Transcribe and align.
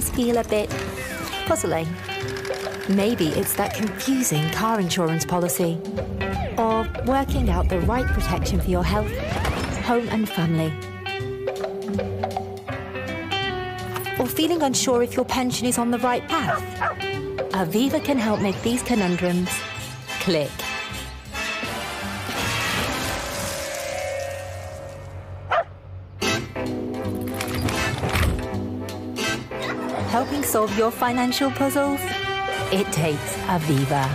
sometimes 0.00 0.10
feel 0.10 0.38
a 0.38 0.44
bit 0.44 0.70
puzzling. 1.46 1.88
Maybe 2.88 3.28
it's 3.28 3.54
that 3.54 3.74
confusing 3.74 4.48
car 4.50 4.80
insurance 4.80 5.24
policy, 5.24 5.78
or 6.56 6.88
working 7.06 7.50
out 7.50 7.68
the 7.68 7.80
right 7.80 8.06
protection 8.06 8.60
for 8.60 8.70
your 8.70 8.84
health, 8.84 9.10
home, 9.84 10.08
and 10.10 10.28
family. 10.28 10.72
Or 14.18 14.26
feeling 14.26 14.62
unsure 14.62 15.02
if 15.02 15.14
your 15.14 15.24
pension 15.24 15.66
is 15.66 15.78
on 15.78 15.90
the 15.90 15.98
right 15.98 16.26
path. 16.28 16.62
Aviva 17.52 18.02
can 18.02 18.18
help 18.18 18.40
make 18.40 18.60
these 18.62 18.82
conundrums 18.82 19.50
click. 20.20 20.50
Solve 30.48 30.74
your 30.78 30.90
financial 30.90 31.50
puzzles? 31.50 32.00
It 32.72 32.90
takes 32.90 33.36
Aviva. 33.52 34.08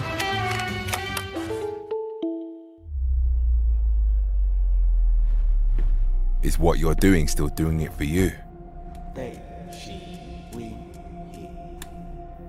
Is 6.41 6.57
what 6.57 6.79
you're 6.79 6.95
doing 6.95 7.27
still 7.27 7.49
doing 7.49 7.81
it 7.81 7.93
for 7.93 8.03
you? 8.03 8.31
They, 9.13 9.39
she, 9.71 10.43
we, 10.53 10.75
he. 11.31 11.49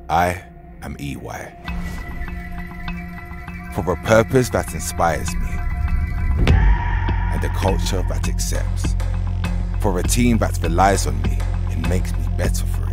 I 0.08 0.42
am 0.82 0.96
EY. 0.98 1.52
For 3.74 3.92
a 3.92 3.96
purpose 4.04 4.48
that 4.50 4.72
inspires 4.72 5.34
me 5.34 5.50
and 6.48 7.44
a 7.44 7.50
culture 7.50 8.02
that 8.08 8.28
accepts. 8.28 8.94
For 9.80 9.98
a 9.98 10.02
team 10.02 10.38
that 10.38 10.58
relies 10.62 11.06
on 11.06 11.20
me 11.22 11.38
and 11.70 11.86
makes 11.90 12.12
me 12.12 12.26
better 12.38 12.64
for 12.64 12.82
it. 12.82 12.83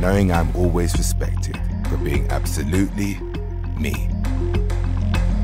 Knowing 0.00 0.32
I'm 0.32 0.54
always 0.56 0.92
respected 0.98 1.58
for 1.88 1.96
being 1.98 2.28
absolutely 2.30 3.14
me. 3.78 4.08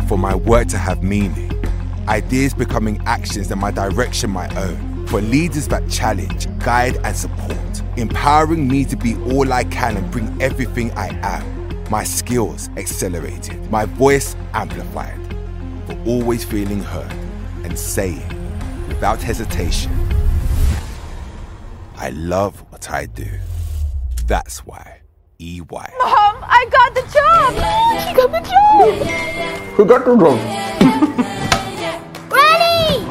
For 0.08 0.18
my 0.18 0.34
work 0.34 0.68
to 0.68 0.78
have 0.78 1.02
meaning, 1.02 1.50
ideas 2.08 2.52
becoming 2.52 3.00
actions 3.06 3.50
and 3.50 3.60
my 3.60 3.70
direction 3.70 4.30
my 4.30 4.48
own. 4.56 5.06
For 5.06 5.20
leaders 5.20 5.68
that 5.68 5.88
challenge, 5.88 6.46
guide, 6.58 6.96
and 7.04 7.16
support, 7.16 7.82
empowering 7.96 8.66
me 8.68 8.84
to 8.86 8.96
be 8.96 9.14
all 9.32 9.52
I 9.52 9.64
can 9.64 9.96
and 9.96 10.10
bring 10.10 10.40
everything 10.42 10.90
I 10.92 11.08
am. 11.22 11.88
My 11.90 12.04
skills 12.04 12.68
accelerated, 12.76 13.70
my 13.70 13.84
voice 13.84 14.36
amplified. 14.52 15.18
For 15.86 15.96
always 16.06 16.44
feeling 16.44 16.80
heard 16.80 17.12
and 17.64 17.78
saying, 17.78 18.28
without 18.88 19.22
hesitation, 19.22 19.92
I 21.96 22.10
love 22.10 22.64
what 22.70 22.90
I 22.90 23.06
do. 23.06 23.28
That's 24.30 24.64
why 24.64 25.00
EY. 25.40 25.58
Mom, 25.58 25.90
I 25.98 26.64
got 26.70 26.94
the 26.94 27.02
job! 27.10 27.52
She 27.98 28.14
got 28.14 28.30
the 28.30 28.38
job! 28.48 28.94
Who 29.74 29.84
got 29.84 30.04
the 30.04 30.14
job? 30.14 30.38
Granny! 32.30 33.02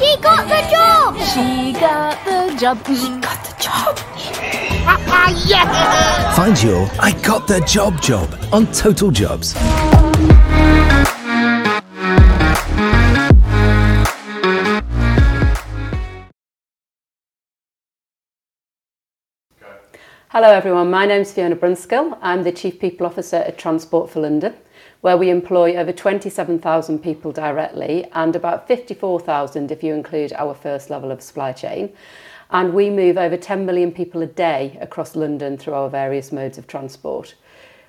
She 0.00 0.16
got 0.20 0.48
the 0.48 0.62
job! 0.68 1.16
She 1.30 1.78
got 1.78 2.24
the 2.24 2.56
job. 2.58 2.84
He 2.88 3.20
got 3.20 3.44
the 3.44 3.54
job. 3.62 4.00
yeah! 5.46 6.34
Find 6.34 6.60
your 6.60 6.90
I 6.98 7.12
Got 7.22 7.46
the 7.46 7.60
Job 7.60 8.00
job 8.00 8.36
on 8.52 8.66
Total 8.72 9.12
Jobs. 9.12 9.54
Hello 20.34 20.50
everyone, 20.50 20.90
my 20.90 21.06
name's 21.06 21.32
Fiona 21.32 21.54
Brunskill. 21.54 22.18
I'm 22.20 22.42
the 22.42 22.50
Chief 22.50 22.80
People 22.80 23.06
Officer 23.06 23.36
at 23.36 23.56
Transport 23.56 24.10
for 24.10 24.18
London, 24.18 24.52
where 25.00 25.16
we 25.16 25.30
employ 25.30 25.76
over 25.76 25.92
27,000 25.92 26.98
people 26.98 27.30
directly 27.30 28.06
and 28.14 28.34
about 28.34 28.66
54,000 28.66 29.70
if 29.70 29.84
you 29.84 29.94
include 29.94 30.32
our 30.32 30.52
first 30.52 30.90
level 30.90 31.12
of 31.12 31.22
supply 31.22 31.52
chain. 31.52 31.92
And 32.50 32.74
we 32.74 32.90
move 32.90 33.16
over 33.16 33.36
10 33.36 33.64
million 33.64 33.92
people 33.92 34.22
a 34.22 34.26
day 34.26 34.76
across 34.80 35.14
London 35.14 35.56
through 35.56 35.74
our 35.74 35.88
various 35.88 36.32
modes 36.32 36.58
of 36.58 36.66
transport. 36.66 37.36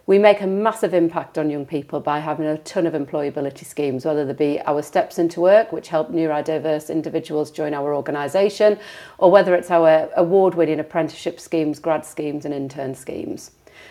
We 0.07 0.19
make 0.19 0.41
a 0.41 0.47
massive 0.47 0.93
impact 0.93 1.39
on 1.39 1.49
young 1.49 1.65
people 1.65 1.99
by 1.99 2.19
having 2.19 2.45
a 2.45 2.59
ton 2.59 2.85
of 2.85 2.93
employability 2.93 3.65
schemes, 3.65 4.05
whether 4.05 4.23
they 4.23 4.33
be 4.33 4.61
our 4.67 4.83
Steps 4.83 5.17
into 5.17 5.41
Work, 5.41 5.71
which 5.71 5.87
help 5.87 6.11
neurodiverse 6.11 6.91
individuals 6.91 7.49
join 7.49 7.73
our 7.73 7.95
organisation, 7.95 8.77
or 9.17 9.31
whether 9.31 9.55
it's 9.55 9.71
our 9.71 10.11
award 10.15 10.53
winning 10.53 10.79
apprenticeship 10.79 11.39
schemes, 11.39 11.79
grad 11.79 12.05
schemes, 12.05 12.45
and 12.45 12.53
intern 12.53 12.93
schemes. 12.93 13.49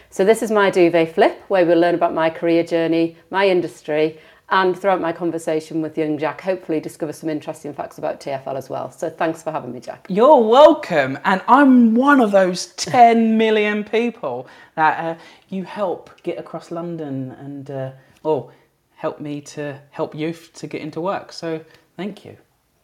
So, 0.08 0.24
this 0.24 0.40
is 0.40 0.52
my 0.52 0.70
duvet 0.70 1.12
flip, 1.12 1.42
where 1.48 1.66
we'll 1.66 1.80
learn 1.80 1.96
about 1.96 2.14
my 2.14 2.30
career 2.30 2.62
journey, 2.62 3.16
my 3.30 3.48
industry, 3.48 4.20
and 4.50 4.78
throughout 4.78 5.00
my 5.00 5.12
conversation 5.12 5.80
with 5.80 5.96
young 5.96 6.18
Jack, 6.18 6.40
hopefully 6.40 6.78
discover 6.78 7.12
some 7.12 7.30
interesting 7.30 7.72
facts 7.72 7.96
about 7.98 8.20
TFL 8.20 8.56
as 8.56 8.68
well. 8.68 8.90
So, 8.90 9.08
thanks 9.08 9.42
for 9.42 9.50
having 9.50 9.72
me, 9.72 9.80
Jack. 9.80 10.06
You're 10.10 10.40
welcome, 10.40 11.18
and 11.24 11.40
I'm 11.48 11.94
one 11.94 12.20
of 12.20 12.30
those 12.30 12.66
10 12.76 13.38
million 13.38 13.84
people 13.84 14.46
that 14.74 15.04
uh, 15.04 15.18
you 15.48 15.64
help 15.64 16.10
get 16.22 16.38
across 16.38 16.70
London 16.70 17.32
and, 17.32 17.70
uh, 17.70 17.92
or 18.22 18.52
help 18.96 19.18
me 19.18 19.40
to 19.40 19.80
help 19.90 20.14
youth 20.14 20.50
to 20.54 20.66
get 20.66 20.82
into 20.82 21.00
work. 21.00 21.32
So, 21.32 21.64
thank 21.96 22.24
you. 22.24 22.36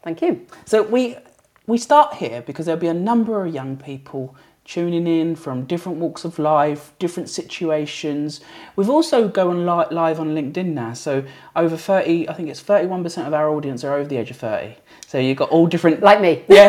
Thank 0.03 0.23
you. 0.23 0.47
So, 0.65 0.83
we, 0.83 1.17
we 1.67 1.77
start 1.77 2.15
here 2.15 2.41
because 2.43 2.67
there'll 2.67 2.81
be 2.81 2.89
a 2.89 2.95
number 2.95 3.45
of 3.45 3.53
young 3.53 3.77
people 3.77 4.35
tuning 4.71 5.09
in 5.09 5.35
from 5.35 5.65
different 5.65 5.99
walks 5.99 6.25
of 6.25 6.39
life, 6.39 6.93
different 7.01 7.29
situations. 7.29 8.41
We've 8.77 8.89
also 8.89 9.25
li- 9.25 9.87
live 9.91 10.21
on 10.21 10.29
LinkedIn 10.29 10.67
now, 10.67 10.93
so 10.93 11.25
over 11.57 11.77
30, 11.77 12.29
I 12.29 12.35
think 12.35 12.49
it's 12.49 12.63
31% 12.63 13.27
of 13.27 13.35
our 13.35 13.51
audience 13.51 13.83
are 13.83 13.95
over 13.95 14.09
the 14.09 14.17
age 14.17 14.31
of 14.31 14.37
30. 14.37 14.77
So 15.09 15.19
you've 15.19 15.39
got 15.39 15.51
all 15.51 15.67
different, 15.67 16.05
Like 16.05 16.21
me. 16.21 16.45
yeah, 16.49 16.69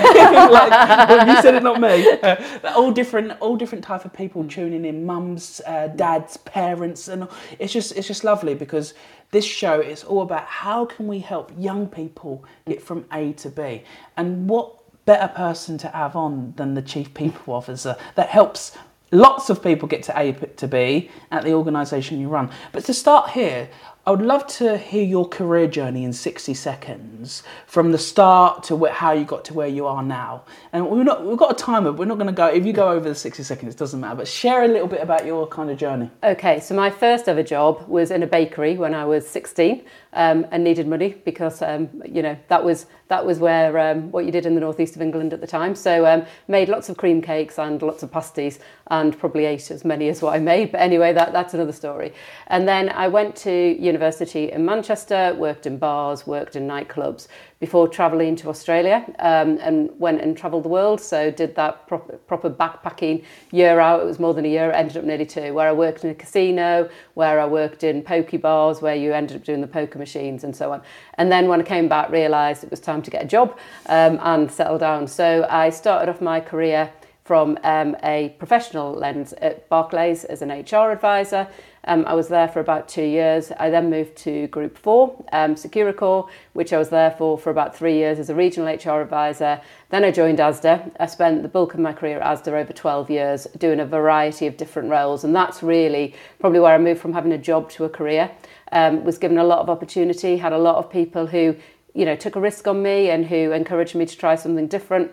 like, 0.49 0.71
well, 1.09 1.27
you 1.27 1.41
said 1.43 1.53
it, 1.53 1.63
not 1.63 1.79
me. 1.79 1.91
Uh, 2.21 2.35
all 2.75 2.91
different, 2.91 3.31
all 3.39 3.55
different 3.55 3.83
type 3.83 4.05
of 4.05 4.13
people 4.13 4.43
tuning 4.47 4.85
in, 4.85 5.05
mums, 5.05 5.61
uh, 5.65 5.87
dads, 5.87 6.37
parents, 6.37 7.07
and 7.07 7.27
it's 7.57 7.73
just, 7.73 7.95
it's 7.95 8.07
just 8.07 8.23
lovely 8.23 8.53
because 8.53 8.93
this 9.31 9.45
show 9.45 9.79
is 9.79 10.03
all 10.03 10.21
about 10.21 10.45
how 10.45 10.85
can 10.85 11.07
we 11.07 11.19
help 11.19 11.51
young 11.57 11.87
people 11.87 12.43
get 12.65 12.81
from 12.81 13.05
A 13.11 13.33
to 13.33 13.49
B, 13.49 13.83
and 14.17 14.49
what 14.49 14.80
better 15.05 15.27
person 15.27 15.77
to 15.79 15.87
have 15.89 16.15
on 16.15 16.53
than 16.57 16.73
the 16.73 16.81
chief 16.81 17.13
people 17.13 17.53
officer 17.53 17.95
that 18.15 18.29
helps 18.29 18.77
lots 19.11 19.49
of 19.49 19.61
people 19.61 19.87
get 19.87 20.03
to 20.03 20.19
A 20.19 20.31
to 20.31 20.67
B 20.67 21.09
at 21.31 21.43
the 21.43 21.53
organisation 21.53 22.19
you 22.19 22.29
run. 22.29 22.49
But 22.71 22.85
to 22.85 22.93
start 22.93 23.31
here, 23.31 23.69
I 24.03 24.09
would 24.09 24.23
love 24.23 24.47
to 24.47 24.79
hear 24.79 25.03
your 25.03 25.27
career 25.27 25.67
journey 25.67 26.05
in 26.05 26.11
60 26.11 26.55
seconds 26.55 27.43
from 27.67 27.91
the 27.91 27.99
start 27.99 28.63
to 28.63 28.85
how 28.85 29.11
you 29.11 29.25
got 29.25 29.45
to 29.45 29.53
where 29.53 29.67
you 29.67 29.85
are 29.85 30.01
now. 30.01 30.43
And 30.73 30.89
we're 30.89 31.03
not, 31.03 31.23
we've 31.23 31.37
got 31.37 31.51
a 31.51 31.63
timer, 31.63 31.91
we're 31.91 32.05
not 32.05 32.15
going 32.15 32.25
to 32.25 32.33
go, 32.33 32.47
if 32.47 32.65
you 32.65 32.73
go 32.73 32.89
over 32.89 33.09
the 33.09 33.13
60 33.13 33.43
seconds, 33.43 33.75
it 33.75 33.77
doesn't 33.77 33.99
matter, 33.99 34.15
but 34.15 34.27
share 34.27 34.63
a 34.63 34.67
little 34.67 34.87
bit 34.87 35.01
about 35.01 35.23
your 35.27 35.45
kind 35.45 35.69
of 35.69 35.77
journey. 35.77 36.09
Okay, 36.23 36.59
so 36.59 36.73
my 36.73 36.89
first 36.89 37.29
ever 37.29 37.43
job 37.43 37.87
was 37.87 38.09
in 38.09 38.23
a 38.23 38.27
bakery 38.27 38.75
when 38.75 38.95
I 38.95 39.05
was 39.05 39.27
16 39.29 39.85
um, 40.13 40.47
and 40.49 40.63
needed 40.63 40.87
money 40.87 41.21
because 41.23 41.61
um, 41.61 41.87
you 42.03 42.23
know 42.23 42.35
that 42.47 42.63
was 42.63 42.87
that 43.11 43.25
was 43.25 43.39
where 43.39 43.77
um, 43.77 44.09
what 44.09 44.25
you 44.25 44.31
did 44.31 44.45
in 44.45 44.55
the 44.55 44.61
northeast 44.61 44.95
of 44.95 45.01
England 45.01 45.33
at 45.33 45.41
the 45.41 45.47
time. 45.47 45.75
So 45.75 46.05
um, 46.05 46.25
made 46.47 46.69
lots 46.69 46.87
of 46.87 46.95
cream 46.95 47.21
cakes 47.21 47.59
and 47.59 47.81
lots 47.81 48.03
of 48.03 48.09
pasties 48.09 48.59
and 48.87 49.19
probably 49.19 49.43
ate 49.43 49.69
as 49.69 49.83
many 49.83 50.07
as 50.07 50.21
what 50.21 50.33
I 50.33 50.39
made. 50.39 50.71
But 50.71 50.79
anyway, 50.79 51.11
that 51.11 51.33
that's 51.33 51.53
another 51.53 51.73
story. 51.73 52.13
And 52.47 52.65
then 52.65 52.87
I 52.87 53.09
went 53.09 53.35
to 53.47 53.51
university 53.51 54.53
in 54.53 54.63
Manchester, 54.63 55.35
worked 55.37 55.65
in 55.65 55.77
bars, 55.77 56.25
worked 56.25 56.55
in 56.55 56.65
nightclubs 56.69 57.27
before 57.61 57.87
travelling 57.87 58.35
to 58.35 58.49
Australia 58.49 59.05
um, 59.19 59.59
and 59.61 59.91
went 59.99 60.19
and 60.19 60.35
travelled 60.35 60.63
the 60.63 60.69
world. 60.69 60.99
So 60.99 61.29
did 61.29 61.55
that 61.55 61.87
proper, 61.87 62.17
proper 62.17 62.49
backpacking 62.49 63.23
year 63.51 63.79
out. 63.79 64.01
It 64.01 64.05
was 64.05 64.19
more 64.19 64.33
than 64.33 64.45
a 64.45 64.49
year. 64.49 64.71
It 64.71 64.73
ended 64.73 64.97
up 64.97 65.03
nearly 65.03 65.27
two. 65.27 65.53
Where 65.53 65.69
I 65.69 65.71
worked 65.71 66.03
in 66.03 66.09
a 66.09 66.15
casino, 66.15 66.89
where 67.13 67.39
I 67.39 67.45
worked 67.45 67.83
in 67.83 68.01
poke 68.01 68.41
bars, 68.41 68.81
where 68.81 68.95
you 68.95 69.13
ended 69.13 69.37
up 69.37 69.43
doing 69.43 69.61
the 69.61 69.67
poker 69.67 69.99
machines 69.99 70.43
and 70.43 70.55
so 70.55 70.73
on. 70.73 70.81
And 71.13 71.31
then 71.31 71.47
when 71.47 71.61
I 71.61 71.63
came 71.63 71.87
back, 71.87 72.09
realised 72.09 72.63
it 72.63 72.71
was 72.71 72.79
time 72.79 73.03
to 73.03 73.11
get 73.11 73.23
a 73.23 73.27
job 73.27 73.57
um, 73.85 74.19
and 74.23 74.51
settle 74.51 74.79
down. 74.79 75.07
So 75.07 75.47
I 75.47 75.69
started 75.69 76.09
off 76.09 76.19
my 76.19 76.39
career 76.39 76.91
from 77.23 77.57
um, 77.63 77.95
a 78.03 78.35
professional 78.39 78.91
lens 78.91 79.33
at 79.33 79.69
Barclays 79.69 80.23
as 80.23 80.41
an 80.41 80.49
HR 80.49 80.91
advisor. 80.91 81.47
Um, 81.85 82.05
I 82.05 82.13
was 82.13 82.27
there 82.27 82.47
for 82.47 82.59
about 82.59 82.87
two 82.87 83.03
years. 83.03 83.51
I 83.59 83.69
then 83.69 83.89
moved 83.89 84.15
to 84.17 84.47
Group 84.47 84.77
4, 84.77 85.25
um, 85.31 85.55
Securicor, 85.55 86.29
which 86.53 86.73
I 86.73 86.77
was 86.77 86.89
there 86.89 87.11
for 87.11 87.37
for 87.37 87.49
about 87.49 87.75
three 87.75 87.95
years 87.95 88.19
as 88.19 88.29
a 88.29 88.35
regional 88.35 88.67
HR 88.67 89.01
advisor. 89.01 89.59
Then 89.89 90.03
I 90.03 90.11
joined 90.11 90.39
ASDA. 90.39 90.91
I 90.99 91.05
spent 91.07 91.41
the 91.41 91.49
bulk 91.49 91.73
of 91.73 91.79
my 91.79 91.93
career 91.93 92.19
at 92.19 92.37
ASDA 92.37 92.53
over 92.53 92.73
12 92.73 93.09
years 93.09 93.47
doing 93.57 93.79
a 93.79 93.85
variety 93.85 94.45
of 94.47 94.57
different 94.57 94.89
roles. 94.89 95.23
And 95.23 95.35
that's 95.35 95.63
really 95.63 96.13
probably 96.39 96.59
where 96.59 96.75
I 96.75 96.77
moved 96.77 97.01
from 97.01 97.13
having 97.13 97.31
a 97.31 97.37
job 97.37 97.69
to 97.71 97.85
a 97.85 97.89
career. 97.89 98.31
Um, 98.71 99.03
was 99.03 99.17
given 99.17 99.37
a 99.37 99.43
lot 99.43 99.59
of 99.59 99.69
opportunity, 99.69 100.37
had 100.37 100.53
a 100.53 100.57
lot 100.57 100.75
of 100.75 100.89
people 100.89 101.27
who, 101.27 101.55
you 101.93 102.05
know, 102.05 102.15
took 102.15 102.37
a 102.37 102.39
risk 102.39 102.67
on 102.67 102.81
me 102.81 103.09
and 103.09 103.25
who 103.25 103.51
encouraged 103.51 103.95
me 103.95 104.05
to 104.05 104.17
try 104.17 104.35
something 104.35 104.67
different 104.67 105.11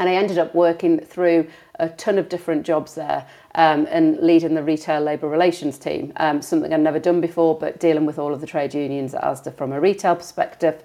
And 0.00 0.08
I 0.08 0.14
ended 0.14 0.38
up 0.38 0.54
working 0.54 0.98
through 0.98 1.46
a 1.78 1.90
ton 1.90 2.16
of 2.16 2.30
different 2.30 2.64
jobs 2.64 2.94
there 2.94 3.26
um, 3.54 3.86
and 3.90 4.18
leading 4.20 4.54
the 4.54 4.62
retail 4.62 5.02
labour 5.02 5.28
relations 5.28 5.78
team, 5.78 6.14
um, 6.16 6.40
something 6.40 6.72
I'd 6.72 6.80
never 6.80 6.98
done 6.98 7.20
before, 7.20 7.58
but 7.58 7.78
dealing 7.78 8.06
with 8.06 8.18
all 8.18 8.32
of 8.32 8.40
the 8.40 8.46
trade 8.46 8.72
unions 8.72 9.14
at 9.14 9.22
Asda 9.22 9.54
from 9.54 9.72
a 9.72 9.80
retail 9.80 10.16
perspective. 10.16 10.82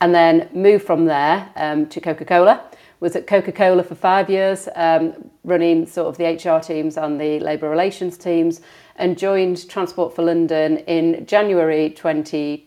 And 0.00 0.14
then 0.14 0.48
moved 0.54 0.86
from 0.86 1.04
there 1.04 1.50
um, 1.56 1.86
to 1.90 2.00
Coca 2.00 2.24
Cola. 2.24 2.64
Was 3.00 3.14
at 3.14 3.26
Coca 3.26 3.52
Cola 3.52 3.82
for 3.82 3.94
five 3.94 4.30
years, 4.30 4.70
um, 4.74 5.30
running 5.44 5.84
sort 5.86 6.08
of 6.08 6.16
the 6.16 6.24
HR 6.24 6.58
teams 6.58 6.96
and 6.96 7.20
the 7.20 7.38
labour 7.40 7.68
relations 7.68 8.16
teams, 8.16 8.62
and 8.96 9.18
joined 9.18 9.68
Transport 9.68 10.16
for 10.16 10.22
London 10.22 10.78
in 10.78 11.26
January 11.26 11.90
2020, 11.90 12.66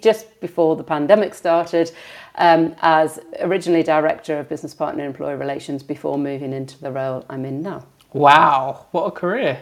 just 0.00 0.40
before 0.40 0.74
the 0.74 0.82
pandemic 0.82 1.32
started 1.32 1.92
um, 2.36 2.74
as 2.82 3.20
originally 3.40 3.84
director 3.84 4.38
of 4.38 4.48
business 4.48 4.74
partner 4.74 5.04
employee 5.04 5.36
relations 5.36 5.82
before 5.82 6.18
moving 6.18 6.52
into 6.52 6.80
the 6.80 6.90
role 6.90 7.24
I'm 7.30 7.44
in 7.44 7.62
now. 7.62 7.86
Wow, 8.12 8.86
what 8.90 9.04
a 9.06 9.10
career! 9.12 9.60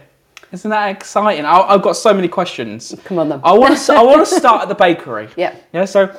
Isn't 0.51 0.71
that 0.71 0.89
exciting? 0.89 1.45
I, 1.45 1.61
I've 1.61 1.83
got 1.83 1.97
so 1.97 2.15
many 2.15 2.29
questions. 2.29 2.95
Come 3.05 3.19
on 3.19 3.29
then. 3.29 3.41
I 3.45 3.53
want 3.53 3.77
to. 3.79 3.93
I 3.93 4.03
want 4.03 4.27
to 4.27 4.35
start 4.43 4.63
at 4.63 4.69
the 4.69 4.75
bakery. 4.75 5.29
Yeah. 5.37 5.55
Yeah. 5.73 5.85
So, 5.85 6.19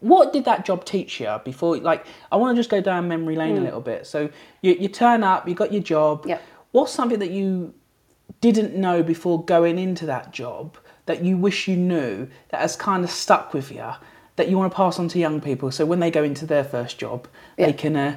what 0.00 0.32
did 0.32 0.44
that 0.46 0.64
job 0.64 0.84
teach 0.84 1.20
you 1.20 1.40
before? 1.44 1.76
Like, 1.78 2.04
I 2.32 2.36
want 2.36 2.56
to 2.56 2.60
just 2.60 2.70
go 2.70 2.80
down 2.80 3.06
memory 3.08 3.36
lane 3.36 3.56
a 3.56 3.60
little 3.60 3.80
bit. 3.80 4.06
So, 4.06 4.28
you, 4.60 4.72
you 4.74 4.88
turn 4.88 5.22
up, 5.22 5.48
you 5.48 5.54
got 5.54 5.72
your 5.72 5.82
job. 5.82 6.24
Hmm. 6.24 6.30
Yeah. 6.30 6.38
What's 6.72 6.92
something 6.92 7.18
that 7.18 7.30
you 7.30 7.74
didn't 8.40 8.74
know 8.74 9.02
before 9.02 9.44
going 9.44 9.78
into 9.78 10.06
that 10.06 10.32
job 10.32 10.76
that 11.06 11.24
you 11.24 11.36
wish 11.36 11.68
you 11.68 11.76
knew 11.76 12.28
that 12.50 12.60
has 12.60 12.76
kind 12.76 13.04
of 13.04 13.10
stuck 13.10 13.52
with 13.54 13.70
you 13.72 13.84
that 14.36 14.48
you 14.48 14.56
want 14.56 14.72
to 14.72 14.76
pass 14.76 14.98
on 14.98 15.08
to 15.08 15.18
young 15.18 15.40
people 15.40 15.70
so 15.70 15.84
when 15.84 16.00
they 16.00 16.10
go 16.10 16.22
into 16.22 16.46
their 16.46 16.64
first 16.64 16.98
job 16.98 17.26
Yeah. 17.56 17.66
they 17.66 17.72
can 17.72 17.96
uh, 17.96 18.16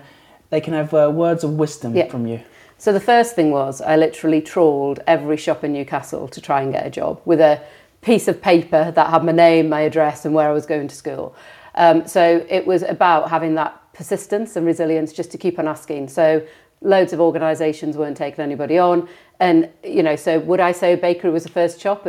they 0.50 0.62
can 0.62 0.74
have 0.74 0.94
uh, 0.94 1.12
words 1.14 1.44
of 1.44 1.52
wisdom 1.52 1.96
Yeah. 1.96 2.08
from 2.08 2.26
you 2.28 2.42
So 2.78 2.92
the 2.94 3.00
first 3.00 3.36
thing 3.36 3.52
was 3.52 3.82
I 3.82 3.96
literally 3.96 4.42
trawled 4.42 5.00
every 5.08 5.38
shop 5.38 5.64
in 5.64 5.74
Newcastle 5.74 6.28
to 6.28 6.42
try 6.42 6.62
and 6.62 6.72
get 6.74 6.86
a 6.86 6.90
job 6.90 7.22
with 7.26 7.40
a 7.40 7.60
piece 8.02 8.28
of 8.28 8.42
paper 8.42 8.92
that 8.92 9.10
had 9.10 9.24
my 9.24 9.32
name, 9.32 9.70
my 9.70 9.82
address, 9.82 10.26
and 10.26 10.36
where 10.36 10.48
I 10.50 10.54
was 10.54 10.66
going 10.68 10.88
to 10.90 10.96
school. 10.96 11.34
Um, 11.74 12.06
so 12.08 12.46
it 12.50 12.68
was 12.68 12.84
about 12.84 13.30
having 13.30 13.56
that 13.56 13.82
persistence 13.94 14.56
and 14.58 14.66
resilience 14.66 15.12
just 15.14 15.32
to 15.32 15.38
keep 15.38 15.58
on 15.58 15.68
asking. 15.68 16.10
So 16.10 16.46
loads 16.82 17.14
of 17.14 17.20
organisations 17.20 17.98
weren't 17.98 18.18
taking 18.18 18.44
anybody 18.44 18.78
on. 18.78 19.08
And 19.40 19.70
you 19.84 20.02
know, 20.02 20.16
so 20.16 20.40
would 20.40 20.60
I 20.60 20.72
say 20.72 20.96
bakery 20.96 21.30
was 21.30 21.44
the 21.44 21.50
first 21.50 21.80
chop, 21.80 22.08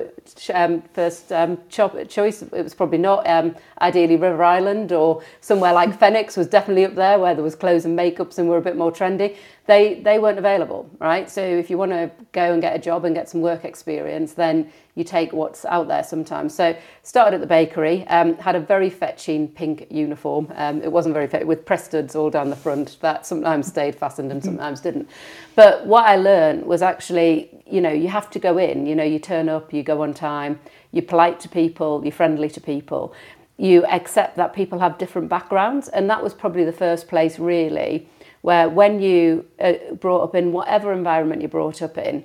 um, 0.54 0.82
first 0.92 1.32
um, 1.32 1.58
chop 1.68 1.96
choice? 2.08 2.42
It 2.42 2.52
was 2.52 2.74
probably 2.74 2.98
not. 2.98 3.26
Um, 3.28 3.56
ideally, 3.80 4.16
River 4.16 4.42
Island 4.42 4.92
or 4.92 5.22
somewhere 5.40 5.72
like 5.72 5.98
Phoenix 5.98 6.36
was 6.36 6.46
definitely 6.46 6.84
up 6.84 6.94
there, 6.94 7.18
where 7.18 7.34
there 7.34 7.42
was 7.42 7.56
clothes 7.56 7.84
and 7.84 7.98
makeups 7.98 8.38
and 8.38 8.48
were 8.48 8.58
a 8.58 8.62
bit 8.62 8.76
more 8.76 8.92
trendy. 8.92 9.36
They 9.66 10.00
they 10.00 10.20
weren't 10.20 10.38
available, 10.38 10.88
right? 11.00 11.28
So 11.28 11.42
if 11.42 11.68
you 11.68 11.78
want 11.78 11.90
to 11.92 12.10
go 12.30 12.52
and 12.52 12.62
get 12.62 12.76
a 12.76 12.78
job 12.78 13.04
and 13.04 13.14
get 13.14 13.28
some 13.28 13.40
work 13.40 13.64
experience, 13.64 14.34
then 14.34 14.70
you 14.94 15.04
take 15.04 15.32
what's 15.32 15.64
out 15.64 15.88
there 15.88 16.04
sometimes. 16.04 16.54
So 16.54 16.76
started 17.02 17.34
at 17.34 17.40
the 17.40 17.46
bakery, 17.46 18.06
um, 18.08 18.36
had 18.38 18.54
a 18.54 18.60
very 18.60 18.88
fetching 18.88 19.48
pink 19.48 19.88
uniform. 19.90 20.50
Um, 20.54 20.80
it 20.82 20.90
wasn't 20.90 21.14
very 21.14 21.26
fetching 21.26 21.48
with 21.48 21.66
press 21.66 21.84
studs 21.84 22.14
all 22.14 22.30
down 22.30 22.50
the 22.50 22.56
front 22.56 22.96
that 23.00 23.26
sometimes 23.26 23.66
stayed 23.66 23.94
fastened 23.94 24.30
and 24.30 24.42
sometimes 24.42 24.80
didn't. 24.80 25.08
But 25.56 25.86
what 25.86 26.06
I 26.06 26.16
learned 26.16 26.66
was 26.66 26.82
actually, 26.82 27.50
you 27.66 27.80
know, 27.80 27.90
you 27.90 28.08
have 28.08 28.30
to 28.30 28.38
go 28.38 28.58
in. 28.58 28.86
You 28.86 28.94
know, 28.94 29.02
you 29.02 29.18
turn 29.18 29.48
up, 29.48 29.72
you 29.72 29.82
go 29.82 30.02
on 30.02 30.14
time, 30.14 30.60
you're 30.92 31.02
polite 31.02 31.40
to 31.40 31.48
people, 31.48 32.02
you're 32.04 32.12
friendly 32.12 32.48
to 32.50 32.60
people. 32.60 33.12
You 33.56 33.84
accept 33.86 34.36
that 34.36 34.52
people 34.52 34.78
have 34.80 34.98
different 34.98 35.30
backgrounds, 35.30 35.88
and 35.88 36.08
that 36.10 36.22
was 36.22 36.34
probably 36.34 36.64
the 36.64 36.72
first 36.72 37.08
place 37.08 37.38
really 37.38 38.06
where 38.42 38.68
when 38.68 39.00
you 39.00 39.44
uh, 39.58 39.72
brought 39.98 40.22
up 40.22 40.34
in 40.36 40.52
whatever 40.52 40.92
environment 40.92 41.42
you're 41.42 41.48
brought 41.48 41.82
up 41.82 41.98
in, 41.98 42.22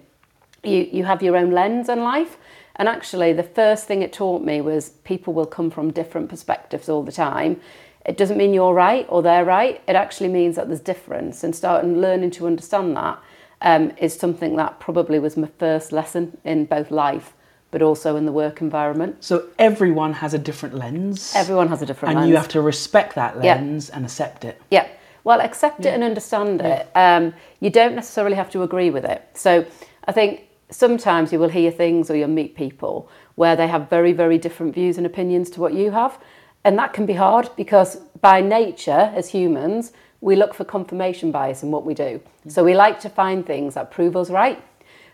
you, 0.63 0.88
you 0.92 1.04
have 1.04 1.24
your 1.24 1.36
own 1.36 1.50
lens 1.50 1.89
on 1.89 2.01
life. 2.01 2.38
And 2.75 2.88
actually, 2.88 3.34
the 3.34 3.42
first 3.42 3.88
thing 3.88 4.04
it 4.04 4.13
taught 4.13 4.44
me 4.44 4.62
was 4.62 4.89
people 5.04 5.34
will 5.34 5.48
come 5.48 5.72
from 5.72 5.89
different 5.89 6.30
perspectives 6.30 6.89
all 6.89 7.01
the 7.01 7.12
time. 7.12 7.60
It 8.06 8.18
doesn't 8.18 8.38
mean 8.38 8.53
you're 8.53 8.74
right 8.74 9.06
or 9.09 9.21
they're 9.21 9.45
right. 9.45 9.81
It 9.88 9.95
actually 9.95 10.30
means 10.30 10.56
that 10.56 10.68
there's 10.68 10.80
difference. 10.80 11.44
And 11.44 11.56
starting 11.56 12.00
learning 12.01 12.31
to 12.31 12.48
understand 12.48 12.95
that 12.98 13.19
um, 13.62 13.92
is 13.98 14.15
something 14.18 14.56
that 14.56 14.80
probably 14.80 15.19
was 15.19 15.38
my 15.38 15.50
first 15.59 15.92
lesson 15.92 16.38
in 16.44 16.65
both 16.65 16.89
life, 16.89 17.33
but 17.69 17.81
also 17.81 18.15
in 18.15 18.25
the 18.25 18.31
work 18.31 18.59
environment. 18.62 19.24
so 19.24 19.45
everyone 19.59 20.13
has 20.13 20.33
a 20.33 20.39
different 20.39 20.75
lens 20.75 21.33
Everyone 21.36 21.68
has 21.68 21.81
a 21.81 21.86
different 21.86 22.12
and 22.12 22.19
lens. 22.21 22.30
you 22.30 22.36
have 22.36 22.48
to 22.50 22.62
respect 22.62 23.15
that 23.15 23.36
Yeah. 23.44 23.56
lens 23.56 23.89
and 23.92 24.03
accept 24.06 24.45
it 24.45 24.59
Yeah. 24.71 24.88
Well, 25.24 25.39
accept 25.39 25.86
it 25.86 25.94
and 25.94 26.03
understand 26.03 26.62
it. 26.63 26.88
Um, 26.95 27.36
you 27.59 27.69
don't 27.69 27.94
necessarily 27.94 28.36
have 28.36 28.50
to 28.50 28.63
agree 28.63 28.89
with 28.89 29.06
it. 29.06 29.21
So 29.36 29.63
I 30.06 30.12
think 30.12 30.48
sometimes 30.71 31.31
you 31.31 31.38
will 31.38 31.50
hear 31.50 31.69
things 31.69 32.09
or 32.09 32.15
you'll 32.15 32.27
meet 32.30 32.56
people 32.56 33.07
where 33.36 33.56
they 33.56 33.68
have 33.68 33.88
very, 33.88 34.13
very 34.13 34.39
different 34.39 34.74
views 34.74 34.98
and 34.98 35.06
opinions 35.06 35.51
to 35.51 35.62
what 35.62 35.74
you 35.75 35.92
have. 35.92 36.18
And 36.63 36.78
that 36.78 36.94
can 36.94 37.06
be 37.06 37.13
hard 37.13 37.50
because 37.56 37.98
by 38.19 38.42
nature, 38.42 39.12
as 39.16 39.30
humans, 39.30 39.94
we 40.22 40.36
look 40.36 40.54
for 40.54 40.63
confirmation 40.63 41.31
bias 41.31 41.63
in 41.63 41.72
what 41.72 41.86
we 41.86 41.94
do. 41.94 42.22
So 42.48 42.63
we 42.63 42.75
like 42.75 43.00
to 43.02 43.10
find 43.10 43.46
things 43.46 43.74
that 43.74 43.92
prove 43.92 44.16
us 44.16 44.30
right. 44.30 44.63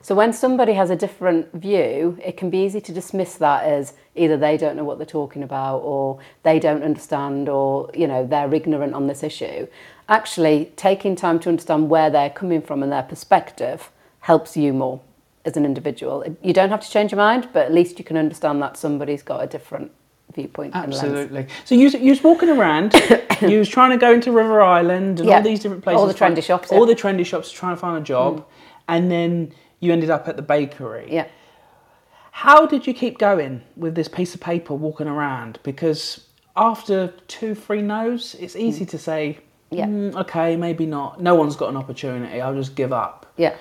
So 0.01 0.13
when 0.13 0.31
somebody 0.31 0.73
has 0.73 0.89
a 0.89 0.95
different 0.95 1.51
view, 1.53 2.17
it 2.23 2.37
can 2.37 2.49
be 2.49 2.59
easy 2.59 2.79
to 2.81 2.93
dismiss 2.93 3.35
that 3.35 3.63
as 3.63 3.93
either 4.15 4.37
they 4.37 4.55
don't 4.55 4.75
know 4.75 4.83
what 4.83 4.99
they're 4.99 5.05
talking 5.07 5.43
about 5.43 5.79
or 5.79 6.19
they 6.43 6.59
don't 6.59 6.83
understand 6.83 7.49
or 7.49 7.89
you 7.93 8.07
know 8.07 8.25
they're 8.25 8.53
ignorant 8.53 8.93
on 8.93 9.07
this 9.07 9.23
issue. 9.23 9.67
Actually, 10.07 10.71
taking 10.75 11.15
time 11.15 11.39
to 11.39 11.49
understand 11.49 11.89
where 11.89 12.09
they're 12.09 12.29
coming 12.29 12.61
from 12.61 12.83
and 12.83 12.91
their 12.91 13.03
perspective 13.03 13.91
helps 14.21 14.55
you 14.55 14.71
more 14.71 15.01
as 15.45 15.57
an 15.57 15.65
individual. 15.65 16.23
You 16.41 16.53
don't 16.53 16.69
have 16.69 16.81
to 16.81 16.89
change 16.89 17.11
your 17.11 17.17
mind, 17.17 17.49
but 17.51 17.65
at 17.65 17.73
least 17.73 17.97
you 17.97 18.05
can 18.05 18.17
understand 18.17 18.61
that 18.61 18.77
somebody's 18.77 19.23
got 19.23 19.43
a 19.43 19.47
different 19.47 19.91
viewpoint 20.37 20.71
absolutely 20.75 21.43
so 21.65 21.73
you, 21.81 21.87
you 22.05 22.11
was 22.15 22.23
walking 22.23 22.49
around 22.57 22.93
you 23.41 23.57
was 23.63 23.69
trying 23.77 23.91
to 23.91 23.97
go 24.05 24.11
into 24.17 24.31
river 24.31 24.61
island 24.61 25.19
and 25.19 25.27
Yeah. 25.29 25.37
all 25.37 25.43
these 25.51 25.59
different 25.63 25.83
places 25.83 25.99
All 26.01 26.07
the 26.07 26.13
trendy 26.21 26.43
shops, 26.49 26.71
all 26.71 26.79
yeah. 26.87 26.93
Mm. 26.93 26.95
the 26.95 27.01
trendy 27.03 27.25
shops 27.25 27.51
trying 27.51 27.75
to 27.75 27.79
find 27.85 27.97
a 27.97 28.05
job 28.15 28.45
and 28.87 29.11
then 29.11 29.51
you 29.81 29.91
ended 29.91 30.09
up 30.09 30.27
at 30.27 30.35
the 30.35 30.41
bakery 30.55 31.07
Yeah. 31.19 31.27
How 32.31 32.67
did 32.67 32.85
you 32.87 32.93
keep 32.93 33.17
going 33.17 33.63
with 33.75 33.95
this 33.95 34.07
piece 34.07 34.35
of 34.35 34.41
paper 34.41 34.75
walking 34.75 35.07
around? 35.07 35.57
Because 35.63 36.01
after 36.55 37.07
two, 37.27 37.55
three 37.55 37.81
no's, 37.81 38.35
it's 38.39 38.55
easy 38.55 38.85
to 38.93 38.97
say, 39.09 39.39
Yeah. 39.71 39.87
"Mm, 39.87 40.15
okay, 40.23 40.55
maybe 40.55 40.85
not. 40.85 41.19
No 41.19 41.33
one's 41.33 41.55
got 41.55 41.69
an 41.69 41.77
opportunity. 41.77 42.39
I'll 42.39 42.53
just 42.63 42.75
give 42.75 42.93
up. 42.93 43.25
Yeah. 43.37 43.55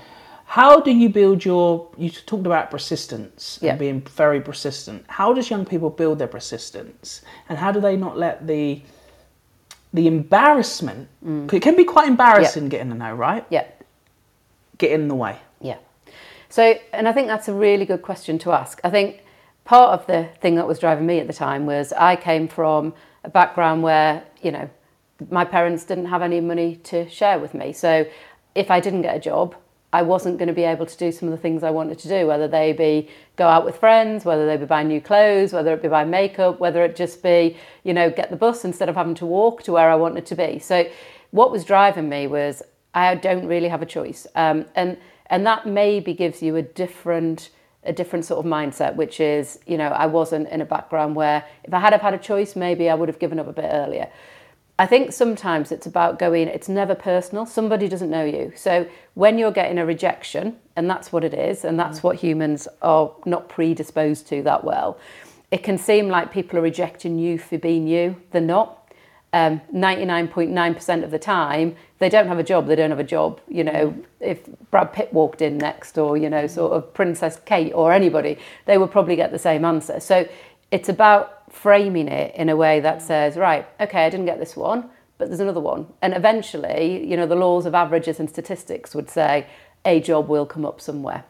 How 0.49 0.81
do 0.81 0.91
you 0.93 1.09
build 1.09 1.45
your? 1.45 1.89
You 1.99 2.09
talked 2.09 2.47
about 2.47 2.71
persistence 2.71 3.59
Yeah. 3.61 3.71
and 3.71 3.79
being 3.79 4.01
very 4.01 4.41
persistent. 4.41 5.05
How 5.09 5.33
does 5.35 5.51
young 5.51 5.65
people 5.67 5.91
build 5.91 6.19
their 6.19 6.29
persistence, 6.29 7.23
and 7.49 7.59
how 7.59 7.73
do 7.73 7.81
they 7.81 7.97
not 7.97 8.17
let 8.17 8.47
the 8.47 8.81
the 9.93 10.07
embarrassment? 10.07 11.09
Mm. 11.25 11.49
'cause 11.49 11.57
It 11.57 11.63
can 11.63 11.75
be 11.77 11.85
quite 11.85 12.07
embarrassing 12.09 12.69
getting 12.69 12.93
a 12.93 12.95
no, 12.95 13.13
right? 13.15 13.45
Yeah. 13.51 13.65
Get 14.79 14.91
in 14.93 15.09
the 15.09 15.15
way. 15.15 15.37
Yeah. 15.61 15.77
So, 16.49 16.75
and 16.93 17.09
I 17.09 17.13
think 17.13 17.27
that's 17.29 17.49
a 17.49 17.53
really 17.55 17.85
good 17.87 18.03
question 18.03 18.39
to 18.41 18.53
ask. 18.53 18.81
I 18.85 18.91
think 18.91 19.23
part 19.65 19.99
of 19.99 20.07
the 20.07 20.29
thing 20.41 20.55
that 20.57 20.67
was 20.67 20.79
driving 20.79 21.07
me 21.07 21.19
at 21.19 21.27
the 21.27 21.33
time 21.33 21.67
was 21.67 21.93
I 21.95 22.15
came 22.17 22.47
from 22.47 22.95
a 23.25 23.31
background 23.31 23.83
where, 23.83 24.23
you 24.43 24.53
know, 24.53 24.69
my 25.31 25.45
parents 25.45 25.85
didn't 25.85 26.07
have 26.07 26.23
any 26.23 26.41
money 26.41 26.77
to 26.85 27.09
share 27.09 27.39
with 27.39 27.55
me. 27.55 27.73
So, 27.73 28.07
if 28.55 28.71
I 28.71 28.81
didn't 28.81 29.03
get 29.03 29.17
a 29.17 29.19
job, 29.19 29.55
I 29.97 30.03
wasn't 30.03 30.37
going 30.37 30.49
to 30.49 30.53
be 30.53 30.65
able 30.65 30.85
to 30.85 30.97
do 30.99 31.11
some 31.11 31.27
of 31.27 31.33
the 31.33 31.41
things 31.41 31.63
I 31.63 31.71
wanted 31.71 31.99
to 32.01 32.09
do, 32.09 32.27
whether 32.27 32.47
they 32.47 32.75
be 32.75 33.09
go 33.37 33.49
out 33.49 33.65
with 33.65 33.77
friends, 33.79 34.27
whether 34.27 34.45
they 34.45 34.59
be 34.59 34.67
buy 34.67 34.83
new 34.83 35.01
clothes, 35.01 35.55
whether 35.55 35.73
it 35.73 35.81
be 35.81 35.89
buy 35.89 36.05
makeup, 36.05 36.61
whether 36.61 36.85
it 36.85 36.97
just 36.97 37.23
be, 37.23 37.57
you 37.83 37.95
know, 37.95 38.11
get 38.11 38.29
the 38.29 38.37
bus 38.37 38.63
instead 38.67 38.91
of 38.91 38.95
having 38.95 39.15
to 39.15 39.25
walk 39.25 39.63
to 39.63 39.73
where 39.73 39.89
I 39.91 39.95
wanted 39.95 40.27
to 40.27 40.35
be. 40.35 40.59
So, 40.59 40.87
what 41.31 41.51
was 41.51 41.65
driving 41.65 42.11
me 42.11 42.27
was 42.27 42.63
I 42.93 43.15
don't 43.15 43.47
really 43.47 43.69
have 43.69 43.81
a 43.81 43.87
choice, 43.87 44.27
um, 44.35 44.67
and 44.75 44.99
and 45.29 45.47
that 45.47 45.65
maybe 45.65 46.13
gives 46.13 46.43
you 46.43 46.57
a 46.57 46.63
different 46.63 47.49
a 47.83 47.93
different 47.95 48.27
sort 48.27 48.45
of 48.45 48.53
mindset, 48.53 48.97
which 48.97 49.19
is 49.19 49.59
you 49.67 49.79
know 49.79 49.89
I 49.89 50.05
wasn't 50.05 50.51
in 50.51 50.61
a 50.61 50.67
background 50.67 51.17
where 51.17 51.43
if 51.65 51.73
I 51.73 51.81
had 51.81 51.95
have 51.95 52.03
had 52.03 52.13
a 52.13 52.19
choice, 52.19 52.55
maybe 52.55 52.91
I 52.91 52.95
would 52.95 53.09
have 53.09 53.19
given 53.19 53.39
up 53.39 53.49
a 53.49 53.53
bit 53.55 53.71
earlier. 53.73 54.11
I 54.79 54.87
think 54.87 55.13
sometimes 55.13 55.73
it's 55.73 55.87
about 55.87 56.19
going, 56.19 56.49
it's 56.49 56.69
never 56.69 56.95
personal. 56.95 57.47
Somebody 57.47 57.89
doesn't 57.89 58.11
know 58.11 58.25
you. 58.25 58.53
So 58.57 58.87
when 59.15 59.39
you're 59.39 59.53
getting 59.53 59.79
a 59.79 59.87
rejection, 59.87 60.57
and 60.77 60.91
that's 60.91 61.11
what 61.11 61.25
it 61.25 61.33
is, 61.33 61.65
and 61.65 61.81
that's 61.81 62.01
mm. 62.01 62.03
what 62.03 62.17
humans 62.17 62.69
are 62.83 63.11
not 63.25 63.49
predisposed 63.49 64.27
to 64.29 64.43
that 64.43 64.65
well, 64.65 64.99
it 65.51 65.63
can 65.63 65.79
seem 65.79 66.09
like 66.09 66.31
people 66.31 66.59
are 66.59 66.63
rejecting 66.63 67.19
you 67.19 67.39
for 67.39 67.57
being 67.57 67.87
you. 67.87 68.17
They're 68.33 68.43
not. 68.43 68.83
Um, 69.33 69.61
99.9% 69.75 71.05
of 71.05 71.11
the 71.11 71.19
time, 71.19 71.77
they 71.99 72.09
don't 72.09 72.29
have 72.29 72.39
a 72.39 72.43
job, 72.43 72.69
they 72.69 72.77
don't 72.77 72.91
have 72.91 72.99
a 72.99 73.05
job. 73.05 73.41
You 73.49 73.65
know, 73.65 73.91
mm. 73.91 74.05
if 74.21 74.47
Brad 74.71 74.93
Pitt 74.93 75.13
walked 75.13 75.41
in 75.41 75.57
next, 75.57 75.97
or, 75.97 76.19
you 76.19 76.29
know, 76.29 76.45
mm. 76.45 76.51
sort 76.51 76.73
of 76.73 76.93
Princess 76.93 77.41
Kate 77.47 77.73
or 77.73 77.93
anybody, 77.93 78.39
they 78.67 78.77
would 78.77 78.91
probably 78.91 79.17
get 79.17 79.33
the 79.33 79.39
same 79.39 79.65
answer. 79.65 80.01
So 80.01 80.29
it's 80.71 80.91
about 80.91 81.36
framing 81.57 82.09
it 82.09 82.35
in 82.35 82.49
a 82.49 82.57
way 82.57 82.81
that 82.81 83.01
says, 83.01 83.37
right, 83.37 83.67
okay, 83.81 84.05
I 84.05 84.11
didn't 84.11 84.27
get 84.27 84.39
this 84.39 84.55
one, 84.55 84.91
but 85.19 85.29
there's 85.29 85.41
another 85.41 85.61
one. 85.61 85.87
And 86.03 86.15
eventually, 86.15 87.09
you 87.09 87.17
know, 87.17 87.27
the 87.27 87.35
laws 87.35 87.65
of 87.65 87.75
averages 87.75 88.21
and 88.21 88.29
statistics 88.29 88.95
would 88.95 89.09
say 89.09 89.47
a 89.85 90.01
job 90.01 90.29
will 90.29 90.47
come 90.47 90.67
up 90.67 90.81
somewhere. 90.81 91.25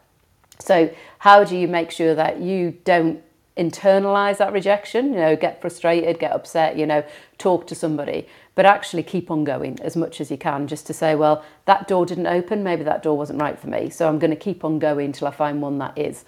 So, 0.59 0.93
how 1.19 1.45
do 1.45 1.57
you 1.57 1.69
make 1.69 1.91
sure 1.91 2.15
that 2.15 2.41
you 2.41 2.79
don't 2.85 3.23
internalize 3.57 4.39
that 4.39 4.53
rejection, 4.53 5.13
you 5.13 5.19
know, 5.19 5.37
get 5.37 5.61
frustrated, 5.61 6.19
get 6.19 6.33
upset, 6.33 6.77
you 6.77 6.87
know, 6.87 7.05
talk 7.39 7.67
to 7.69 7.75
somebody, 7.75 8.27
but 8.55 8.67
actually 8.67 9.03
keep 9.03 9.31
on 9.31 9.45
going 9.45 9.79
as 9.81 9.97
much 9.97 10.21
as 10.21 10.31
you 10.31 10.37
can 10.37 10.67
just 10.67 10.87
to 10.87 10.93
say, 10.93 11.15
well, 11.15 11.45
that 11.67 11.87
door 11.89 12.05
didn't 12.05 12.27
open, 12.27 12.63
maybe 12.63 12.83
that 12.83 13.03
door 13.03 13.17
wasn't 13.17 13.41
right 13.41 13.59
for 13.59 13.69
me. 13.69 13.89
So 13.91 14.09
I'm 14.09 14.19
going 14.19 14.31
to 14.31 14.37
keep 14.37 14.65
on 14.65 14.79
going 14.79 15.13
till 15.13 15.29
I 15.29 15.31
find 15.31 15.63
one 15.63 15.79
that 15.79 15.97
is. 15.97 16.25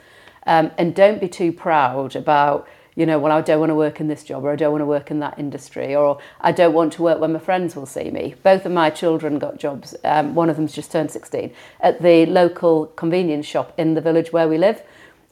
Um, 0.46 0.70
and 0.78 0.94
don't 0.94 1.20
be 1.20 1.28
too 1.28 1.52
proud 1.52 2.16
about, 2.16 2.66
you 2.98 3.06
know, 3.06 3.16
well, 3.16 3.30
I 3.30 3.40
don't 3.42 3.60
want 3.60 3.70
to 3.70 3.76
work 3.76 4.00
in 4.00 4.08
this 4.08 4.24
job 4.24 4.44
or 4.44 4.50
I 4.50 4.56
don't 4.56 4.72
want 4.72 4.82
to 4.82 4.86
work 4.86 5.12
in 5.12 5.20
that 5.20 5.38
industry 5.38 5.94
or 5.94 6.18
I 6.40 6.50
don't 6.50 6.72
want 6.72 6.94
to 6.94 7.02
work 7.02 7.20
when 7.20 7.32
my 7.32 7.38
friends 7.38 7.76
will 7.76 7.86
see 7.86 8.10
me. 8.10 8.34
Both 8.42 8.66
of 8.66 8.72
my 8.72 8.90
children 8.90 9.38
got 9.38 9.56
jobs. 9.56 9.94
Um, 10.02 10.34
one 10.34 10.50
of 10.50 10.56
them's 10.56 10.72
just 10.72 10.90
turned 10.90 11.12
16 11.12 11.54
at 11.78 12.02
the 12.02 12.26
local 12.26 12.86
convenience 12.86 13.46
shop 13.46 13.72
in 13.78 13.94
the 13.94 14.00
village 14.00 14.32
where 14.32 14.48
we 14.48 14.58
live. 14.58 14.82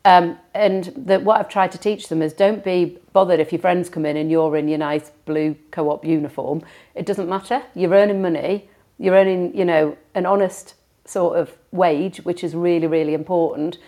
Um, 0.04 0.38
and 0.54 0.84
the, 0.96 1.18
what 1.18 1.40
I've 1.40 1.48
tried 1.48 1.72
to 1.72 1.78
teach 1.78 2.06
them 2.06 2.22
is 2.22 2.32
don't 2.32 2.62
be 2.62 2.98
bothered 3.12 3.40
if 3.40 3.50
your 3.50 3.60
friends 3.60 3.88
come 3.88 4.06
in 4.06 4.16
and 4.16 4.30
you're 4.30 4.56
in 4.56 4.68
your 4.68 4.78
nice 4.78 5.10
blue 5.24 5.56
co-op 5.72 6.04
uniform. 6.04 6.62
It 6.94 7.04
doesn't 7.04 7.28
matter. 7.28 7.64
You're 7.74 7.94
earning 7.94 8.22
money. 8.22 8.70
You're 8.96 9.16
earning, 9.16 9.56
you 9.56 9.64
know, 9.64 9.96
an 10.14 10.24
honest 10.24 10.74
sort 11.04 11.36
of 11.36 11.50
wage, 11.72 12.18
which 12.18 12.44
is 12.44 12.54
really, 12.54 12.86
really 12.86 13.12
important. 13.12 13.78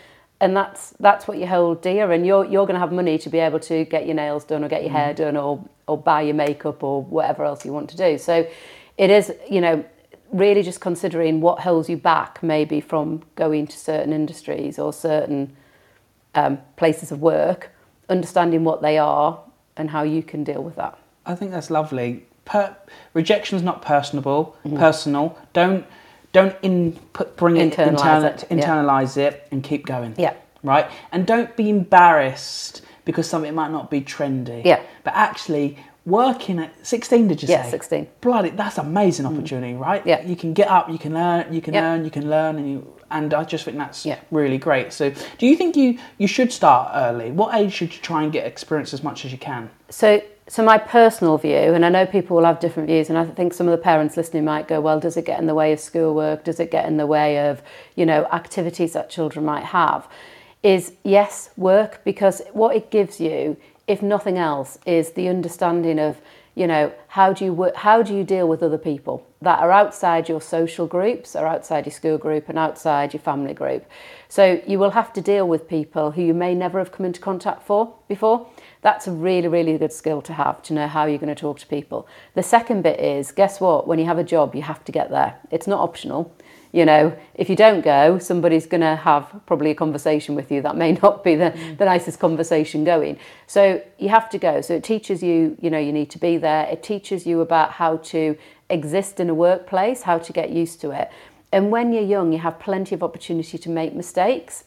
And 0.40 0.56
that's 0.56 0.90
that's 1.00 1.26
what 1.26 1.38
you 1.38 1.46
hold 1.46 1.82
dear. 1.82 2.12
And 2.12 2.24
you're 2.26 2.44
you're 2.44 2.66
going 2.66 2.74
to 2.74 2.80
have 2.80 2.92
money 2.92 3.18
to 3.18 3.28
be 3.28 3.38
able 3.38 3.58
to 3.60 3.84
get 3.84 4.06
your 4.06 4.14
nails 4.14 4.44
done 4.44 4.62
or 4.64 4.68
get 4.68 4.82
your 4.82 4.92
hair 4.92 5.12
done 5.12 5.36
or 5.36 5.64
or 5.88 5.98
buy 5.98 6.22
your 6.22 6.34
makeup 6.34 6.82
or 6.84 7.02
whatever 7.02 7.44
else 7.44 7.64
you 7.64 7.72
want 7.72 7.90
to 7.90 7.96
do. 7.96 8.18
So 8.18 8.46
it 8.96 9.10
is, 9.10 9.32
you 9.50 9.60
know, 9.60 9.84
really 10.30 10.62
just 10.62 10.80
considering 10.80 11.40
what 11.40 11.60
holds 11.60 11.88
you 11.88 11.96
back 11.96 12.42
maybe 12.42 12.80
from 12.80 13.22
going 13.34 13.66
to 13.66 13.76
certain 13.76 14.12
industries 14.12 14.78
or 14.78 14.92
certain 14.92 15.56
um, 16.34 16.58
places 16.76 17.10
of 17.10 17.20
work, 17.20 17.70
understanding 18.08 18.62
what 18.62 18.80
they 18.82 18.98
are 18.98 19.40
and 19.76 19.90
how 19.90 20.02
you 20.02 20.22
can 20.22 20.44
deal 20.44 20.62
with 20.62 20.76
that. 20.76 20.96
I 21.26 21.34
think 21.34 21.50
that's 21.50 21.70
lovely. 21.70 22.24
Per- 22.44 22.76
rejection 23.12 23.56
is 23.56 23.62
not 23.64 23.82
personable, 23.82 24.56
Mm-hmm. 24.64 24.76
personal. 24.76 25.38
Don't 25.52 25.84
don't 26.32 26.56
in, 26.62 26.92
put, 27.12 27.36
bring 27.36 27.56
it, 27.56 27.72
Internalise 27.72 28.46
internal, 28.50 28.90
it, 29.00 29.16
yeah. 29.16 29.26
it, 29.28 29.48
and 29.50 29.62
keep 29.62 29.86
going. 29.86 30.14
Yeah. 30.18 30.34
Right. 30.62 30.90
And 31.12 31.26
don't 31.26 31.56
be 31.56 31.70
embarrassed 31.70 32.82
because 33.04 33.28
something 33.28 33.54
might 33.54 33.70
not 33.70 33.90
be 33.90 34.00
trendy. 34.00 34.64
Yeah. 34.64 34.82
But 35.04 35.14
actually, 35.14 35.78
working 36.04 36.58
at 36.58 36.86
sixteen, 36.86 37.28
did 37.28 37.42
you 37.42 37.48
Yeah, 37.48 37.64
say? 37.64 37.70
16. 37.70 38.08
Bloody, 38.20 38.50
that's 38.50 38.78
amazing 38.78 39.26
mm. 39.26 39.32
opportunity, 39.36 39.74
right? 39.74 40.04
Yeah. 40.04 40.22
You 40.26 40.36
can 40.36 40.52
get 40.52 40.68
up, 40.68 40.90
you 40.90 40.98
can 40.98 41.14
learn, 41.14 41.52
you 41.52 41.60
can 41.60 41.74
Yeah. 41.74 41.84
earn, 41.84 42.04
you 42.04 42.10
can 42.10 42.28
learn, 42.28 42.56
and 42.56 42.68
you. 42.70 42.86
And 43.10 43.32
I 43.32 43.44
just 43.44 43.64
think 43.64 43.78
that's 43.78 44.04
Yeah. 44.04 44.16
really 44.30 44.58
great. 44.58 44.92
So, 44.92 45.10
do 45.38 45.46
you 45.46 45.56
think 45.56 45.76
you 45.76 45.98
you 46.18 46.26
should 46.26 46.52
start 46.52 46.90
early? 46.94 47.30
What 47.30 47.54
age 47.54 47.72
should 47.72 47.94
you 47.94 48.00
try 48.02 48.22
and 48.22 48.30
get 48.30 48.46
experience 48.46 48.92
as 48.92 49.02
much 49.02 49.24
as 49.24 49.32
you 49.32 49.38
can? 49.38 49.70
So, 49.88 50.20
so 50.48 50.64
my 50.64 50.78
personal 50.78 51.36
view, 51.36 51.74
and 51.74 51.84
I 51.84 51.90
know 51.90 52.06
people 52.06 52.36
will 52.36 52.44
have 52.44 52.58
different 52.58 52.88
views, 52.88 53.10
and 53.10 53.18
I 53.18 53.24
think 53.24 53.52
some 53.52 53.68
of 53.68 53.72
the 53.72 53.82
parents 53.82 54.16
listening 54.16 54.44
might 54.44 54.66
go, 54.66 54.80
"Well, 54.80 54.98
does 54.98 55.16
it 55.16 55.24
get 55.24 55.38
in 55.38 55.46
the 55.46 55.54
way 55.54 55.72
of 55.72 55.80
schoolwork? 55.80 56.44
Does 56.44 56.58
it 56.58 56.70
get 56.70 56.86
in 56.86 56.96
the 56.96 57.06
way 57.06 57.48
of, 57.48 57.62
you 57.94 58.06
know, 58.06 58.26
activities 58.32 58.94
that 58.94 59.10
children 59.10 59.44
might 59.44 59.64
have?" 59.64 60.08
Is 60.62 60.92
yes, 61.04 61.50
work 61.56 62.00
because 62.02 62.42
what 62.52 62.74
it 62.74 62.90
gives 62.90 63.20
you, 63.20 63.56
if 63.86 64.02
nothing 64.02 64.38
else, 64.38 64.78
is 64.86 65.12
the 65.12 65.28
understanding 65.28 65.98
of, 66.00 66.20
you 66.54 66.66
know, 66.66 66.90
how 67.08 67.32
do 67.32 67.44
you 67.44 67.52
work, 67.52 67.76
how 67.76 68.02
do 68.02 68.14
you 68.14 68.24
deal 68.24 68.48
with 68.48 68.62
other 68.62 68.78
people 68.78 69.22
that 69.40 69.60
are 69.60 69.70
outside 69.70 70.28
your 70.28 70.40
social 70.40 70.86
groups, 70.86 71.36
are 71.36 71.46
outside 71.46 71.86
your 71.86 71.92
school 71.92 72.18
group, 72.18 72.48
and 72.48 72.58
outside 72.58 73.12
your 73.12 73.20
family 73.20 73.54
group. 73.54 73.84
So 74.28 74.60
you 74.66 74.80
will 74.80 74.90
have 74.90 75.12
to 75.12 75.20
deal 75.20 75.46
with 75.46 75.68
people 75.68 76.10
who 76.10 76.22
you 76.22 76.34
may 76.34 76.54
never 76.54 76.78
have 76.78 76.90
come 76.90 77.06
into 77.06 77.20
contact 77.20 77.62
for 77.62 77.94
before. 78.08 78.46
That's 78.88 79.06
a 79.06 79.12
really, 79.12 79.48
really 79.48 79.76
good 79.76 79.92
skill 79.92 80.22
to 80.22 80.32
have 80.32 80.62
to 80.62 80.72
know 80.72 80.88
how 80.88 81.04
you're 81.04 81.18
going 81.18 81.34
to 81.34 81.34
talk 81.38 81.58
to 81.58 81.66
people. 81.66 82.08
The 82.32 82.42
second 82.42 82.80
bit 82.80 82.98
is 82.98 83.32
guess 83.32 83.60
what? 83.60 83.86
When 83.86 83.98
you 83.98 84.06
have 84.06 84.16
a 84.16 84.24
job, 84.24 84.54
you 84.54 84.62
have 84.62 84.82
to 84.86 84.92
get 84.92 85.10
there. 85.10 85.36
It's 85.50 85.66
not 85.66 85.80
optional. 85.80 86.34
You 86.72 86.86
know, 86.86 87.14
if 87.34 87.50
you 87.50 87.54
don't 87.54 87.82
go, 87.84 88.18
somebody's 88.18 88.64
going 88.64 88.80
to 88.80 88.96
have 88.96 89.42
probably 89.44 89.72
a 89.72 89.74
conversation 89.74 90.34
with 90.34 90.50
you 90.50 90.62
that 90.62 90.74
may 90.74 90.92
not 91.02 91.22
be 91.22 91.34
the, 91.34 91.50
mm. 91.50 91.76
the 91.76 91.84
nicest 91.84 92.18
conversation 92.18 92.82
going. 92.82 93.18
So 93.46 93.82
you 93.98 94.08
have 94.08 94.30
to 94.30 94.38
go. 94.38 94.62
So 94.62 94.76
it 94.76 94.84
teaches 94.84 95.22
you, 95.22 95.58
you 95.60 95.68
know, 95.68 95.78
you 95.78 95.92
need 95.92 96.08
to 96.12 96.18
be 96.18 96.38
there. 96.38 96.66
It 96.72 96.82
teaches 96.82 97.26
you 97.26 97.42
about 97.42 97.72
how 97.72 97.98
to 98.14 98.38
exist 98.70 99.20
in 99.20 99.28
a 99.28 99.34
workplace, 99.34 100.00
how 100.00 100.16
to 100.16 100.32
get 100.32 100.48
used 100.48 100.80
to 100.80 100.92
it. 100.92 101.10
And 101.52 101.70
when 101.70 101.92
you're 101.92 102.10
young, 102.16 102.32
you 102.32 102.38
have 102.38 102.58
plenty 102.58 102.94
of 102.94 103.02
opportunity 103.02 103.58
to 103.58 103.68
make 103.68 103.92
mistakes. 103.92 104.64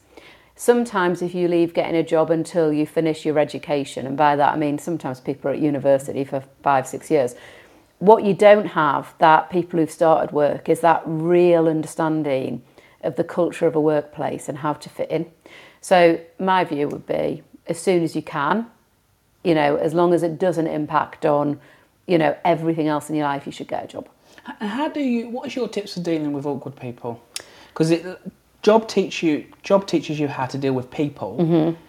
Sometimes, 0.54 1.22
if 1.22 1.34
you 1.34 1.48
leave 1.48 1.74
getting 1.74 1.96
a 1.96 2.02
job 2.02 2.30
until 2.30 2.72
you 2.72 2.86
finish 2.86 3.24
your 3.24 3.38
education, 3.38 4.06
and 4.06 4.16
by 4.16 4.36
that 4.36 4.54
I 4.54 4.56
mean 4.56 4.78
sometimes 4.78 5.20
people 5.20 5.50
are 5.50 5.54
at 5.54 5.60
university 5.60 6.24
for 6.24 6.44
five, 6.62 6.86
six 6.86 7.10
years, 7.10 7.34
what 7.98 8.24
you 8.24 8.34
don't 8.34 8.66
have 8.66 9.14
that 9.18 9.50
people 9.50 9.78
who've 9.78 9.90
started 9.90 10.32
work 10.32 10.68
is 10.68 10.80
that 10.80 11.02
real 11.06 11.68
understanding 11.68 12.62
of 13.02 13.16
the 13.16 13.24
culture 13.24 13.66
of 13.66 13.74
a 13.74 13.80
workplace 13.80 14.48
and 14.48 14.58
how 14.58 14.72
to 14.72 14.88
fit 14.88 15.10
in. 15.10 15.30
So, 15.80 16.20
my 16.38 16.64
view 16.64 16.88
would 16.88 17.06
be 17.06 17.42
as 17.66 17.78
soon 17.80 18.02
as 18.02 18.14
you 18.14 18.22
can, 18.22 18.66
you 19.42 19.54
know, 19.54 19.76
as 19.76 19.94
long 19.94 20.14
as 20.14 20.22
it 20.22 20.38
doesn't 20.38 20.66
impact 20.66 21.24
on, 21.24 21.60
you 22.06 22.18
know, 22.18 22.36
everything 22.44 22.88
else 22.88 23.08
in 23.08 23.16
your 23.16 23.24
life, 23.24 23.46
you 23.46 23.52
should 23.52 23.68
get 23.68 23.84
a 23.84 23.86
job. 23.86 24.08
How 24.44 24.88
do 24.88 25.00
you? 25.00 25.28
What 25.28 25.46
is 25.46 25.56
your 25.56 25.68
tips 25.68 25.94
for 25.94 26.00
dealing 26.00 26.32
with 26.32 26.46
awkward 26.46 26.76
people? 26.76 27.22
Because 27.68 27.90
it 27.90 28.04
job 28.62 28.88
teach 28.88 29.22
you 29.22 29.44
job 29.62 29.86
teaches 29.86 30.18
you 30.18 30.28
how 30.28 30.46
to 30.46 30.58
deal 30.58 30.72
with 30.72 30.90
people. 30.90 31.36
Mm-hmm. 31.40 31.80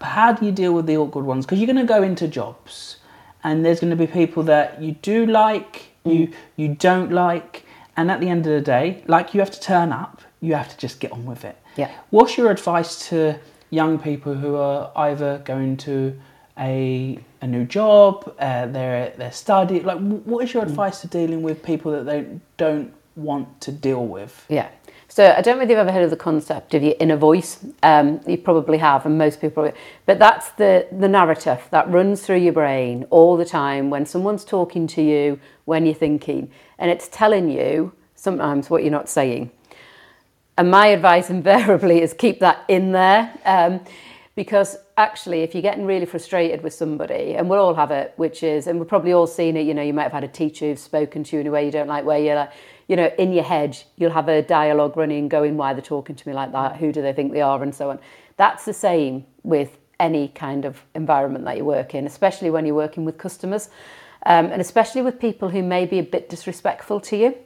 How 0.00 0.32
do 0.32 0.46
you 0.46 0.52
deal 0.52 0.72
with 0.72 0.86
the 0.86 0.96
awkward 0.96 1.24
ones? 1.24 1.44
Because 1.44 1.58
you're 1.58 1.66
going 1.72 1.86
to 1.86 1.92
go 1.92 2.02
into 2.02 2.26
jobs, 2.28 2.96
and 3.42 3.64
there's 3.64 3.80
going 3.80 3.90
to 3.90 3.96
be 3.96 4.06
people 4.06 4.42
that 4.44 4.80
you 4.82 4.92
do 5.02 5.26
like, 5.26 5.86
you 6.04 6.26
Mm. 6.28 6.34
you 6.56 6.68
don't 6.68 7.12
like, 7.12 7.64
and 7.96 8.10
at 8.10 8.20
the 8.20 8.28
end 8.28 8.46
of 8.46 8.52
the 8.52 8.60
day, 8.60 9.02
like 9.06 9.34
you 9.34 9.40
have 9.40 9.50
to 9.50 9.60
turn 9.60 9.92
up. 9.92 10.22
You 10.40 10.54
have 10.54 10.68
to 10.68 10.76
just 10.76 11.00
get 11.00 11.12
on 11.12 11.24
with 11.24 11.44
it. 11.44 11.56
Yeah. 11.76 11.90
What's 12.10 12.36
your 12.36 12.50
advice 12.50 13.08
to 13.08 13.38
young 13.70 13.98
people 13.98 14.34
who 14.34 14.56
are 14.56 14.90
either 14.96 15.38
going 15.44 15.76
to 15.78 16.18
a 16.58 17.18
a 17.40 17.46
new 17.46 17.64
job, 17.64 18.34
uh, 18.38 18.66
they're 18.66 19.12
they're 19.16 19.32
studying? 19.32 19.84
Like, 19.84 19.98
what 20.24 20.44
is 20.44 20.52
your 20.54 20.62
advice 20.62 21.00
to 21.02 21.08
dealing 21.08 21.42
with 21.42 21.62
people 21.62 21.92
that 21.92 22.04
they 22.06 22.26
don't 22.56 22.92
want 23.16 23.60
to 23.62 23.72
deal 23.72 24.04
with? 24.06 24.44
Yeah. 24.48 24.68
So 25.14 25.32
I 25.32 25.42
don't 25.42 25.58
know 25.58 25.62
if 25.62 25.70
you've 25.70 25.78
ever 25.78 25.92
heard 25.92 26.02
of 26.02 26.10
the 26.10 26.16
concept 26.16 26.74
of 26.74 26.82
your 26.82 26.96
inner 26.98 27.16
voice. 27.16 27.64
Um, 27.84 28.20
you 28.26 28.36
probably 28.36 28.78
have, 28.78 29.06
and 29.06 29.16
most 29.16 29.40
people. 29.40 29.72
But 30.06 30.18
that's 30.18 30.50
the 30.50 30.88
the 30.90 31.06
narrative 31.06 31.68
that 31.70 31.88
runs 31.88 32.22
through 32.22 32.38
your 32.38 32.52
brain 32.52 33.06
all 33.10 33.36
the 33.36 33.44
time 33.44 33.90
when 33.90 34.06
someone's 34.06 34.44
talking 34.44 34.88
to 34.88 35.02
you, 35.02 35.38
when 35.66 35.86
you're 35.86 35.94
thinking, 35.94 36.50
and 36.80 36.90
it's 36.90 37.06
telling 37.06 37.48
you 37.48 37.92
sometimes 38.16 38.68
what 38.68 38.82
you're 38.82 38.90
not 38.90 39.08
saying. 39.08 39.52
And 40.58 40.72
my 40.72 40.88
advice 40.88 41.30
invariably 41.30 42.02
is 42.02 42.12
keep 42.12 42.40
that 42.40 42.64
in 42.66 42.90
there. 42.90 43.38
Um, 43.44 43.82
because 44.34 44.76
actually, 44.96 45.42
if 45.42 45.54
you're 45.54 45.62
getting 45.62 45.86
really 45.86 46.06
frustrated 46.06 46.62
with 46.62 46.74
somebody, 46.74 47.34
and 47.34 47.48
we'll 47.48 47.60
all 47.60 47.74
have 47.74 47.92
it, 47.92 48.14
which 48.16 48.42
is, 48.42 48.66
and 48.66 48.78
we've 48.78 48.88
probably 48.88 49.12
all 49.12 49.28
seen 49.28 49.56
it, 49.56 49.62
you 49.62 49.74
know, 49.74 49.82
you 49.82 49.94
might 49.94 50.04
have 50.04 50.12
had 50.12 50.24
a 50.24 50.28
teacher 50.28 50.66
who's 50.66 50.80
spoken 50.80 51.22
to 51.24 51.36
you 51.36 51.40
in 51.40 51.46
a 51.46 51.50
way 51.50 51.64
you 51.64 51.70
don't 51.70 51.86
like, 51.86 52.04
where 52.04 52.18
you're 52.18 52.34
like, 52.34 52.52
you 52.88 52.96
know, 52.96 53.10
in 53.18 53.32
your 53.32 53.44
head, 53.44 53.78
you'll 53.96 54.10
have 54.10 54.28
a 54.28 54.42
dialogue 54.42 54.96
running, 54.96 55.28
going, 55.28 55.56
why 55.56 55.70
are 55.70 55.74
they're 55.74 55.82
talking 55.82 56.16
to 56.16 56.28
me 56.28 56.34
like 56.34 56.52
that, 56.52 56.76
who 56.76 56.92
do 56.92 57.00
they 57.00 57.12
think 57.12 57.32
they 57.32 57.42
are, 57.42 57.62
and 57.62 57.74
so 57.74 57.90
on. 57.90 58.00
That's 58.36 58.64
the 58.64 58.72
same 58.72 59.24
with 59.44 59.78
any 60.00 60.28
kind 60.28 60.64
of 60.64 60.82
environment 60.96 61.44
that 61.44 61.56
you 61.56 61.64
work 61.64 61.94
in, 61.94 62.04
especially 62.04 62.50
when 62.50 62.66
you're 62.66 62.74
working 62.74 63.04
with 63.04 63.16
customers, 63.16 63.68
um, 64.26 64.46
and 64.46 64.60
especially 64.60 65.02
with 65.02 65.20
people 65.20 65.48
who 65.48 65.62
may 65.62 65.86
be 65.86 66.00
a 66.00 66.02
bit 66.02 66.28
disrespectful 66.28 66.98
to 67.00 67.16
you. 67.16 67.36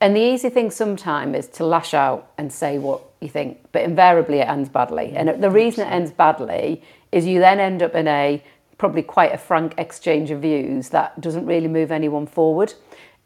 And 0.00 0.14
the 0.14 0.20
easy 0.20 0.48
thing 0.48 0.70
sometimes 0.70 1.36
is 1.36 1.46
to 1.48 1.64
lash 1.66 1.92
out 1.92 2.30
and 2.38 2.52
say 2.52 2.78
what 2.78 3.02
you 3.20 3.28
think, 3.28 3.66
but 3.72 3.82
invariably 3.82 4.38
it 4.38 4.48
ends 4.48 4.68
badly. 4.68 5.12
And 5.14 5.42
the 5.42 5.50
reason 5.50 5.86
it 5.86 5.90
ends 5.90 6.10
badly 6.10 6.82
is 7.12 7.26
you 7.26 7.40
then 7.40 7.60
end 7.60 7.82
up 7.82 7.94
in 7.94 8.08
a 8.08 8.42
probably 8.78 9.02
quite 9.02 9.32
a 9.32 9.38
frank 9.38 9.74
exchange 9.76 10.30
of 10.30 10.40
views 10.40 10.88
that 10.88 11.20
doesn't 11.20 11.44
really 11.44 11.68
move 11.68 11.92
anyone 11.92 12.26
forward. 12.26 12.72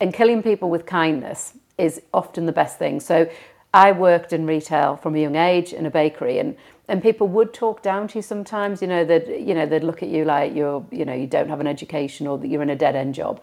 And 0.00 0.12
killing 0.12 0.42
people 0.42 0.68
with 0.68 0.84
kindness 0.84 1.54
is 1.78 2.02
often 2.12 2.46
the 2.46 2.52
best 2.52 2.78
thing. 2.78 2.98
So 2.98 3.30
I 3.72 3.92
worked 3.92 4.32
in 4.32 4.46
retail 4.46 4.96
from 4.96 5.14
a 5.14 5.20
young 5.20 5.36
age 5.36 5.72
in 5.72 5.86
a 5.86 5.90
bakery 5.90 6.38
and 6.38 6.56
and 6.86 7.02
people 7.02 7.26
would 7.28 7.54
talk 7.54 7.82
down 7.82 8.08
to 8.08 8.18
you 8.18 8.22
sometimes, 8.22 8.82
you 8.82 8.88
know, 8.88 9.04
they'd 9.04 9.46
you 9.46 9.54
know, 9.54 9.64
they'd 9.64 9.84
look 9.84 10.02
at 10.02 10.08
you 10.08 10.24
like 10.24 10.54
you're, 10.54 10.84
you 10.90 11.04
know, 11.04 11.14
you 11.14 11.26
don't 11.26 11.48
have 11.48 11.60
an 11.60 11.66
education 11.66 12.26
or 12.26 12.36
that 12.38 12.48
you're 12.48 12.62
in 12.62 12.70
a 12.70 12.76
dead 12.76 12.94
end 12.96 13.14
job. 13.14 13.40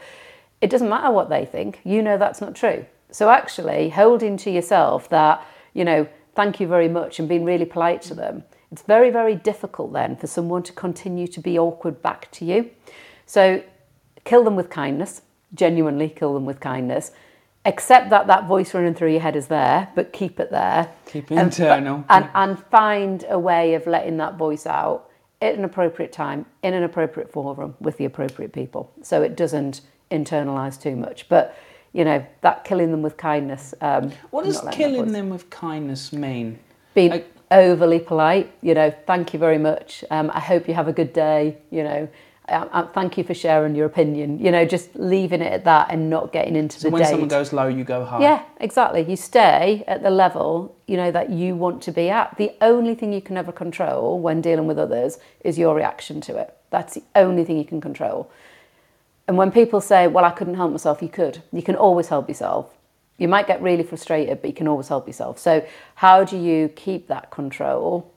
It 0.60 0.70
doesn't 0.70 0.89
matter 0.89 1.12
what 1.12 1.29
they 1.29 1.46
think. 1.46 1.79
You 1.84 2.01
know 2.01 2.17
that's 2.17 2.41
not 2.41 2.55
true. 2.55 2.86
So 3.10 3.29
actually 3.29 3.89
holding 3.89 4.38
to 4.38 4.51
yourself 4.51 5.10
that, 5.10 5.46
you 5.74 5.84
know, 5.84 6.08
thank 6.35 6.59
you 6.59 6.67
very 6.67 6.88
much 6.88 7.19
and 7.19 7.27
being 7.29 7.43
really 7.45 7.65
polite 7.65 8.01
to 8.03 8.13
them, 8.13 8.43
it's 8.71 8.83
very, 8.83 9.09
very 9.09 9.35
difficult 9.35 9.91
then 9.93 10.15
for 10.15 10.27
someone 10.27 10.63
to 10.63 10.71
continue 10.73 11.27
to 11.27 11.39
be 11.39 11.59
awkward 11.59 12.01
back 12.01 12.31
to 12.31 12.45
you. 12.45 12.69
So 13.25 13.63
kill 14.23 14.43
them 14.43 14.55
with 14.55 14.69
kindness. 14.69 15.21
genuinely 15.53 16.07
kill 16.07 16.33
them 16.33 16.45
with 16.45 16.59
kindness. 16.61 17.11
Accept 17.65 18.09
that 18.09 18.25
that 18.27 18.47
voice 18.47 18.73
running 18.73 18.93
through 18.95 19.11
your 19.11 19.19
head 19.19 19.35
is 19.35 19.47
there, 19.47 19.89
but 19.95 20.13
keep 20.13 20.39
it 20.39 20.50
there. 20.50 20.89
Keep 21.05 21.31
it 21.31 21.35
And- 21.38 21.47
internal. 21.51 22.05
And, 22.09 22.29
and 22.33 22.57
find 22.71 23.25
a 23.29 23.38
way 23.38 23.73
of 23.73 23.85
letting 23.85 24.17
that 24.17 24.35
voice 24.38 24.65
out 24.65 25.09
at 25.41 25.55
an 25.55 25.63
appropriate 25.65 26.11
time, 26.13 26.45
in 26.63 26.73
an 26.73 26.83
appropriate 26.83 27.31
forum, 27.31 27.75
with 27.81 27.97
the 27.97 28.05
appropriate 28.05 28.53
people. 28.53 28.91
So 29.01 29.21
it 29.21 29.35
doesn't 29.35 29.81
internalize 30.09 30.81
too 30.81 30.95
much. 30.95 31.27
But, 31.27 31.55
you 31.93 32.05
know, 32.05 32.25
that 32.41 32.63
killing 32.63 32.91
them 32.91 33.01
with 33.01 33.17
kindness. 33.17 33.74
Um, 33.81 34.12
What 34.31 34.45
does 34.45 34.55
not 34.55 34.65
letting 34.65 34.79
that 34.79 34.88
killing 34.95 35.12
them 35.12 35.29
with 35.29 35.50
kindness 35.50 36.13
mean? 36.13 36.60
being 36.93 37.12
Like- 37.12 37.31
overly 37.51 38.00
polite. 38.00 38.51
You 38.62 38.74
know, 38.74 38.93
thank 39.05 39.33
you 39.33 39.39
very 39.39 39.57
much. 39.57 40.03
Um, 40.10 40.31
I 40.33 40.39
hope 40.39 40.67
you 40.67 40.74
have 40.74 40.88
a 40.88 40.93
good 40.93 41.12
day. 41.13 41.57
You 41.69 41.83
know, 41.83 42.07
thank 42.93 43.17
you 43.17 43.24
for 43.24 43.33
sharing 43.33 43.75
your 43.75 43.86
opinion. 43.86 44.39
You 44.39 44.51
know, 44.51 44.65
just 44.65 44.89
leaving 44.95 45.41
it 45.41 45.51
at 45.53 45.63
that 45.65 45.88
and 45.89 46.10
not 46.10 46.31
getting 46.33 46.55
into 46.55 46.79
So 46.79 46.88
the 46.88 46.91
when 46.93 47.01
date. 47.03 47.10
someone 47.10 47.27
goes 47.29 47.53
low, 47.53 47.67
you 47.67 47.83
go 47.83 48.03
high. 48.05 48.21
yeah, 48.21 48.41
exactly. 48.60 49.01
You 49.03 49.15
stay 49.15 49.83
at 49.88 50.01
the 50.03 50.10
level 50.10 50.75
you 50.88 50.98
know 50.98 51.12
that 51.12 51.29
you 51.29 51.55
want 51.55 51.81
to 51.83 51.91
be 51.91 52.10
at. 52.10 52.36
The 52.38 52.51
only 52.62 52.95
thing 52.95 53.13
you 53.13 53.21
can 53.21 53.38
ever 53.38 53.51
control 53.53 54.19
when 54.19 54.41
dealing 54.41 54.67
with 54.67 54.77
others 54.79 55.19
is 55.41 55.57
your 55.57 55.75
reaction 55.75 56.19
to 56.21 56.38
it. 56.38 56.53
That's 56.69 56.93
the 56.95 57.03
only 57.15 57.43
thing 57.45 57.57
you 57.57 57.65
can 57.65 57.79
control. 57.81 58.29
And 59.31 59.38
when 59.38 59.50
people 59.50 59.79
say, 59.79 60.07
"Well, 60.07 60.25
I 60.25 60.31
couldn't 60.31 60.55
help 60.55 60.71
myself," 60.71 61.01
you 61.01 61.07
could. 61.07 61.41
You 61.53 61.61
can 61.61 61.77
always 61.77 62.09
help 62.09 62.27
yourself. 62.27 62.65
You 63.17 63.29
might 63.29 63.47
get 63.47 63.61
really 63.61 63.81
frustrated, 63.81 64.41
but 64.41 64.50
you 64.50 64.53
can 64.53 64.67
always 64.67 64.89
help 64.89 65.07
yourself. 65.07 65.39
So, 65.39 65.65
how 65.95 66.25
do 66.25 66.38
you 66.38 66.67
keep 66.67 67.07
that 67.07 67.31
control 67.31 68.11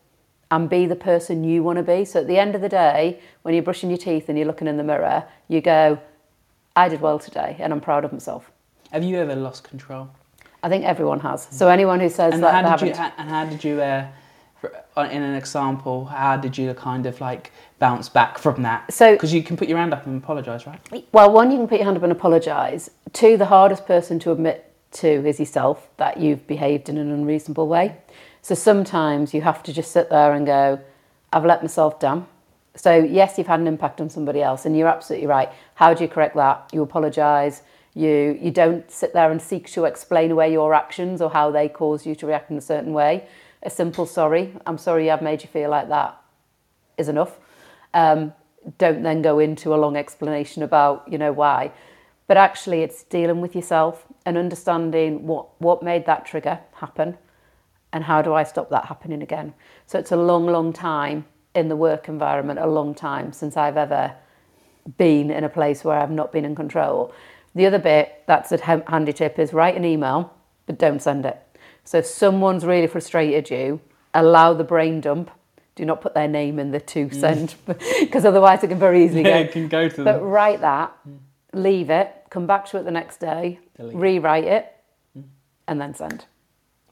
and 0.51 0.69
be 0.69 0.87
the 0.87 0.97
person 0.97 1.45
you 1.45 1.63
want 1.63 1.77
to 1.77 1.85
be? 1.85 2.05
So, 2.05 2.23
at 2.23 2.27
the 2.27 2.37
end 2.37 2.57
of 2.57 2.63
the 2.63 2.69
day, 2.69 3.21
when 3.43 3.55
you're 3.55 3.63
brushing 3.63 3.91
your 3.91 3.97
teeth 3.97 4.29
and 4.29 4.37
you're 4.37 4.49
looking 4.49 4.67
in 4.67 4.77
the 4.77 4.83
mirror, 4.83 5.23
you 5.47 5.61
go, 5.61 5.99
"I 6.75 6.89
did 6.89 7.01
well 7.01 7.21
today, 7.21 7.55
and 7.61 7.73
I'm 7.73 7.81
proud 7.81 8.05
of 8.05 8.13
myself." 8.13 8.51
Have 8.91 9.05
you 9.05 9.17
ever 9.19 9.37
lost 9.37 9.63
control? 9.63 10.09
I 10.65 10.69
think 10.69 10.85
everyone 10.85 11.21
has. 11.21 11.47
So, 11.53 11.69
anyone 11.69 12.01
who 12.01 12.09
says 12.09 12.35
And 12.35 12.43
that 12.43 12.65
how 12.65 12.77
did 12.77 12.89
you? 12.89 13.05
And 13.19 13.31
how 13.31 13.45
did 13.45 13.63
you? 13.63 13.81
Uh, 13.81 13.85
uh, 13.85 14.07
Uh, 14.97 15.09
in 15.11 15.23
an 15.23 15.35
example, 15.35 16.05
how 16.05 16.37
did 16.37 16.57
you 16.57 16.73
kind 16.75 17.05
of 17.07 17.21
like 17.21 17.51
bounce 17.81 18.09
back 18.09 18.39
from 18.39 18.63
that? 18.63 18.93
So- 18.93 19.13
because 19.13 19.35
you 19.35 19.43
can 19.43 19.57
put 19.57 19.69
your 19.69 19.79
hand 19.79 19.93
up 19.93 20.07
and 20.07 20.23
apologise, 20.23 20.67
right? 20.67 20.81
Well, 21.13 21.33
one, 21.33 21.51
you 21.51 21.57
can 21.57 21.67
put 21.67 21.79
your 21.79 21.87
hand 21.87 21.97
up 21.97 22.05
and 22.05 22.13
apologise. 22.13 22.91
Two, 23.13 23.37
the 23.37 23.47
hardest 23.47 23.87
person 23.87 24.19
to 24.21 24.31
admit 24.31 24.71
to 24.93 25.09
is 25.27 25.41
yourself 25.41 25.89
that 25.97 26.19
you've 26.19 26.47
behaved 26.47 26.89
in 26.89 26.97
an 26.97 27.11
unreasonable 27.11 27.67
way. 27.67 27.97
So 28.43 28.55
sometimes 28.55 29.35
you 29.35 29.41
have 29.43 29.63
to 29.65 29.73
just 29.73 29.91
sit 29.91 30.11
there 30.11 30.33
and 30.33 30.47
go, 30.47 30.79
I've 31.33 31.45
let 31.45 31.63
myself 31.63 31.99
down. 31.99 32.29
So, 32.77 32.95
yes, 32.97 33.39
you've 33.39 33.47
had 33.47 33.61
an 33.61 33.67
impact 33.67 34.01
on 34.01 34.11
somebody 34.11 34.43
else, 34.43 34.67
and 34.67 34.77
you're 34.77 34.89
absolutely 34.89 35.29
right. 35.29 35.49
How 35.75 35.95
do 35.95 36.03
you 36.03 36.09
correct 36.09 36.35
that? 36.37 36.71
You 36.73 36.83
apologise. 36.83 37.63
You, 37.95 38.37
you 38.41 38.51
don't 38.51 38.89
sit 38.91 39.13
there 39.13 39.31
and 39.31 39.41
seek 39.41 39.71
to 39.73 39.85
explain 39.85 40.33
away 40.33 40.53
your 40.53 40.75
actions 40.75 41.23
or 41.23 41.31
how 41.31 41.53
they 41.53 41.69
cause 41.69 42.05
you 42.05 42.17
to 42.17 42.27
react 42.27 42.51
in 42.51 42.59
a 42.59 42.61
certain 42.61 42.93
way. 42.93 43.27
A 43.65 43.71
simple 43.71 44.05
sorry, 44.07 44.55
I'm 44.67 44.79
sorry 44.79 45.11
I've 45.11 45.23
made 45.23 45.43
you 45.43 45.49
feel 45.49 45.71
like 45.71 45.89
that 45.89 46.21
is 46.99 47.09
enough. 47.09 47.39
Um, 47.95 48.35
don't 48.79 49.03
then 49.03 49.23
go 49.23 49.39
into 49.39 49.75
a 49.75 49.77
long 49.77 49.97
explanation 49.97 50.63
about 50.63 51.11
you 51.11 51.19
know 51.19 51.33
why, 51.33 51.73
but 52.27 52.37
actually 52.37 52.83
it's 52.83 53.03
dealing 53.05 53.41
with 53.41 53.55
yourself 53.55 54.07
and 54.27 54.37
understanding 54.37 55.27
what 55.27 55.47
what 55.61 55.83
made 55.83 56.05
that 56.07 56.27
trigger 56.27 56.61
happen, 56.75 57.17
and 57.93 58.05
how 58.05 58.21
do 58.21 58.35
I 58.35 58.43
stop 58.43 58.69
that 58.71 58.87
happening 58.87 59.23
again. 59.23 59.55
So 59.87 59.99
it's 59.99 60.13
a 60.13 60.17
long, 60.17 60.47
long 60.47 60.73
time 60.73 61.27
in 61.55 61.69
the 61.69 61.77
work 61.77 62.09
environment, 62.09 62.59
a 62.59 62.67
long 62.67 62.95
time 62.95 63.33
since 63.33 63.57
I've 63.57 63.77
ever 63.77 64.15
been 64.99 65.31
in 65.31 65.45
a 65.45 65.49
place 65.49 65.85
where 65.85 65.99
I've 65.99 66.11
not 66.11 66.33
been 66.33 66.45
in 66.45 66.55
control. 66.55 67.15
The 67.55 67.67
other 67.67 67.79
bit 67.79 68.25
that's 68.27 68.53
a 68.53 68.59
handy 68.89 69.13
tip 69.13 69.39
is 69.39 69.53
write 69.53 69.77
an 69.77 69.85
email, 69.85 70.35
but 70.67 70.79
don't 70.79 71.01
send 71.01 71.25
it. 71.25 71.41
So 71.85 71.99
if 71.99 72.07
someone's 72.07 72.65
really 72.65 72.87
frustrated 72.87 73.51
you, 73.51 73.81
allow 74.15 74.55
the 74.55 74.65
brain 74.65 75.01
dump. 75.01 75.31
Do 75.77 75.85
not 75.85 76.01
put 76.01 76.15
their 76.15 76.29
name 76.29 76.59
in 76.61 76.71
the 76.71 76.79
to 76.81 77.11
send, 77.11 77.57
because 77.67 78.25
otherwise 78.25 78.63
it 78.63 78.69
can 78.69 78.79
very 78.79 79.05
easily 79.05 79.23
Mm. 79.25 79.27
Yeah, 79.27 79.43
go. 79.43 79.49
it 79.49 79.53
can 79.53 79.69
go 79.69 79.89
to 79.89 79.97
them. 79.97 80.05
But 80.05 80.13
them. 80.19 80.23
write 80.23 80.61
that, 80.61 80.93
leave 81.53 81.91
it, 81.91 82.13
come 82.31 82.47
back 82.47 82.67
to 82.67 82.79
it 82.79 82.85
the 82.85 82.93
next 82.93 83.19
day, 83.19 83.59
Delete. 83.77 83.97
rewrite 83.97 84.45
it, 84.45 84.73
and 85.67 85.81
then 85.81 85.93
send. 85.95 86.27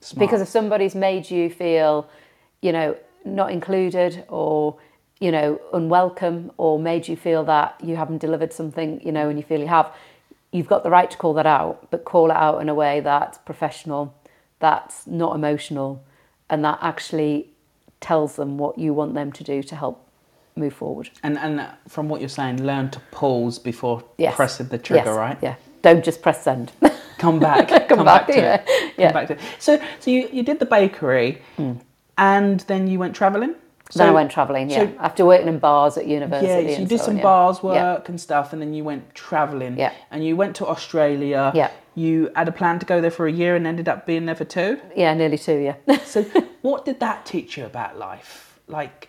Smart. 0.00 0.18
Because 0.18 0.40
if 0.40 0.48
somebody's 0.48 0.96
made 0.96 1.30
you 1.30 1.48
feel, 1.48 2.08
you 2.60 2.72
know, 2.72 2.96
not 3.24 3.52
included 3.52 4.24
or, 4.28 4.76
you 5.20 5.30
know, 5.30 5.60
unwelcome 5.72 6.50
or 6.56 6.76
made 6.76 7.06
you 7.06 7.14
feel 7.16 7.44
that 7.44 7.76
you 7.84 7.94
haven't 7.94 8.18
delivered 8.18 8.52
something, 8.52 9.00
you 9.06 9.12
know, 9.12 9.28
and 9.28 9.38
you 9.38 9.44
feel 9.44 9.60
you 9.60 9.68
have, 9.68 9.94
you've 10.50 10.66
got 10.66 10.82
the 10.82 10.90
right 10.90 11.08
to 11.08 11.16
call 11.16 11.34
that 11.34 11.46
out, 11.46 11.86
but 11.92 12.04
call 12.04 12.30
it 12.32 12.36
out 12.36 12.60
in 12.60 12.68
a 12.68 12.74
way 12.74 12.98
that's 12.98 13.38
professional, 13.38 14.12
that's 14.62 15.06
not 15.06 15.34
emotional, 15.34 16.02
and 16.48 16.64
that 16.64 16.78
actually 16.80 17.50
tells 18.00 18.36
them 18.36 18.56
what 18.56 18.78
you 18.78 18.94
want 18.94 19.12
them 19.14 19.30
to 19.32 19.44
do 19.44 19.62
to 19.62 19.76
help 19.76 19.96
move 20.56 20.72
forward. 20.74 21.10
and 21.22 21.36
and 21.38 21.56
from 21.88 22.08
what 22.10 22.20
you're 22.20 22.36
saying, 22.40 22.56
learn 22.64 22.86
to 22.90 23.00
pause 23.10 23.58
before 23.58 24.02
Yes. 24.18 24.34
pressing 24.36 24.68
the 24.68 24.78
trigger, 24.78 25.10
Yes. 25.14 25.24
right? 25.24 25.38
Yeah. 25.42 25.54
Don't 25.82 26.04
just 26.04 26.22
press 26.22 26.42
send. 26.42 26.72
Come 27.18 27.38
back. 27.38 27.68
Come 27.88 28.04
back, 28.04 28.26
to 28.28 28.36
yeah. 28.36 28.54
it. 28.54 28.66
Come 28.66 28.90
Yeah. 29.04 29.12
back 29.12 29.26
to 29.28 29.32
it. 29.34 29.40
So 29.58 29.70
so 30.00 30.10
you, 30.10 30.28
you 30.36 30.42
did 30.50 30.58
the 30.58 30.66
bakery, 30.78 31.28
hmm. 31.56 31.72
and 32.16 32.60
then 32.70 32.82
you 32.90 32.98
went 33.04 33.14
travelling. 33.16 33.54
then 33.94 34.08
I 34.08 34.12
went 34.20 34.30
travelling, 34.30 34.70
yeah. 34.70 34.78
so- 34.78 34.92
After 35.08 35.22
working 35.32 35.48
in 35.54 35.58
bars 35.58 35.96
at 36.00 36.06
university. 36.06 36.48
Yeah, 36.66 36.74
so 36.76 36.80
you 36.82 36.86
did 36.94 37.00
so 37.00 37.04
some 37.06 37.14
on, 37.14 37.18
yeah. 37.18 37.22
bars 37.30 37.56
work 37.62 37.74
Yeah. 37.74 38.10
and 38.10 38.18
stuff, 38.28 38.46
and 38.52 38.58
then 38.62 38.72
you 38.76 38.84
went 38.90 39.02
travelling. 39.14 39.74
Yeah. 39.78 39.92
And 40.12 40.18
you 40.26 40.34
went 40.42 40.52
to 40.60 40.64
Australia. 40.74 41.42
Yeah. 41.54 41.70
You 41.94 42.30
had 42.34 42.48
a 42.48 42.52
plan 42.52 42.78
to 42.78 42.86
go 42.86 43.00
there 43.00 43.10
for 43.10 43.26
a 43.26 43.32
year 43.32 43.54
and 43.54 43.66
ended 43.66 43.88
up 43.88 44.06
being 44.06 44.24
there 44.26 44.34
for 44.34 44.44
two. 44.44 44.80
Yeah, 44.96 45.12
nearly 45.14 45.38
two, 45.38 45.58
yeah. 45.58 45.76
So, 46.04 46.22
what 46.62 46.84
did 46.84 47.00
that 47.00 47.26
teach 47.26 47.56
you 47.58 47.64
about 47.66 47.98
life? 47.98 48.58
Like, 48.66 49.08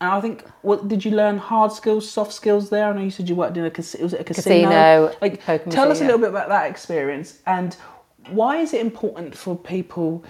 and 0.00 0.10
I 0.10 0.20
think, 0.22 0.44
what 0.62 0.88
did 0.88 1.04
you 1.04 1.10
learn? 1.10 1.36
Hard 1.38 1.72
skills, 1.72 2.10
soft 2.10 2.32
skills 2.32 2.70
there. 2.70 2.88
I 2.88 2.92
know 2.94 3.02
you 3.02 3.10
said 3.10 3.28
you 3.28 3.34
worked 3.34 3.56
in 3.58 3.64
a 3.66 3.70
casino. 3.70 4.04
Was 4.04 4.14
it 4.14 4.20
a 4.22 4.24
casino? 4.24 5.08
Casino, 5.08 5.16
Like, 5.20 5.44
tell 5.44 5.58
machine, 5.58 5.78
us 5.78 5.98
a 5.98 6.00
yeah. 6.00 6.06
little 6.06 6.20
bit 6.20 6.30
about 6.30 6.48
that 6.48 6.70
experience 6.70 7.38
and 7.46 7.76
why 8.30 8.58
is 8.58 8.72
it 8.74 8.80
important 8.80 9.34
for 9.36 9.56
people 9.56 10.24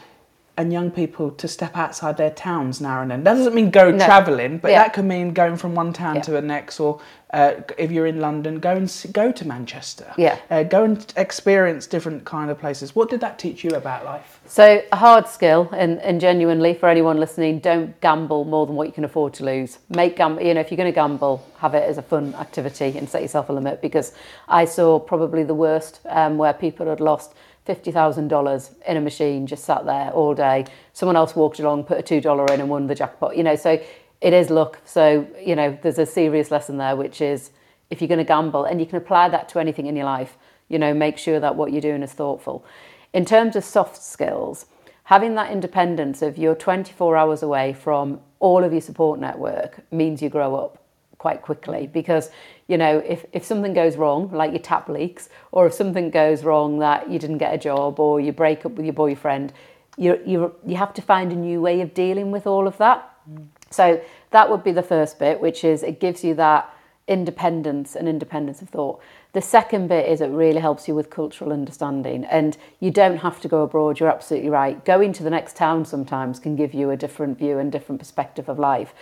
and 0.61 0.73
young 0.73 0.91
people 0.91 1.31
to 1.33 1.49
step 1.49 1.77
outside 1.77 2.17
their 2.17 2.31
towns 2.31 2.81
now 2.81 3.01
and 3.03 3.11
then? 3.11 3.25
That 3.25 3.35
doesn't 3.35 3.55
mean 3.55 3.71
go 3.71 3.91
No. 3.91 4.05
travelling, 4.05 4.59
but 4.59 4.71
Yeah. 4.71 4.83
that 4.83 4.93
could 4.93 5.05
mean 5.07 5.33
going 5.33 5.57
from 5.57 5.75
one 5.75 5.93
town 5.93 6.17
Yeah. 6.17 6.23
to 6.23 6.31
the 6.33 6.43
next, 6.43 6.79
or 6.81 7.01
uh, 7.33 7.53
if 7.79 7.93
you're 7.93 8.07
in 8.07 8.21
London, 8.21 8.59
go 8.59 8.73
and 8.73 8.85
s- 8.89 9.07
go 9.13 9.31
to 9.31 9.47
Manchester. 9.47 10.07
Yeah. 10.17 10.37
Uh, 10.51 10.65
go 10.65 10.83
and 10.83 11.13
experience 11.17 11.87
different 11.87 12.25
kind 12.25 12.51
of 12.51 12.59
places. 12.59 12.97
What 12.97 13.09
did 13.09 13.21
that 13.21 13.39
teach 13.39 13.63
you 13.63 13.71
about 13.71 14.05
life? 14.05 14.41
So 14.47 14.83
a 14.91 14.97
hard 14.97 15.29
skill, 15.29 15.69
and, 15.73 16.01
and 16.01 16.21
genuinely 16.21 16.75
for 16.75 16.89
anyone 16.89 17.19
listening, 17.21 17.61
don't 17.61 17.99
gamble 18.01 18.45
more 18.45 18.67
than 18.67 18.75
what 18.75 18.89
you 18.89 18.93
can 18.93 19.05
afford 19.05 19.33
to 19.35 19.45
lose. 19.45 19.79
Make 19.91 20.17
gamble, 20.17 20.43
you 20.43 20.55
know, 20.55 20.61
if 20.61 20.71
you're 20.73 20.77
going 20.77 20.93
to 20.93 20.95
gamble, 20.95 21.41
have 21.59 21.75
it 21.75 21.89
as 21.89 21.99
a 21.99 22.03
fun 22.03 22.35
activity 22.41 22.95
and 22.99 23.09
set 23.09 23.23
yourself 23.23 23.49
a 23.49 23.53
limit. 23.53 23.81
Because 23.81 24.13
I 24.49 24.65
saw 24.65 24.99
probably 24.99 25.45
the 25.45 25.55
worst 25.55 26.01
um, 26.09 26.37
where 26.37 26.53
people 26.53 26.87
had 26.87 27.01
lost 27.01 27.35
fifty 27.65 27.93
thousand 27.93 28.29
dollars 28.29 28.73
in 28.87 28.97
a 28.97 29.01
machine, 29.01 29.47
just 29.47 29.65
sat 29.65 29.85
there 29.87 30.11
all 30.11 30.35
day. 30.35 30.67
Someone 30.93 31.17
else 31.17 31.37
walked 31.37 31.59
along, 31.61 31.85
put 31.85 31.99
a 31.99 32.03
two 32.03 32.21
dollar 32.21 32.47
in, 32.53 32.61
and 32.61 32.69
won 32.69 32.87
the 32.87 32.95
jackpot. 32.95 33.37
You 33.37 33.43
know, 33.43 33.57
so 33.57 33.83
it 34.21 34.33
is 34.33 34.51
luck. 34.51 34.79
So 34.85 35.27
you 35.45 35.57
know, 35.57 35.79
there's 35.83 35.99
a 35.99 36.07
serious 36.07 36.51
lesson 36.51 36.79
there, 36.79 36.97
which 36.97 37.21
is 37.21 37.51
if 37.91 38.01
you're 38.01 38.09
going 38.09 38.19
to 38.19 38.25
gamble, 38.25 38.65
and 38.65 38.81
you 38.81 38.87
can 38.87 38.97
apply 38.97 39.29
that 39.31 39.49
to 39.51 39.59
anything 39.59 39.87
in 39.87 39.97
your 39.97 40.07
life. 40.07 40.37
You 40.69 40.79
know, 40.79 40.95
make 40.95 41.19
sure 41.19 41.41
that 41.41 41.57
what 41.57 41.73
you're 41.73 41.81
doing 41.81 42.03
is 42.03 42.13
thoughtful. 42.13 42.65
In 43.13 43.25
terms 43.25 43.57
of 43.57 43.65
soft 43.65 44.01
skills, 44.01 44.67
having 45.05 45.35
that 45.35 45.51
independence 45.51 46.23
of 46.23 46.39
you're 46.39 46.55
24 46.55 47.17
hours 47.17 47.43
away 47.43 47.73
from 47.73 48.21
all 48.39 48.63
of 48.63 48.73
your 48.73 48.81
support 48.81 49.19
network 49.19 49.81
means 49.91 50.23
you 50.23 50.29
grow 50.29 50.55
up 50.55 50.80
quite 51.21 51.43
quickly 51.43 51.87
because 51.87 52.31
you 52.67 52.79
know 52.79 52.97
if, 53.07 53.27
if 53.35 53.45
something 53.45 53.75
goes 53.75 53.97
wrong 53.97 54.31
like 54.33 54.53
your 54.53 54.63
tap 54.63 54.89
leaks 54.89 55.29
or 55.53 55.67
if 55.67 55.75
something 55.75 56.09
goes 56.09 56.45
wrong 56.45 56.79
that 56.79 57.11
you 57.11 57.19
didn't 57.19 57.37
get 57.37 57.53
a 57.53 57.59
job 57.59 58.01
or 58.01 58.19
you 58.19 58.33
break 58.33 58.65
up 58.65 58.73
with 58.73 58.87
your 58.87 58.95
boyfriend 58.95 59.53
you 59.99 60.19
you 60.25 60.55
you 60.67 60.77
have 60.77 60.95
to 60.95 61.03
find 61.03 61.31
a 61.31 61.37
new 61.37 61.61
way 61.61 61.83
of 61.83 61.93
dealing 61.93 62.31
with 62.31 62.47
all 62.47 62.67
of 62.67 62.79
that 62.79 63.15
mm. 63.31 63.47
so 63.69 64.01
that 64.31 64.49
would 64.49 64.65
be 64.65 64.73
the 64.73 64.83
first 64.83 65.19
bit 65.19 65.39
which 65.43 65.63
is 65.63 65.83
it 65.83 66.01
gives 66.01 66.25
you 66.25 66.35
that 66.35 66.75
independence 67.11 67.97
and 67.97 68.09
independence 68.09 68.63
of 68.63 68.69
thought. 68.69 69.03
The 69.33 69.43
second 69.43 69.89
bit 69.89 70.09
is 70.09 70.21
it 70.21 70.29
really 70.29 70.61
helps 70.61 70.87
you 70.87 70.95
with 70.95 71.11
cultural 71.11 71.53
understanding, 71.53 72.25
and 72.25 72.57
you 72.79 72.93
don't 72.93 73.19
have 73.19 73.41
to 73.41 73.49
go 73.49 73.63
abroad. 73.63 73.99
You're 73.99 74.11
absolutely 74.11 74.49
right. 74.49 74.83
Going 74.85 75.13
to 75.15 75.25
the 75.25 75.31
next 75.31 75.57
town 75.57 75.85
sometimes 75.85 76.39
can 76.39 76.55
give 76.55 76.73
you 76.73 76.91
a 76.91 76.97
different 76.97 77.37
view 77.37 77.59
and 77.59 77.71
different 77.73 77.99
perspective 77.99 78.49
of 78.49 78.61
life. 78.61 78.95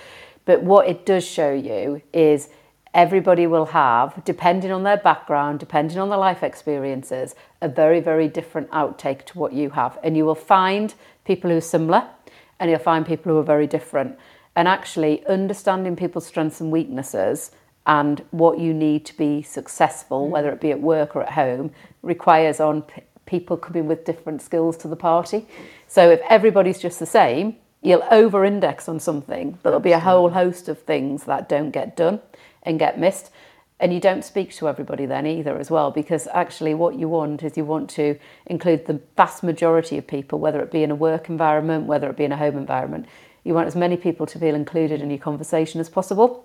But 0.49 0.63
what 0.63 0.89
it 0.89 1.05
does 1.05 1.27
show 1.27 1.53
you 1.53 2.01
is 2.11 2.49
everybody 2.95 3.47
will 3.47 3.67
have, 3.67 4.25
depending 4.25 4.73
on 4.73 4.83
their 4.83 4.97
background, 4.97 5.61
depending 5.61 5.99
on 5.99 6.09
their 6.09 6.17
life 6.17 6.43
experiences, 6.43 7.35
a 7.61 7.69
very, 7.69 8.01
very 8.01 8.29
different 8.29 8.71
outtake 8.71 9.27
to 9.27 9.39
what 9.39 9.53
you 9.53 9.69
have. 9.69 9.99
And 10.03 10.17
you 10.17 10.25
will 10.25 10.35
find 10.35 10.95
people 11.27 11.51
who 11.51 11.59
are 11.59 11.61
similar 11.61 12.09
and 12.59 12.71
you'll 12.71 12.79
find 12.79 13.05
people 13.05 13.31
who 13.31 13.39
are 13.39 13.43
very 13.43 13.67
different. 13.67 14.19
And 14.57 14.67
actually, 14.67 15.23
understanding 15.27 15.97
people's 15.97 16.27
strengths 16.27 16.63
and 16.63 16.73
weaknesses 16.73 17.51
and 17.87 18.25
what 18.31 18.59
you 18.59 18.73
need 18.73 19.05
to 19.05 19.17
be 19.19 19.43
successful, 19.43 20.29
mm. 20.29 20.31
whether 20.31 20.51
it 20.51 20.63
be 20.63 20.71
at 20.71 20.81
work 20.81 21.15
or 21.15 21.25
at 21.25 21.33
home, 21.33 21.73
requires 22.01 22.59
on 22.59 22.81
p- 22.81 23.03
people 23.27 23.59
coming 23.59 23.87
with 23.87 24.07
different 24.07 24.41
skills 24.41 24.79
to 24.79 24.89
the 24.89 24.97
party. 24.97 25.47
So 25.89 26.11
if 26.11 26.23
everybody's 26.31 26.79
just 26.79 26.99
the 26.99 27.05
same, 27.05 27.57
you'll 27.83 28.05
over 28.11 28.45
index 28.45 28.89
on 28.89 29.01
something, 29.01 29.59
but 29.63 29.71
there'll 29.71 29.81
be 29.81 29.93
a 29.93 30.01
whole 30.01 30.31
host 30.31 30.69
of 30.69 30.81
things 30.81 31.25
that 31.25 31.49
don't 31.49 31.71
get 31.71 31.97
done 31.97 32.21
and 32.63 32.79
get 32.79 32.99
missed. 32.99 33.31
And 33.81 33.95
you 33.95 34.01
don't 34.01 34.25
speak 34.25 34.53
to 34.57 34.69
everybody 34.69 35.07
then 35.07 35.25
either, 35.25 35.57
as 35.57 35.71
well, 35.71 35.93
because 35.93 36.27
actually, 36.35 36.75
what 36.75 36.97
you 36.97 37.09
want 37.09 37.45
is 37.45 37.57
you 37.57 37.65
want 37.65 37.89
to 37.91 38.19
include 38.47 38.87
the 38.87 39.01
vast 39.17 39.45
majority 39.45 39.97
of 39.97 40.07
people, 40.07 40.41
whether 40.41 40.61
it 40.61 40.73
be 40.73 40.83
in 40.83 40.91
a 40.91 40.97
work 40.97 41.29
environment, 41.29 41.87
whether 41.87 42.11
it 42.11 42.17
be 42.17 42.25
in 42.25 42.33
a 42.33 42.37
home 42.37 42.57
environment. 42.57 43.07
You 43.45 43.55
want 43.55 43.69
as 43.69 43.77
many 43.77 43.97
people 43.97 44.27
to 44.27 44.39
feel 44.39 44.57
included 44.57 45.01
in 45.01 45.11
your 45.11 45.21
conversation 45.21 45.81
as 45.81 45.89
possible. 45.89 46.45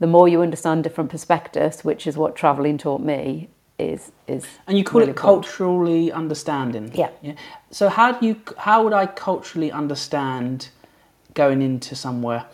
The 0.00 0.08
more 0.08 0.26
you 0.26 0.42
understand 0.42 0.82
different 0.82 1.10
perspectives, 1.10 1.84
which 1.84 2.04
is 2.06 2.16
what 2.16 2.34
travelling 2.34 2.78
taught 2.78 3.00
me, 3.00 3.48
is 3.88 4.12
is 4.26 4.44
And 4.66 4.76
you 4.78 4.84
call 4.84 5.00
really 5.00 5.10
it 5.10 5.16
important. 5.16 5.44
culturally 5.44 6.12
understanding. 6.12 6.90
Yeah. 6.94 7.10
yeah. 7.22 7.34
So 7.70 7.88
how 7.88 8.12
do 8.12 8.26
you 8.26 8.36
how 8.58 8.84
would 8.84 8.92
I 8.92 9.06
culturally 9.06 9.72
understand 9.72 10.68
going 11.34 11.62
into 11.62 11.94
somewhere, 11.94 12.44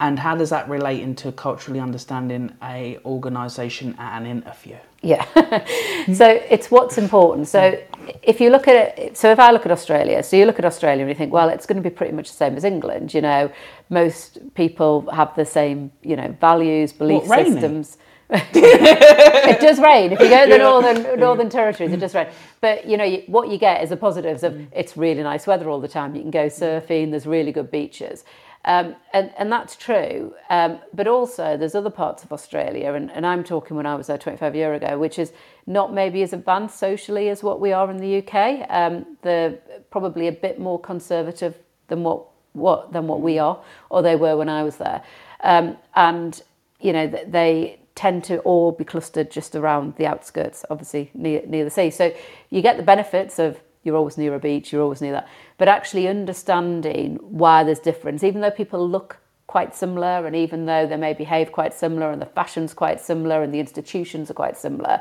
and 0.00 0.18
how 0.18 0.36
does 0.36 0.50
that 0.50 0.68
relate 0.68 1.00
into 1.00 1.32
culturally 1.32 1.80
understanding 1.80 2.52
a 2.62 2.98
organisation 3.04 3.94
at 3.98 4.20
an 4.20 4.26
interview? 4.26 4.76
Yeah. 5.02 5.24
so 6.14 6.26
it's 6.50 6.70
what's 6.70 6.98
important. 6.98 7.46
So 7.48 7.80
if 8.22 8.40
you 8.40 8.50
look 8.50 8.66
at 8.68 8.98
it, 8.98 9.16
so 9.16 9.30
if 9.30 9.38
I 9.38 9.52
look 9.52 9.64
at 9.64 9.72
Australia, 9.72 10.22
so 10.22 10.36
you 10.36 10.44
look 10.44 10.58
at 10.58 10.64
Australia 10.64 11.02
and 11.02 11.08
you 11.08 11.14
think, 11.14 11.32
well, 11.32 11.48
it's 11.48 11.66
going 11.66 11.80
to 11.82 11.88
be 11.90 11.94
pretty 11.94 12.12
much 12.12 12.28
the 12.30 12.36
same 12.36 12.56
as 12.56 12.64
England. 12.64 13.14
You 13.14 13.20
know, 13.20 13.50
most 13.88 14.38
people 14.54 15.08
have 15.12 15.34
the 15.36 15.44
same, 15.44 15.92
you 16.02 16.16
know, 16.16 16.34
values, 16.40 16.92
belief 16.92 17.22
What, 17.26 17.38
raining? 17.38 17.86
it 18.30 19.60
does 19.60 19.78
rain. 19.78 20.12
If 20.12 20.18
you 20.18 20.28
go 20.28 20.44
to 20.44 20.50
the 20.50 20.58
northern 20.58 21.20
northern 21.20 21.48
territories, 21.48 21.92
it 21.92 21.98
does 21.98 22.12
rain. 22.12 22.26
But 22.60 22.86
you 22.86 22.96
know 22.96 23.04
you, 23.04 23.22
what 23.26 23.48
you 23.50 23.56
get 23.56 23.84
is 23.84 23.90
the 23.90 23.96
positives 23.96 24.42
of 24.42 24.60
it's 24.72 24.96
really 24.96 25.22
nice 25.22 25.46
weather 25.46 25.70
all 25.70 25.80
the 25.80 25.86
time. 25.88 26.16
You 26.16 26.22
can 26.22 26.32
go 26.32 26.46
surfing. 26.46 27.12
There's 27.12 27.26
really 27.26 27.52
good 27.52 27.70
beaches, 27.70 28.24
um, 28.64 28.96
and 29.12 29.30
and 29.38 29.52
that's 29.52 29.76
true. 29.76 30.34
Um, 30.50 30.80
but 30.92 31.06
also 31.06 31.56
there's 31.56 31.76
other 31.76 31.90
parts 31.90 32.24
of 32.24 32.32
Australia, 32.32 32.94
and, 32.94 33.12
and 33.12 33.24
I'm 33.24 33.44
talking 33.44 33.76
when 33.76 33.86
I 33.86 33.94
was 33.94 34.08
there 34.08 34.18
25 34.18 34.56
years 34.56 34.82
ago, 34.82 34.98
which 34.98 35.20
is 35.20 35.32
not 35.68 35.94
maybe 35.94 36.22
as 36.22 36.32
advanced 36.32 36.80
socially 36.80 37.28
as 37.28 37.44
what 37.44 37.60
we 37.60 37.72
are 37.72 37.88
in 37.92 37.98
the 37.98 38.18
UK. 38.26 38.66
Um, 38.68 39.16
they're 39.22 39.52
probably 39.90 40.26
a 40.26 40.32
bit 40.32 40.58
more 40.58 40.80
conservative 40.80 41.54
than 41.86 42.02
what 42.02 42.26
what 42.54 42.92
than 42.92 43.06
what 43.06 43.20
we 43.20 43.38
are, 43.38 43.62
or 43.88 44.02
they 44.02 44.16
were 44.16 44.36
when 44.36 44.48
I 44.48 44.64
was 44.64 44.78
there, 44.78 45.04
um, 45.44 45.76
and 45.94 46.42
you 46.80 46.92
know 46.92 47.08
th- 47.08 47.28
they 47.28 47.78
tend 47.96 48.22
to 48.22 48.38
all 48.40 48.70
be 48.70 48.84
clustered 48.84 49.30
just 49.30 49.56
around 49.56 49.96
the 49.96 50.06
outskirts, 50.06 50.64
obviously 50.70 51.10
near 51.14 51.42
near 51.46 51.64
the 51.64 51.70
sea. 51.70 51.90
So 51.90 52.14
you 52.50 52.62
get 52.62 52.76
the 52.76 52.84
benefits 52.84 53.40
of 53.40 53.60
you're 53.82 53.96
always 53.96 54.18
near 54.18 54.34
a 54.34 54.38
beach, 54.38 54.72
you're 54.72 54.82
always 54.82 55.00
near 55.00 55.12
that, 55.12 55.28
but 55.58 55.66
actually 55.66 56.06
understanding 56.06 57.16
why 57.22 57.64
there's 57.64 57.78
difference, 57.80 58.22
even 58.22 58.40
though 58.40 58.50
people 58.50 58.88
look 58.88 59.18
quite 59.46 59.74
similar, 59.74 60.26
and 60.26 60.36
even 60.36 60.66
though 60.66 60.86
they 60.86 60.96
may 60.96 61.14
behave 61.14 61.52
quite 61.52 61.72
similar, 61.72 62.10
and 62.10 62.20
the 62.20 62.26
fashion's 62.26 62.74
quite 62.74 63.00
similar, 63.00 63.42
and 63.42 63.54
the 63.54 63.60
institutions 63.60 64.30
are 64.30 64.34
quite 64.34 64.56
similar. 64.56 65.00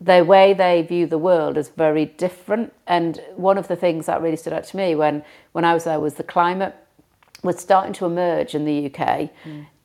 The 0.00 0.24
way 0.24 0.54
they 0.54 0.82
view 0.82 1.06
the 1.06 1.18
world 1.18 1.56
is 1.56 1.68
very 1.68 2.06
different, 2.06 2.72
and 2.86 3.20
one 3.36 3.58
of 3.58 3.68
the 3.68 3.76
things 3.76 4.06
that 4.06 4.22
really 4.22 4.36
stood 4.36 4.52
out 4.52 4.64
to 4.64 4.76
me 4.76 4.94
when 4.94 5.24
when 5.52 5.64
I 5.64 5.74
was 5.74 5.84
there 5.84 6.00
was 6.00 6.14
the 6.14 6.24
climate 6.24 6.74
was 7.44 7.58
starting 7.60 7.92
to 7.92 8.06
emerge 8.06 8.54
in 8.54 8.64
the 8.64 8.86
UK. 8.86 9.30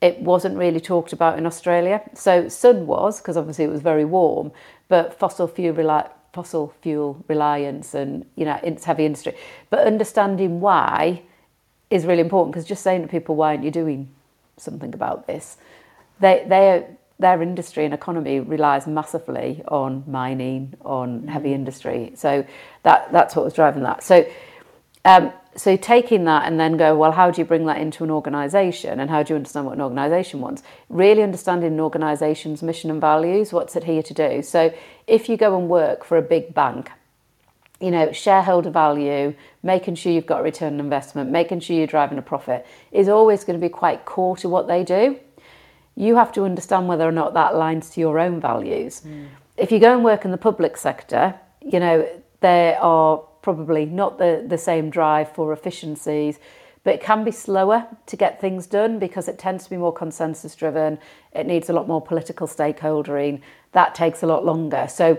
It 0.00 0.18
wasn't 0.20 0.56
really 0.56 0.80
talked 0.80 1.12
about 1.12 1.38
in 1.38 1.46
Australia. 1.46 2.02
So 2.14 2.48
sun 2.48 2.86
was 2.86 3.20
because 3.20 3.36
obviously 3.36 3.66
it 3.66 3.70
was 3.70 3.82
very 3.82 4.04
warm, 4.04 4.50
but 4.88 5.18
fossil 5.18 5.46
fuel 5.46 5.76
reli- 5.76 6.10
fossil 6.32 6.72
fuel 6.80 7.22
reliance 7.28 7.94
and 7.94 8.24
you 8.36 8.44
know 8.44 8.58
it's 8.62 8.84
heavy 8.84 9.04
industry. 9.04 9.36
But 9.68 9.86
understanding 9.86 10.60
why 10.60 11.22
is 11.90 12.06
really 12.06 12.20
important 12.20 12.52
because 12.54 12.66
just 12.66 12.82
saying 12.82 13.02
to 13.02 13.08
people 13.08 13.36
why 13.36 13.50
aren't 13.50 13.64
you 13.64 13.70
doing 13.70 14.08
something 14.56 14.94
about 14.94 15.26
this, 15.26 15.58
they 16.18 16.44
they 16.48 16.86
their 17.18 17.42
industry 17.42 17.84
and 17.84 17.92
economy 17.92 18.40
relies 18.40 18.86
massively 18.86 19.62
on 19.68 20.02
mining, 20.06 20.72
on 20.80 21.28
heavy 21.28 21.52
industry. 21.52 22.12
So 22.14 22.46
that 22.84 23.12
that's 23.12 23.36
what 23.36 23.44
was 23.44 23.52
driving 23.52 23.82
that. 23.82 24.02
So 24.02 24.26
um, 25.04 25.32
so 25.56 25.76
taking 25.76 26.24
that 26.24 26.46
and 26.46 26.60
then 26.60 26.76
go, 26.76 26.96
well, 26.96 27.12
how 27.12 27.30
do 27.30 27.40
you 27.40 27.44
bring 27.44 27.66
that 27.66 27.78
into 27.78 28.04
an 28.04 28.10
organisation 28.10 29.00
and 29.00 29.10
how 29.10 29.22
do 29.22 29.32
you 29.32 29.36
understand 29.36 29.66
what 29.66 29.74
an 29.74 29.80
organisation 29.80 30.40
wants? 30.40 30.62
Really 30.88 31.22
understanding 31.22 31.72
an 31.72 31.80
organisation's 31.80 32.62
mission 32.62 32.90
and 32.90 33.00
values, 33.00 33.52
what's 33.52 33.74
it 33.74 33.84
here 33.84 34.02
to 34.02 34.14
do? 34.14 34.42
So 34.42 34.72
if 35.06 35.28
you 35.28 35.36
go 35.36 35.58
and 35.58 35.68
work 35.68 36.04
for 36.04 36.16
a 36.16 36.22
big 36.22 36.54
bank, 36.54 36.90
you 37.80 37.90
know, 37.90 38.12
shareholder 38.12 38.70
value, 38.70 39.34
making 39.62 39.96
sure 39.96 40.12
you've 40.12 40.26
got 40.26 40.40
a 40.40 40.42
return 40.42 40.74
on 40.74 40.80
investment, 40.80 41.30
making 41.30 41.60
sure 41.60 41.74
you're 41.74 41.86
driving 41.86 42.18
a 42.18 42.22
profit 42.22 42.66
is 42.92 43.08
always 43.08 43.42
going 43.42 43.58
to 43.58 43.64
be 43.64 43.70
quite 43.70 44.04
core 44.04 44.36
to 44.36 44.48
what 44.48 44.68
they 44.68 44.84
do. 44.84 45.18
You 45.96 46.16
have 46.16 46.30
to 46.32 46.44
understand 46.44 46.86
whether 46.88 47.08
or 47.08 47.12
not 47.12 47.34
that 47.34 47.52
aligns 47.52 47.92
to 47.94 48.00
your 48.00 48.18
own 48.18 48.40
values. 48.40 49.00
Mm. 49.00 49.28
If 49.56 49.72
you 49.72 49.80
go 49.80 49.92
and 49.92 50.04
work 50.04 50.24
in 50.24 50.30
the 50.30 50.38
public 50.38 50.76
sector, 50.76 51.34
you 51.60 51.80
know, 51.80 52.08
there 52.40 52.80
are 52.80 53.22
probably 53.42 53.84
not 53.86 54.18
the, 54.18 54.44
the 54.46 54.58
same 54.58 54.90
drive 54.90 55.32
for 55.32 55.52
efficiencies, 55.52 56.38
but 56.82 56.94
it 56.94 57.02
can 57.02 57.24
be 57.24 57.30
slower 57.30 57.86
to 58.06 58.16
get 58.16 58.40
things 58.40 58.66
done 58.66 58.98
because 58.98 59.28
it 59.28 59.38
tends 59.38 59.64
to 59.64 59.70
be 59.70 59.76
more 59.76 59.92
consensus 59.92 60.54
driven. 60.54 60.98
It 61.32 61.46
needs 61.46 61.68
a 61.68 61.72
lot 61.72 61.86
more 61.86 62.00
political 62.00 62.46
stakeholdering. 62.46 63.42
That 63.72 63.94
takes 63.94 64.22
a 64.22 64.26
lot 64.26 64.44
longer. 64.44 64.86
So, 64.88 65.18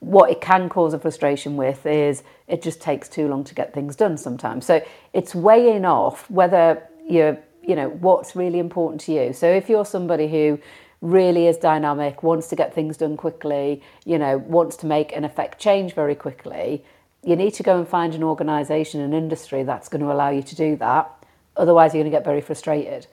what 0.00 0.30
it 0.30 0.42
can 0.42 0.68
cause 0.68 0.92
a 0.92 0.98
frustration 0.98 1.56
with 1.56 1.86
is 1.86 2.22
it 2.48 2.60
just 2.60 2.82
takes 2.82 3.08
too 3.08 3.28
long 3.28 3.44
to 3.44 3.54
get 3.54 3.72
things 3.72 3.96
done 3.96 4.18
sometimes. 4.18 4.66
So, 4.66 4.84
it's 5.12 5.34
weighing 5.34 5.84
off 5.84 6.28
whether 6.30 6.82
you're, 7.08 7.38
you 7.62 7.76
know, 7.76 7.88
what's 7.88 8.34
really 8.34 8.58
important 8.58 9.00
to 9.02 9.12
you. 9.12 9.32
So, 9.32 9.46
if 9.46 9.68
you're 9.68 9.86
somebody 9.86 10.28
who 10.28 10.58
really 11.00 11.46
is 11.46 11.56
dynamic, 11.56 12.22
wants 12.22 12.48
to 12.48 12.56
get 12.56 12.74
things 12.74 12.96
done 12.96 13.16
quickly, 13.16 13.82
you 14.04 14.18
know, 14.18 14.38
wants 14.38 14.76
to 14.78 14.86
make 14.86 15.14
an 15.16 15.24
effect 15.24 15.60
change 15.60 15.94
very 15.94 16.14
quickly, 16.14 16.84
you 17.26 17.34
need 17.34 17.52
to 17.54 17.64
go 17.64 17.76
and 17.76 17.86
find 17.88 18.14
an 18.14 18.22
organisation, 18.22 19.00
an 19.00 19.12
industry 19.12 19.64
that's 19.64 19.88
going 19.88 20.00
to 20.00 20.12
allow 20.12 20.30
you 20.30 20.42
to 20.44 20.54
do 20.54 20.76
that. 20.76 21.10
Otherwise, 21.56 21.92
you're 21.92 22.04
going 22.04 22.12
to 22.12 22.16
get 22.16 22.24
very 22.24 22.40
frustrated. 22.40 23.08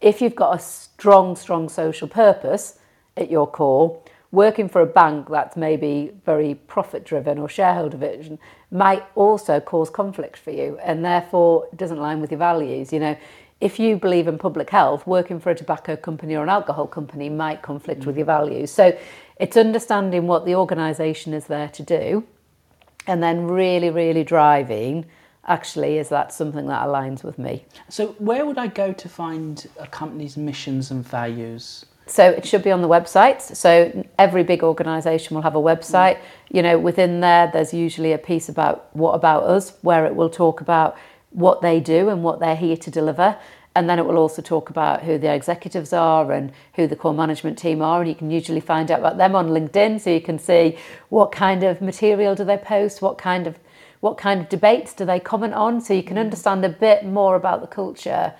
If 0.00 0.22
you've 0.22 0.36
got 0.36 0.54
a 0.54 0.58
strong, 0.60 1.34
strong 1.34 1.68
social 1.68 2.06
purpose 2.06 2.78
at 3.16 3.28
your 3.28 3.46
core, 3.48 4.00
working 4.30 4.68
for 4.68 4.82
a 4.82 4.86
bank 4.86 5.28
that's 5.28 5.56
maybe 5.56 6.12
very 6.24 6.54
profit 6.54 7.04
driven 7.04 7.38
or 7.38 7.48
shareholder 7.48 7.96
vision 7.96 8.38
might 8.70 9.02
also 9.16 9.58
cause 9.58 9.90
conflict 9.90 10.36
for 10.36 10.52
you 10.52 10.78
and 10.84 11.04
therefore 11.04 11.68
doesn't 11.74 11.98
align 11.98 12.20
with 12.20 12.30
your 12.30 12.38
values. 12.38 12.92
You 12.92 13.00
know, 13.00 13.16
if 13.60 13.80
you 13.80 13.96
believe 13.96 14.28
in 14.28 14.38
public 14.38 14.70
health, 14.70 15.06
working 15.08 15.40
for 15.40 15.50
a 15.50 15.54
tobacco 15.56 15.96
company 15.96 16.36
or 16.36 16.44
an 16.44 16.50
alcohol 16.50 16.86
company 16.86 17.28
might 17.30 17.62
conflict 17.62 18.06
with 18.06 18.14
mm. 18.14 18.18
your 18.18 18.26
values. 18.26 18.70
So 18.70 18.96
it's 19.40 19.56
understanding 19.56 20.28
what 20.28 20.44
the 20.44 20.54
organisation 20.54 21.34
is 21.34 21.46
there 21.46 21.68
to 21.70 21.82
do 21.82 22.24
and 23.06 23.22
then 23.22 23.46
really, 23.46 23.90
really 23.90 24.24
driving 24.24 25.06
actually 25.48 25.98
is 25.98 26.08
that 26.08 26.32
something 26.32 26.66
that 26.66 26.86
aligns 26.86 27.22
with 27.22 27.38
me. 27.38 27.64
So 27.88 28.08
where 28.18 28.44
would 28.44 28.58
I 28.58 28.66
go 28.66 28.92
to 28.92 29.08
find 29.08 29.66
a 29.78 29.86
company's 29.86 30.36
missions 30.36 30.90
and 30.90 31.06
values? 31.06 31.86
So 32.06 32.28
it 32.30 32.46
should 32.46 32.62
be 32.62 32.70
on 32.70 32.82
the 32.82 32.88
website. 32.88 33.40
So 33.40 34.06
every 34.18 34.44
big 34.44 34.62
organisation 34.62 35.34
will 35.34 35.42
have 35.42 35.56
a 35.56 35.60
website. 35.60 36.18
You 36.50 36.62
know, 36.62 36.78
within 36.78 37.20
there, 37.20 37.50
there's 37.52 37.74
usually 37.74 38.12
a 38.12 38.18
piece 38.18 38.48
about 38.48 38.94
what 38.94 39.12
about 39.12 39.42
us, 39.44 39.72
where 39.82 40.06
it 40.06 40.14
will 40.14 40.30
talk 40.30 40.60
about 40.60 40.96
what 41.30 41.62
they 41.62 41.80
do 41.80 42.08
and 42.08 42.22
what 42.22 42.38
they're 42.38 42.56
here 42.56 42.76
to 42.76 42.90
deliver. 42.90 43.36
And 43.76 43.90
then 43.90 43.98
it 43.98 44.06
will 44.06 44.16
also 44.16 44.40
talk 44.40 44.70
about 44.70 45.02
who 45.02 45.18
the 45.18 45.30
executives 45.32 45.92
are 45.92 46.32
and 46.32 46.50
who 46.76 46.86
the 46.86 46.96
core 46.96 47.12
management 47.12 47.58
team 47.58 47.82
are. 47.82 48.00
And 48.00 48.08
you 48.08 48.14
can 48.14 48.30
usually 48.30 48.60
find 48.60 48.90
out 48.90 49.00
about 49.00 49.18
them 49.18 49.34
on 49.36 49.50
LinkedIn, 49.50 50.00
so 50.00 50.08
you 50.08 50.22
can 50.22 50.38
see 50.38 50.78
what 51.10 51.30
kind 51.30 51.62
of 51.62 51.82
material 51.82 52.34
do 52.34 52.44
they 52.44 52.56
post, 52.56 53.02
what 53.02 53.18
kind 53.18 53.46
of 53.46 53.58
what 54.00 54.16
kind 54.16 54.40
of 54.40 54.48
debates 54.48 54.94
do 54.94 55.04
they 55.04 55.20
comment 55.20 55.54
on, 55.54 55.80
so 55.80 55.92
you 55.92 56.02
can 56.02 56.16
mm. 56.16 56.20
understand 56.20 56.64
a 56.64 56.68
bit 56.68 57.04
more 57.04 57.36
about 57.36 57.60
the 57.60 57.66
culture 57.66 58.32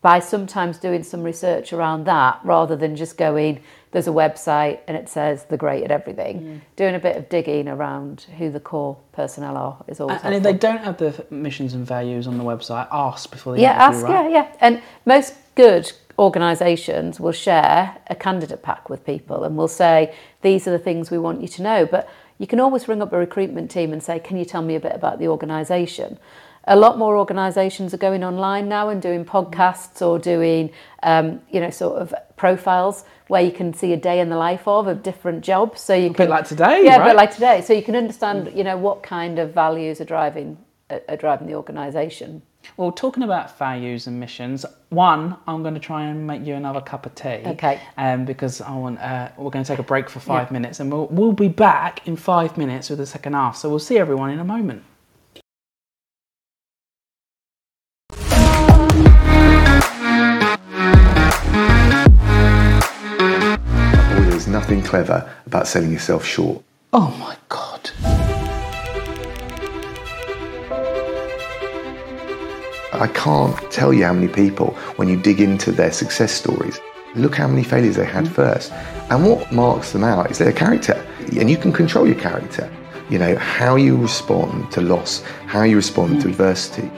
by 0.00 0.18
sometimes 0.18 0.78
doing 0.78 1.02
some 1.02 1.22
research 1.22 1.72
around 1.72 2.04
that 2.04 2.40
rather 2.44 2.76
than 2.76 2.96
just 2.96 3.16
going, 3.16 3.62
there's 3.92 4.08
a 4.08 4.12
website 4.12 4.80
and 4.88 4.96
it 4.96 5.08
says 5.08 5.44
they're 5.44 5.58
great 5.58 5.84
at 5.84 5.90
everything. 5.90 6.40
Mm. 6.40 6.60
Doing 6.76 6.94
a 6.94 6.98
bit 6.98 7.16
of 7.16 7.28
digging 7.28 7.68
around 7.68 8.26
who 8.38 8.50
the 8.50 8.58
core 8.58 8.96
personnel 9.12 9.56
are 9.56 9.84
is 9.86 10.00
always 10.00 10.20
And 10.22 10.34
if 10.34 10.42
they 10.42 10.54
don't 10.54 10.82
have 10.82 10.96
the 10.96 11.24
missions 11.30 11.74
and 11.74 11.86
values 11.86 12.26
on 12.26 12.38
the 12.38 12.44
website, 12.44 12.88
ask 12.90 13.30
before 13.30 13.54
they 13.54 13.62
yeah, 13.62 13.72
ask, 13.72 14.02
right? 14.04 14.30
yeah, 14.30 14.44
yeah. 14.44 14.56
And 14.60 14.82
most 15.04 15.34
good 15.54 15.92
organisations 16.18 17.20
will 17.20 17.32
share 17.32 17.96
a 18.06 18.14
candidate 18.14 18.62
pack 18.62 18.88
with 18.88 19.04
people 19.04 19.44
and 19.44 19.56
will 19.56 19.68
say, 19.68 20.14
these 20.40 20.66
are 20.66 20.70
the 20.70 20.78
things 20.78 21.10
we 21.10 21.18
want 21.18 21.42
you 21.42 21.48
to 21.48 21.62
know. 21.62 21.84
But 21.84 22.08
you 22.38 22.46
can 22.46 22.60
always 22.60 22.88
ring 22.88 23.02
up 23.02 23.12
a 23.12 23.18
recruitment 23.18 23.70
team 23.70 23.92
and 23.92 24.02
say, 24.02 24.18
can 24.18 24.38
you 24.38 24.46
tell 24.46 24.62
me 24.62 24.74
a 24.74 24.80
bit 24.80 24.94
about 24.94 25.18
the 25.18 25.28
organisation? 25.28 26.18
A 26.64 26.76
lot 26.76 26.98
more 26.98 27.16
organisations 27.18 27.92
are 27.92 27.98
going 27.98 28.22
online 28.24 28.68
now 28.68 28.88
and 28.88 29.02
doing 29.02 29.24
podcasts 29.24 30.00
or 30.06 30.18
doing, 30.18 30.70
um, 31.02 31.40
you 31.50 31.60
know, 31.60 31.70
sort 31.70 32.00
of 32.00 32.14
profiles 32.36 33.04
where 33.28 33.42
you 33.42 33.50
can 33.52 33.72
see 33.74 33.92
a 33.92 33.96
day 33.96 34.20
in 34.20 34.28
the 34.28 34.36
life 34.36 34.66
of 34.68 34.86
of 34.86 35.02
different 35.02 35.42
jobs. 35.42 35.80
So 35.80 35.94
you 35.94 36.06
A 36.10 36.14
can 36.14 36.26
bit 36.26 36.30
like 36.30 36.46
today, 36.46 36.84
yeah, 36.84 36.96
a 36.96 36.98
right? 37.00 37.08
bit 37.08 37.16
like 37.16 37.34
today. 37.34 37.62
So 37.62 37.72
you 37.72 37.82
can 37.82 37.96
understand, 37.96 38.52
you 38.54 38.64
know, 38.64 38.76
what 38.76 39.02
kind 39.02 39.38
of 39.38 39.54
values 39.54 40.00
are 40.00 40.04
driving 40.04 40.58
are 40.90 41.00
are 41.08 41.16
driving 41.16 41.46
the 41.48 41.54
organisation. 41.54 42.42
Well, 42.76 42.92
talking 42.92 43.24
about 43.24 43.58
values 43.58 44.06
and 44.06 44.20
missions, 44.20 44.64
one, 44.90 45.36
I'm 45.48 45.62
going 45.62 45.74
to 45.74 45.80
try 45.80 46.04
and 46.04 46.28
make 46.28 46.46
you 46.46 46.54
another 46.54 46.80
cup 46.80 47.06
of 47.06 47.14
tea. 47.16 47.42
Okay. 47.44 47.80
Um, 47.98 48.24
because 48.24 48.60
I 48.60 48.70
want, 48.76 49.00
uh, 49.00 49.30
we're 49.36 49.50
going 49.50 49.64
to 49.64 49.68
take 49.68 49.80
a 49.80 49.82
break 49.82 50.08
for 50.08 50.20
five 50.20 50.46
Yeah. 50.46 50.52
minutes, 50.52 50.78
and 50.78 50.92
we'll 50.92 51.08
we'll 51.08 51.32
be 51.32 51.48
back 51.48 52.06
in 52.06 52.14
five 52.16 52.56
minutes 52.56 52.88
with 52.88 53.00
the 53.00 53.06
second 53.06 53.32
half. 53.32 53.56
So 53.56 53.68
we'll 53.68 53.80
see 53.80 53.98
everyone 53.98 54.30
in 54.30 54.38
a 54.38 54.44
moment. 54.44 54.84
Nothing 64.72 64.88
clever 64.88 65.30
about 65.44 65.68
selling 65.68 65.92
yourself 65.92 66.24
short. 66.24 66.64
Oh 66.94 67.14
my 67.20 67.36
god. 67.50 67.90
I 72.94 73.06
can't 73.08 73.70
tell 73.70 73.92
you 73.92 74.04
how 74.04 74.14
many 74.14 74.28
people, 74.28 74.68
when 74.96 75.08
you 75.08 75.20
dig 75.20 75.42
into 75.42 75.72
their 75.72 75.92
success 75.92 76.32
stories, 76.32 76.80
look 77.14 77.34
how 77.34 77.48
many 77.48 77.64
failures 77.64 77.96
they 77.96 78.06
had 78.06 78.24
mm. 78.24 78.32
first. 78.32 78.72
And 79.10 79.26
what 79.26 79.52
marks 79.52 79.92
them 79.92 80.04
out 80.04 80.30
is 80.30 80.38
their 80.38 80.52
character. 80.52 80.94
And 81.38 81.50
you 81.50 81.58
can 81.58 81.74
control 81.74 82.06
your 82.06 82.18
character. 82.18 82.72
You 83.10 83.18
know, 83.18 83.36
how 83.36 83.76
you 83.76 83.98
respond 83.98 84.72
to 84.72 84.80
loss, 84.80 85.20
how 85.48 85.64
you 85.64 85.76
respond 85.76 86.22
to 86.22 86.28
mm. 86.28 86.30
adversity. 86.30 86.90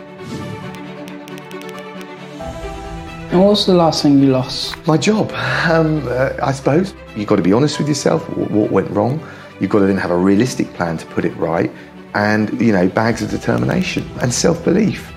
And 3.31 3.41
what 3.41 3.51
was 3.51 3.67
the 3.67 3.75
last 3.75 4.03
thing 4.03 4.19
you 4.21 4.31
lost? 4.31 4.77
My 4.87 4.97
job, 4.97 5.33
um, 5.69 6.07
uh, 6.09 6.31
I 6.43 6.53
suppose. 6.53 6.95
You've 7.17 7.27
got 7.27 7.37
to 7.37 7.43
be 7.43 7.53
honest 7.53 7.79
with 7.79 7.89
yourself, 7.89 8.25
wh- 8.27 8.51
what 8.51 8.71
went 8.71 8.91
wrong. 8.91 9.21
You've 9.61 9.71
got 9.71 9.81
to 9.81 9.87
then 9.87 9.97
have 9.99 10.11
a 10.11 10.17
realistic 10.17 10.73
plan 10.75 10.99
to 10.99 11.07
put 11.07 11.25
it 11.25 11.35
right. 11.37 11.71
And, 12.15 12.61
you 12.61 12.73
know, 12.73 12.89
bags 12.89 13.23
of 13.23 13.31
determination 13.31 14.09
and 14.21 14.33
self 14.33 14.65
belief. 14.65 15.13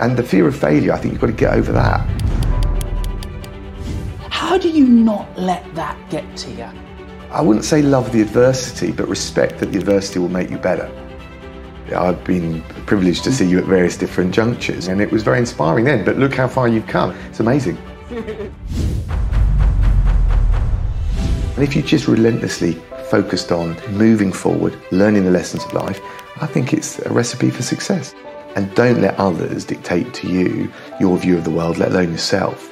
And 0.00 0.16
the 0.16 0.22
fear 0.22 0.46
of 0.48 0.56
failure, 0.56 0.92
I 0.92 0.98
think 0.98 1.12
you've 1.12 1.20
got 1.20 1.28
to 1.28 1.32
get 1.32 1.54
over 1.54 1.72
that. 1.72 2.00
How 4.30 4.58
do 4.58 4.68
you 4.68 4.86
not 4.86 5.38
let 5.38 5.62
that 5.74 5.96
get 6.10 6.36
to 6.38 6.50
you? 6.50 6.68
I 7.30 7.42
wouldn't 7.42 7.64
say 7.64 7.82
love 7.82 8.12
the 8.12 8.22
adversity, 8.22 8.92
but 8.92 9.08
respect 9.08 9.58
that 9.58 9.72
the 9.72 9.78
adversity 9.78 10.18
will 10.18 10.28
make 10.28 10.50
you 10.50 10.58
better. 10.58 10.90
I've 11.94 12.22
been 12.24 12.62
privileged 12.86 13.24
to 13.24 13.32
see 13.32 13.46
you 13.46 13.58
at 13.58 13.64
various 13.64 13.96
different 13.96 14.34
junctures, 14.34 14.88
and 14.88 15.00
it 15.00 15.10
was 15.10 15.22
very 15.22 15.38
inspiring 15.38 15.84
then. 15.84 16.04
But 16.04 16.16
look 16.18 16.34
how 16.34 16.48
far 16.48 16.68
you've 16.68 16.86
come. 16.86 17.16
It's 17.28 17.40
amazing. 17.40 17.78
And 21.56 21.64
if 21.64 21.74
you 21.74 21.80
just 21.80 22.06
relentlessly 22.06 22.74
focused 23.08 23.50
on 23.50 23.78
moving 23.90 24.30
forward, 24.30 24.78
learning 24.92 25.24
the 25.24 25.30
lessons 25.30 25.64
of 25.64 25.72
life, 25.72 26.02
I 26.38 26.46
think 26.46 26.74
it's 26.74 26.98
a 26.98 27.10
recipe 27.10 27.48
for 27.48 27.62
success. 27.62 28.14
And 28.56 28.74
don't 28.74 29.00
let 29.00 29.18
others 29.18 29.64
dictate 29.64 30.12
to 30.14 30.28
you 30.28 30.70
your 31.00 31.16
view 31.16 31.38
of 31.38 31.44
the 31.44 31.50
world, 31.50 31.78
let 31.78 31.92
alone 31.92 32.12
yourself. 32.12 32.70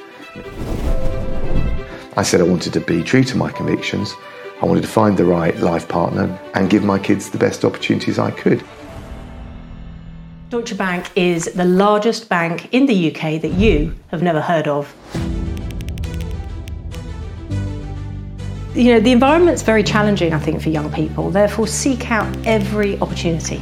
I 2.15 2.21
said 2.21 2.41
I 2.41 2.43
wanted 2.43 2.73
to 2.73 2.79
be 2.79 3.01
true 3.01 3.23
to 3.23 3.35
my 3.35 3.49
convictions. 3.51 4.13
I 4.61 4.67
wanted 4.67 4.81
to 4.81 4.87
find 4.87 5.17
the 5.17 5.25
right 5.25 5.57
life 5.57 5.87
partner 5.87 6.39
and 6.53 6.69
give 6.69 6.83
my 6.83 6.99
kids 6.99 7.31
the 7.31 7.39
best 7.39 7.65
opportunities 7.65 8.19
I 8.19 8.29
could. 8.29 8.63
Deutsche 10.55 10.77
Bank 10.77 11.11
is 11.17 11.51
the 11.53 11.65
largest 11.65 12.29
bank 12.29 12.69
in 12.71 12.85
the 12.85 13.11
UK 13.13 13.41
that 13.41 13.51
you 13.57 13.93
have 14.07 14.23
never 14.23 14.39
heard 14.39 14.69
of. 14.69 14.95
You 18.73 18.93
know, 18.93 18.99
the 19.01 19.11
environment's 19.11 19.63
very 19.63 19.83
challenging, 19.83 20.31
I 20.31 20.39
think, 20.39 20.61
for 20.61 20.69
young 20.69 20.89
people. 20.93 21.29
Therefore, 21.29 21.67
seek 21.67 22.09
out 22.09 22.33
every 22.47 22.97
opportunity. 22.99 23.61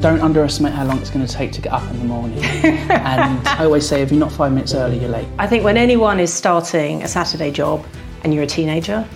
Don't 0.00 0.20
underestimate 0.20 0.74
how 0.74 0.84
long 0.84 0.98
it's 0.98 1.08
going 1.08 1.26
to 1.26 1.32
take 1.32 1.50
to 1.52 1.62
get 1.62 1.72
up 1.72 1.90
in 1.90 2.00
the 2.00 2.04
morning. 2.04 2.44
and 2.44 3.48
I 3.48 3.64
always 3.64 3.88
say, 3.88 4.02
if 4.02 4.10
you're 4.10 4.20
not 4.20 4.30
five 4.30 4.52
minutes 4.52 4.74
early, 4.74 4.98
you're 4.98 5.08
late. 5.08 5.26
I 5.38 5.46
think 5.46 5.64
when 5.64 5.78
anyone 5.78 6.20
is 6.20 6.30
starting 6.30 7.02
a 7.02 7.08
Saturday 7.08 7.50
job 7.50 7.82
and 8.24 8.34
you're 8.34 8.44
a 8.44 8.46
teenager, 8.46 9.08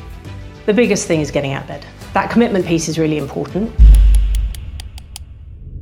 the 0.65 0.73
biggest 0.73 1.07
thing 1.07 1.21
is 1.21 1.31
getting 1.31 1.53
out 1.53 1.65
of 1.65 1.69
bed. 1.69 1.87
That 2.15 2.31
commitment 2.31 2.65
piece 2.65 2.89
is 2.89 2.99
really 2.99 3.19
important. 3.19 3.71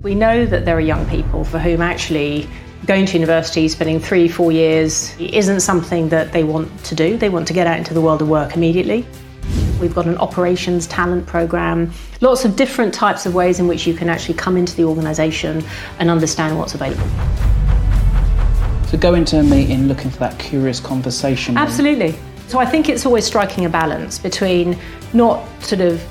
We 0.02 0.14
know 0.14 0.46
that 0.46 0.64
there 0.64 0.76
are 0.76 0.80
young 0.80 1.08
people 1.08 1.44
for 1.44 1.58
whom 1.58 1.80
actually 1.80 2.48
going 2.84 3.06
to 3.06 3.14
university, 3.14 3.66
spending 3.66 3.98
three, 3.98 4.28
four 4.28 4.52
years 4.52 5.18
isn't 5.18 5.60
something 5.60 6.08
that 6.10 6.32
they 6.32 6.44
want 6.44 6.84
to 6.84 6.94
do. 6.94 7.16
They 7.16 7.28
want 7.28 7.48
to 7.48 7.54
get 7.54 7.66
out 7.66 7.78
into 7.78 7.94
the 7.94 8.00
world 8.00 8.22
of 8.22 8.28
work 8.28 8.54
immediately. 8.54 9.06
We've 9.80 9.94
got 9.94 10.06
an 10.06 10.16
operations 10.18 10.86
talent 10.86 11.26
program, 11.26 11.92
lots 12.20 12.44
of 12.44 12.56
different 12.56 12.94
types 12.94 13.26
of 13.26 13.34
ways 13.34 13.58
in 13.58 13.66
which 13.66 13.86
you 13.86 13.94
can 13.94 14.08
actually 14.08 14.34
come 14.34 14.56
into 14.56 14.76
the 14.76 14.84
organisation 14.84 15.64
and 15.98 16.10
understand 16.10 16.58
what's 16.58 16.74
available. 16.74 17.06
So 18.86 18.98
go 18.98 19.14
into 19.14 19.38
a 19.38 19.42
meeting 19.42 19.88
looking 19.88 20.10
for 20.10 20.18
that 20.18 20.38
curious 20.38 20.78
conversation. 20.78 21.56
Absolutely. 21.56 22.14
So 22.48 22.60
I 22.60 22.66
think 22.66 22.88
it's 22.88 23.04
always 23.04 23.24
striking 23.24 23.64
a 23.64 23.68
balance 23.68 24.18
between 24.18 24.78
not 25.12 25.46
sort 25.62 25.80
of 25.80 26.06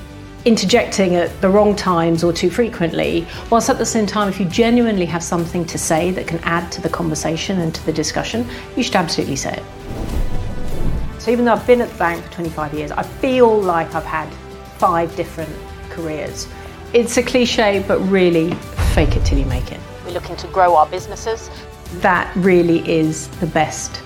interjecting 0.46 1.16
at 1.16 1.40
the 1.40 1.48
wrong 1.48 1.74
times 1.74 2.22
or 2.22 2.32
too 2.32 2.48
frequently, 2.48 3.26
whilst 3.50 3.68
at 3.68 3.78
the 3.78 3.84
same 3.84 4.06
time, 4.06 4.28
if 4.28 4.38
you 4.38 4.46
genuinely 4.46 5.04
have 5.04 5.22
something 5.22 5.64
to 5.66 5.76
say 5.76 6.12
that 6.12 6.28
can 6.28 6.38
add 6.44 6.70
to 6.70 6.80
the 6.80 6.88
conversation 6.88 7.58
and 7.60 7.74
to 7.74 7.84
the 7.84 7.92
discussion, 7.92 8.46
you 8.76 8.84
should 8.84 8.94
absolutely 8.94 9.34
say 9.34 9.52
it. 9.52 11.20
So 11.20 11.32
even 11.32 11.44
though 11.44 11.54
I've 11.54 11.66
been 11.66 11.80
at 11.80 11.90
the 11.90 11.98
bank 11.98 12.24
for 12.24 12.32
25 12.34 12.74
years, 12.74 12.92
I 12.92 13.02
feel 13.02 13.60
like 13.60 13.92
I've 13.96 14.04
had 14.04 14.32
five 14.78 15.14
different 15.16 15.50
careers. 15.90 16.46
It's 16.92 17.16
a 17.16 17.24
cliche, 17.24 17.84
but 17.88 17.98
really 18.02 18.54
fake 18.94 19.16
it 19.16 19.26
till 19.26 19.38
you 19.38 19.46
make 19.46 19.72
it. 19.72 19.80
We're 20.04 20.12
looking 20.12 20.36
to 20.36 20.46
grow 20.46 20.76
our 20.76 20.86
businesses. 20.86 21.50
That 21.94 22.32
really 22.36 22.88
is 22.88 23.26
the 23.40 23.48
best 23.48 24.00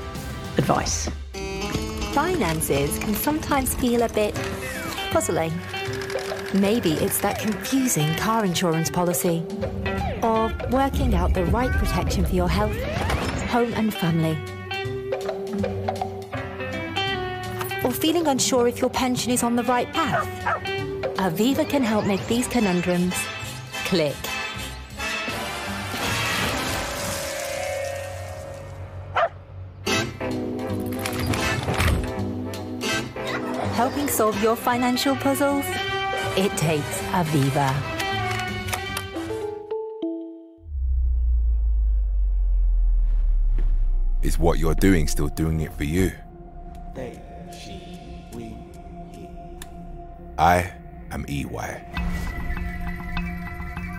advice. 0.56 1.10
Finances 2.14 2.98
can 2.98 3.14
sometimes 3.14 3.74
feel 3.74 4.02
a 4.02 4.08
bit 4.08 4.34
puzzling. 5.10 5.52
Maybe 6.52 6.94
it's 6.94 7.18
that 7.20 7.38
confusing 7.38 8.12
car 8.16 8.44
insurance 8.44 8.90
policy, 8.90 9.44
or 10.20 10.52
working 10.70 11.14
out 11.14 11.32
the 11.32 11.44
right 11.46 11.70
protection 11.70 12.24
for 12.24 12.34
your 12.34 12.48
health, 12.48 12.76
home, 13.50 13.72
and 13.74 13.94
family. 13.94 14.36
Or 17.84 17.92
feeling 17.92 18.26
unsure 18.26 18.66
if 18.66 18.80
your 18.80 18.90
pension 18.90 19.30
is 19.30 19.44
on 19.44 19.54
the 19.54 19.62
right 19.62 19.92
path. 19.92 20.26
Aviva 21.18 21.68
can 21.68 21.84
help 21.84 22.04
make 22.04 22.26
these 22.26 22.48
conundrums 22.48 23.14
click. 23.84 24.16
Helping 33.74 34.08
solve 34.08 34.42
your 34.42 34.56
financial 34.56 35.14
puzzles? 35.16 35.64
It 36.36 36.56
takes 36.56 37.02
Aviva. 37.10 37.74
Is 44.22 44.38
what 44.38 44.60
you're 44.60 44.76
doing 44.76 45.08
still 45.08 45.26
doing 45.26 45.60
it 45.60 45.72
for 45.72 45.82
you? 45.82 46.12
They, 46.94 47.20
she, 47.52 48.24
we, 48.32 48.56
he. 49.12 49.28
I 50.38 50.72
am 51.10 51.24
EY. 51.28 51.82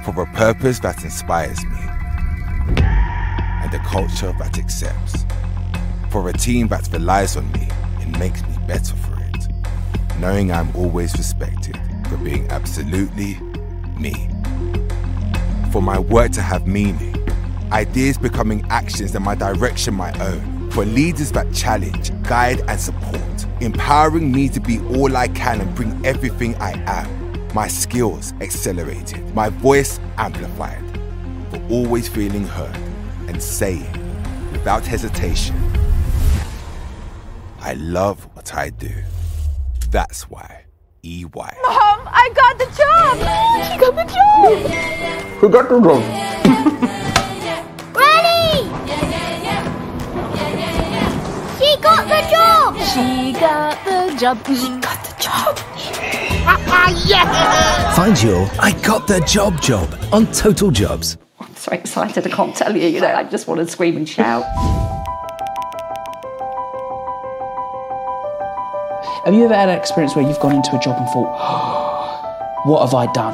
For 0.06 0.22
a 0.22 0.26
purpose 0.34 0.80
that 0.80 1.04
inspires 1.04 1.62
me 1.66 1.80
and 2.80 3.74
a 3.74 3.80
culture 3.86 4.34
that 4.40 4.58
accepts. 4.58 5.26
For 6.10 6.30
a 6.30 6.34
team 6.34 6.70
that 6.70 6.88
relies 6.94 7.36
on 7.36 7.52
me 7.52 7.68
and 8.00 8.18
makes 8.18 8.42
me 8.44 8.56
better 8.68 8.96
for 8.96 9.22
it. 9.22 9.48
Knowing 10.20 10.54
I'm 10.54 10.74
always 10.78 11.14
respected 11.18 11.78
for 12.12 12.18
being 12.18 12.46
absolutely 12.50 13.40
me. 13.98 14.28
For 15.72 15.82
my 15.82 15.98
work 15.98 16.34
to 16.34 16.42
have 16.42 16.68
meaning, 16.68 17.16
ideas 17.72 18.18
becoming 18.18 18.66
actions 18.70 19.16
and 19.16 19.24
my 19.24 19.34
direction 19.34 19.94
my 19.94 20.12
own. 20.20 20.70
For 20.72 20.84
leaders 20.84 21.32
that 21.32 21.54
challenge, 21.54 22.12
guide, 22.24 22.60
and 22.68 22.78
support, 22.78 23.46
empowering 23.62 24.30
me 24.30 24.50
to 24.50 24.60
be 24.60 24.80
all 24.98 25.16
I 25.16 25.30
can 25.30 25.62
and 25.62 25.74
bring 25.74 26.06
everything 26.06 26.56
I 26.56 26.74
am. 26.86 27.48
My 27.54 27.70
skills 27.70 28.34
accelerated, 28.42 29.34
my 29.34 29.48
voice 29.48 29.98
amplified. 30.18 30.84
For 31.50 31.62
always 31.70 32.10
feeling 32.10 32.46
heard 32.46 32.76
and 33.30 33.42
saying, 33.42 33.90
without 34.52 34.86
hesitation, 34.86 35.56
I 37.62 37.76
love 37.76 38.28
what 38.36 38.54
I 38.54 38.70
do. 38.70 38.92
That's 39.92 40.30
why 40.30 40.66
EY. 41.04 41.81
Mom, 42.22 42.28
I 42.28 42.30
I 42.30 42.34
got 42.36 42.58
the 42.60 42.66
job! 42.78 43.18
She 43.66 43.78
got 43.80 43.94
the 43.96 44.06
job! 44.14 44.62
Who 45.40 45.50
got 45.50 45.70
the 45.70 45.80
job? 45.80 46.02
Granny! 47.94 48.70
She 51.58 51.70
got 51.82 52.04
the 52.08 52.22
job! 52.30 52.78
She 52.94 53.34
got 53.40 53.74
the 53.86 54.16
job. 54.20 54.38
She 54.46 54.70
got 54.80 55.00
the 55.04 55.14
job. 55.20 55.58
Find 57.96 58.22
your 58.22 58.50
I 58.60 58.72
got 58.84 59.08
the 59.08 59.20
job 59.22 59.60
job 59.62 59.90
on 60.12 60.28
Total 60.28 60.70
Jobs. 60.70 61.18
I'm 61.40 61.56
so 61.56 61.72
excited, 61.72 62.28
I 62.28 62.30
can't 62.30 62.56
tell 62.56 62.76
you, 62.76 62.88
you 62.88 63.02
know, 63.02 63.14
I 63.14 63.24
just 63.24 63.48
want 63.48 63.62
to 63.62 63.68
scream 63.68 63.98
and 63.98 64.08
shout. 64.08 64.44
Have 69.26 69.36
you 69.36 69.46
ever 69.46 69.54
had 69.54 69.70
an 69.70 69.78
experience 69.78 70.16
where 70.16 70.28
you've 70.28 70.40
gone 70.40 70.56
into 70.56 70.76
a 70.76 70.80
job 70.80 70.98
and 70.98 71.08
thought, 71.10 71.36
oh, 71.38 71.81
what 72.64 72.82
have 72.82 72.94
I 72.94 73.12
done? 73.12 73.34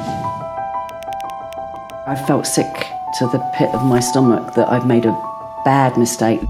I 2.06 2.14
felt 2.26 2.46
sick 2.46 2.72
to 3.18 3.26
the 3.26 3.38
pit 3.54 3.68
of 3.74 3.84
my 3.84 4.00
stomach 4.00 4.54
that 4.54 4.68
I've 4.68 4.86
made 4.86 5.04
a 5.04 5.12
bad 5.66 5.98
mistake. 5.98 6.40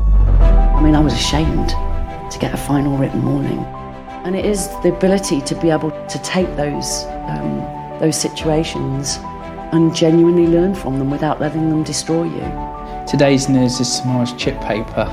I 0.41 0.81
mean, 0.81 0.95
I 0.95 1.01
was 1.01 1.13
ashamed 1.13 1.71
to 1.71 2.39
get 2.39 2.55
a 2.55 2.57
final 2.57 2.97
written 2.97 3.25
warning. 3.25 3.59
And 4.25 4.37
it 4.37 4.45
is 4.45 4.69
the 4.83 4.95
ability 4.95 5.41
to 5.41 5.55
be 5.57 5.71
able 5.71 5.91
to 5.91 6.19
take 6.23 6.55
those, 6.55 7.05
um, 7.27 7.59
those 7.99 8.17
situations 8.17 9.19
and 9.73 9.93
genuinely 9.93 10.47
learn 10.47 10.75
from 10.75 11.01
them 11.01 11.11
without 11.11 11.41
letting 11.41 11.71
them 11.71 11.83
destroy 11.83 12.25
you. 12.25 13.05
Today's 13.09 13.49
news 13.49 13.81
is 13.81 13.99
tomorrow's 13.99 14.33
chip 14.35 14.61
paper. 14.61 15.07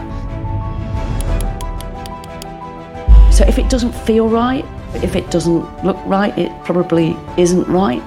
So 3.31 3.43
if 3.47 3.57
it 3.57 3.69
doesn't 3.71 3.93
feel 3.93 4.29
right, 4.29 4.65
if 5.03 5.15
it 5.15 5.29
doesn't 5.31 5.83
look 5.83 5.97
right, 6.05 6.37
it 6.37 6.51
probably 6.63 7.15
isn't 7.37 7.67
right. 7.67 8.03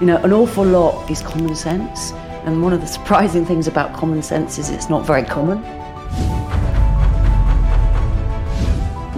You 0.00 0.06
know, 0.06 0.16
an 0.18 0.32
awful 0.32 0.64
lot 0.64 1.10
is 1.10 1.22
common 1.22 1.54
sense. 1.54 2.12
And 2.44 2.62
one 2.62 2.72
of 2.72 2.80
the 2.80 2.86
surprising 2.86 3.44
things 3.44 3.66
about 3.66 3.94
common 3.94 4.22
sense 4.22 4.58
is 4.58 4.70
it's 4.70 4.88
not 4.88 5.06
very 5.06 5.24
common. 5.24 5.60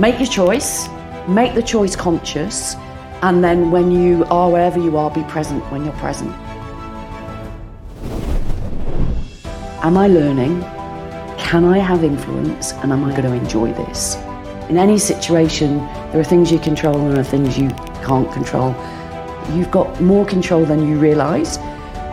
Make 0.01 0.19
your 0.19 0.29
choice, 0.29 0.89
make 1.29 1.55
the 1.55 1.63
choice 1.63 1.95
conscious, 1.95 2.75
and 3.23 3.45
then 3.45 3.71
when 3.71 3.93
you 3.93 4.25
are 4.25 4.51
wherever 4.51 4.81
you 4.81 4.97
are, 4.97 5.11
be 5.11 5.23
present 5.25 5.63
when 5.71 5.85
you're 5.85 5.93
present. 5.95 6.35
Am 9.85 9.97
I 9.97 10.09
learning? 10.09 10.61
Can 11.39 11.65
I 11.65 11.79
have 11.79 12.03
influence? 12.03 12.73
And 12.73 12.93
am 12.93 13.05
I 13.05 13.11
going 13.11 13.23
to 13.23 13.33
enjoy 13.33 13.73
this? 13.73 14.17
In 14.73 14.79
any 14.79 14.97
situation, 14.97 15.77
there 16.13 16.19
are 16.19 16.25
things 16.25 16.51
you 16.51 16.59
control 16.59 16.99
and 16.99 17.13
there 17.13 17.21
are 17.21 17.23
things 17.23 17.59
you 17.59 17.69
can't 18.03 18.33
control. 18.33 18.75
You've 19.53 19.71
got 19.71 20.01
more 20.01 20.25
control 20.25 20.65
than 20.65 20.89
you 20.89 20.99
realise, 20.99 21.59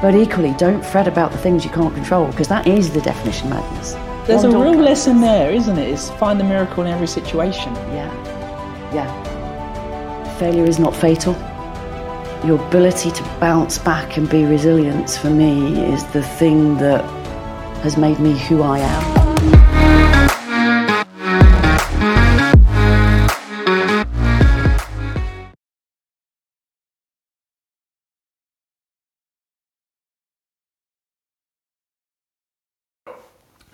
but 0.01 0.13
equally, 0.13 0.53
don't 0.57 0.83
fret 0.83 1.07
about 1.07 1.31
the 1.31 1.37
things 1.37 1.63
you 1.63 1.71
can't 1.71 1.95
control 1.95 2.27
because 2.27 2.49
that 2.49 2.67
is 2.67 2.91
the 2.91 2.99
definition 2.99 3.49
of 3.53 3.61
madness. 3.61 3.93
There's 4.27 4.43
One 4.43 4.55
a 4.55 4.59
real 4.59 4.81
lesson 4.81 5.21
there, 5.21 5.51
isn't 5.51 5.77
it? 5.77 5.87
Is 5.87 6.09
find 6.19 6.37
the 6.37 6.43
miracle 6.43 6.83
in 6.83 6.91
every 6.91 7.07
situation. 7.07 7.73
Yeah, 7.95 8.93
yeah. 8.93 10.33
Failure 10.37 10.65
is 10.65 10.79
not 10.79 10.93
fatal. 10.93 11.35
Your 12.45 12.61
ability 12.67 13.11
to 13.11 13.23
bounce 13.39 13.77
back 13.77 14.17
and 14.17 14.29
be 14.29 14.43
resilient, 14.43 15.11
for 15.11 15.29
me, 15.29 15.81
is 15.93 16.05
the 16.07 16.23
thing 16.23 16.75
that 16.79 17.05
has 17.83 17.95
made 17.95 18.19
me 18.19 18.37
who 18.37 18.63
I 18.63 18.79
am. 18.79 19.18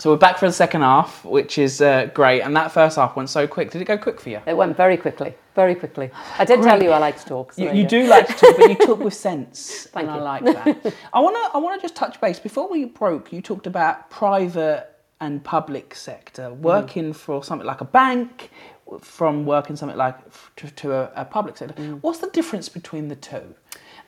So 0.05 0.11
we're 0.11 0.17
back 0.17 0.37
for 0.37 0.45
the 0.45 0.53
second 0.53 0.81
half, 0.81 1.25
which 1.25 1.57
is 1.57 1.81
uh, 1.81 2.11
great. 2.13 2.41
And 2.41 2.55
that 2.55 2.71
first 2.71 2.95
half 2.97 3.15
went 3.15 3.27
so 3.27 3.47
quick. 3.47 3.71
Did 3.71 3.81
it 3.81 3.85
go 3.85 3.97
quick 3.97 4.21
for 4.21 4.29
you? 4.29 4.39
It 4.45 4.55
went 4.55 4.77
very 4.77 4.97
quickly, 4.97 5.33
very 5.55 5.73
quickly. 5.73 6.11
I 6.37 6.45
did 6.45 6.61
tell 6.61 6.83
you 6.83 6.91
I 6.91 6.99
like 6.99 7.19
to 7.21 7.25
talk. 7.25 7.53
so 7.53 7.63
You, 7.63 7.69
there 7.69 7.75
you 7.77 7.83
go. 7.85 7.89
do 7.89 8.05
like 8.05 8.27
to 8.27 8.33
talk, 8.35 8.55
but 8.55 8.69
you 8.69 8.75
talk 8.75 8.99
with 8.99 9.15
sense. 9.15 9.87
Thank 9.91 10.07
and 10.07 10.17
you. 10.17 10.21
I 10.21 10.23
like 10.23 10.43
that. 10.45 10.93
I 11.11 11.19
want 11.19 11.35
to 11.37 11.55
I 11.55 11.57
want 11.57 11.81
to 11.81 11.83
just 11.83 11.95
touch 11.95 12.21
base. 12.21 12.37
Before 12.37 12.69
we 12.69 12.85
broke, 12.85 13.33
you 13.33 13.41
talked 13.41 13.65
about 13.65 14.11
private 14.11 14.91
and 15.21 15.43
public 15.43 15.95
sector, 15.95 16.51
Mm. 16.51 16.57
working 16.59 17.11
for 17.11 17.43
something 17.43 17.65
like 17.65 17.81
a 17.81 17.85
bank, 17.85 18.51
from 19.01 19.43
working 19.47 19.75
something 19.75 19.97
like 19.97 20.17
to, 20.57 20.69
to 20.69 20.93
a, 20.93 21.11
a 21.15 21.25
public 21.25 21.57
sector. 21.57 21.73
Mm. 21.81 21.97
What's 22.03 22.19
the 22.19 22.29
difference 22.29 22.69
between 22.69 23.07
the 23.07 23.15
two? 23.15 23.55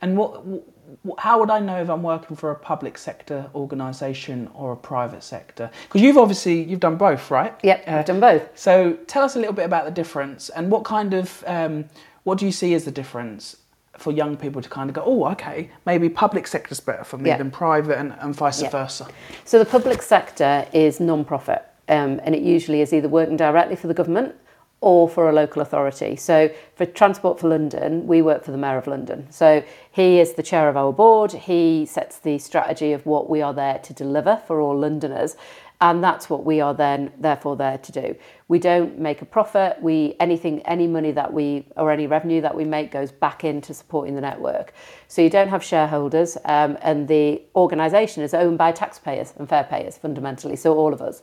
And 0.03 0.15
what, 0.15 0.43
wh- 0.45 0.76
how 1.17 1.39
would 1.39 1.49
I 1.49 1.59
know 1.59 1.81
if 1.81 1.89
I'm 1.89 2.03
working 2.03 2.35
for 2.37 2.51
a 2.51 2.55
public 2.55 2.97
sector 2.97 3.49
organisation 3.55 4.49
or 4.53 4.71
a 4.71 4.75
private 4.77 5.23
sector? 5.23 5.69
Because 5.87 6.01
you've 6.01 6.17
obviously 6.17 6.63
you've 6.63 6.79
done 6.79 6.95
both, 6.97 7.29
right? 7.31 7.53
Yep, 7.63 7.83
Uh, 7.87 7.91
I've 7.97 8.05
done 8.05 8.19
both. 8.19 8.43
So 8.57 8.93
tell 9.07 9.23
us 9.23 9.35
a 9.35 9.39
little 9.39 9.53
bit 9.53 9.65
about 9.65 9.85
the 9.85 9.91
difference 9.91 10.49
and 10.49 10.71
what 10.71 10.83
kind 10.83 11.13
of 11.13 11.43
um, 11.47 11.85
what 12.23 12.37
do 12.37 12.45
you 12.45 12.51
see 12.51 12.73
as 12.73 12.85
the 12.85 12.91
difference 12.91 13.57
for 13.97 14.11
young 14.11 14.37
people 14.37 14.61
to 14.61 14.69
kind 14.69 14.89
of 14.89 14.95
go, 14.95 15.01
oh, 15.05 15.25
okay, 15.31 15.71
maybe 15.85 16.07
public 16.07 16.45
sector's 16.45 16.79
better 16.79 17.03
for 17.03 17.17
me 17.17 17.29
Yeah. 17.29 17.37
than 17.37 17.49
private, 17.49 17.97
and, 17.97 18.13
and 18.19 18.35
vice 18.35 18.61
Yeah. 18.61 18.69
versa. 18.69 19.07
So 19.43 19.57
the 19.57 19.65
public 19.65 20.01
sector 20.03 20.67
is 20.71 20.99
non-profit, 20.99 21.63
um, 21.89 22.21
and 22.23 22.35
it 22.35 22.43
usually 22.43 22.81
is 22.81 22.93
either 22.93 23.09
working 23.09 23.37
directly 23.37 23.75
for 23.75 23.87
the 23.87 23.95
government 23.95 24.35
or 24.81 25.09
for 25.09 25.29
a 25.29 25.33
local 25.33 25.61
authority. 25.61 26.15
So 26.15 26.49
for 26.75 26.85
Transport 26.85 27.39
for 27.39 27.49
London, 27.49 28.05
we 28.05 28.21
work 28.21 28.43
for 28.43 28.51
the 28.51 28.57
Mayor 28.57 28.77
of 28.77 28.87
London. 28.87 29.27
So 29.31 29.63
he 29.91 30.19
is 30.19 30.33
the 30.33 30.43
chair 30.43 30.69
of 30.69 30.77
our 30.77 30.93
board. 30.93 31.31
He 31.33 31.85
sets 31.85 32.19
the 32.19 32.37
strategy 32.37 32.93
of 32.93 33.05
what 33.05 33.29
we 33.29 33.41
are 33.41 33.53
there 33.53 33.79
to 33.79 33.93
deliver 33.93 34.41
for 34.45 34.61
all 34.61 34.77
Londoners. 34.77 35.35
And 35.79 36.03
that's 36.03 36.27
what 36.27 36.43
we 36.43 36.59
are 36.59 36.73
then 36.73 37.11
therefore 37.19 37.55
there 37.55 37.77
to 37.77 37.91
do. 37.91 38.15
We 38.47 38.57
don't 38.57 38.97
make 38.97 39.21
a 39.21 39.25
profit. 39.25 39.77
We 39.79 40.15
anything 40.19 40.61
any 40.61 40.87
money 40.87 41.11
that 41.11 41.31
we 41.31 41.67
or 41.75 41.91
any 41.91 42.07
revenue 42.07 42.41
that 42.41 42.55
we 42.55 42.65
make 42.65 42.91
goes 42.91 43.11
back 43.11 43.43
into 43.43 43.75
supporting 43.75 44.15
the 44.15 44.21
network. 44.21 44.73
So 45.07 45.21
you 45.21 45.29
don't 45.29 45.49
have 45.49 45.63
shareholders, 45.63 46.35
um, 46.45 46.79
and 46.81 47.07
the 47.07 47.43
organisation 47.55 48.23
is 48.23 48.33
owned 48.33 48.57
by 48.57 48.71
taxpayers 48.71 49.33
and 49.37 49.47
fare 49.47 49.65
payers 49.65 49.99
fundamentally. 49.99 50.55
So 50.55 50.75
all 50.75 50.93
of 50.93 51.01
us 51.01 51.21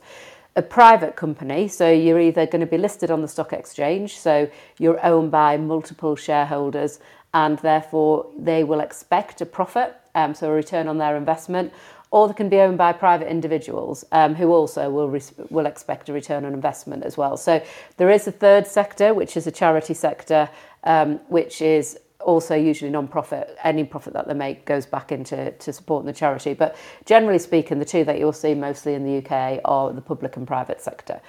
a 0.55 0.61
private 0.61 1.15
company, 1.15 1.67
so 1.67 1.91
you're 1.91 2.19
either 2.19 2.45
going 2.45 2.61
to 2.61 2.65
be 2.65 2.77
listed 2.77 3.11
on 3.11 3.21
the 3.21 3.27
stock 3.27 3.51
exchange, 3.51 4.17
so 4.17 4.49
you're 4.79 5.03
owned 5.05 5.29
by 5.31 5.57
multiple 5.57 6.15
shareholders, 6.15 6.99
and 7.33 7.59
therefore 7.59 8.29
they 8.37 8.63
will 8.63 8.79
expect 8.79 9.41
a 9.41 9.45
profit, 9.45 9.95
um, 10.15 10.33
so 10.33 10.49
a 10.49 10.53
return 10.53 10.87
on 10.87 10.97
their 10.97 11.17
investment, 11.17 11.73
or 12.11 12.29
they 12.29 12.33
can 12.33 12.47
be 12.47 12.59
owned 12.59 12.77
by 12.77 12.93
private 12.93 13.27
individuals 13.27 14.05
um, 14.13 14.35
who 14.35 14.53
also 14.53 14.89
will 14.89 15.19
will 15.49 15.65
expect 15.65 16.07
a 16.07 16.13
return 16.13 16.45
on 16.45 16.53
investment 16.53 17.03
as 17.03 17.17
well. 17.17 17.35
So 17.35 17.61
there 17.97 18.09
is 18.09 18.25
a 18.25 18.31
third 18.31 18.65
sector, 18.65 19.13
which 19.13 19.35
is 19.35 19.47
a 19.47 19.51
charity 19.51 19.93
sector, 19.93 20.47
um, 20.85 21.19
which 21.27 21.61
is 21.61 21.99
also 22.25 22.55
usually 22.55 22.91
non-profit. 22.91 23.57
Any 23.63 23.83
profit 23.83 24.13
that 24.13 24.27
they 24.27 24.33
make 24.33 24.65
goes 24.65 24.85
back 24.85 25.11
into 25.11 25.51
to 25.51 25.73
supporting 25.73 26.07
the 26.07 26.13
charity. 26.13 26.53
But 26.53 26.75
generally 27.05 27.39
speaking, 27.39 27.79
the 27.79 27.85
two 27.85 28.03
that 28.03 28.19
you'll 28.19 28.33
see 28.33 28.53
mostly 28.53 28.95
in 28.95 29.05
the 29.05 29.17
UK 29.19 29.61
are 29.63 29.93
the 29.93 30.01
public 30.01 30.35
and 30.35 30.45
private 30.45 30.81
sector. 30.81 31.21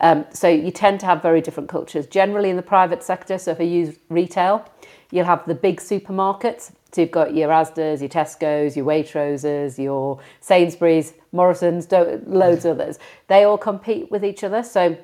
Um, 0.00 0.26
so 0.32 0.48
you 0.48 0.70
tend 0.70 1.00
to 1.00 1.06
have 1.06 1.22
very 1.22 1.40
different 1.40 1.68
cultures. 1.68 2.06
Generally 2.06 2.50
in 2.50 2.56
the 2.56 2.62
private 2.62 3.02
sector, 3.02 3.38
so 3.38 3.52
if 3.52 3.60
you 3.60 3.66
use 3.66 3.96
retail, 4.08 4.68
you'll 5.10 5.26
have 5.26 5.44
the 5.46 5.54
big 5.54 5.80
supermarkets. 5.80 6.72
So 6.90 7.00
you've 7.00 7.10
got 7.10 7.34
your 7.34 7.48
Asda's, 7.48 8.02
your 8.02 8.10
Tesco's, 8.10 8.76
your 8.76 8.84
Waitroses, 8.84 9.78
your 9.82 10.18
Sainsbury's, 10.40 11.14
Morrison's, 11.30 11.90
loads 12.26 12.66
of 12.66 12.78
others. 12.78 12.98
They 13.28 13.44
all 13.44 13.56
compete 13.56 14.10
with 14.10 14.24
each 14.24 14.44
other. 14.44 14.62
So 14.62 14.98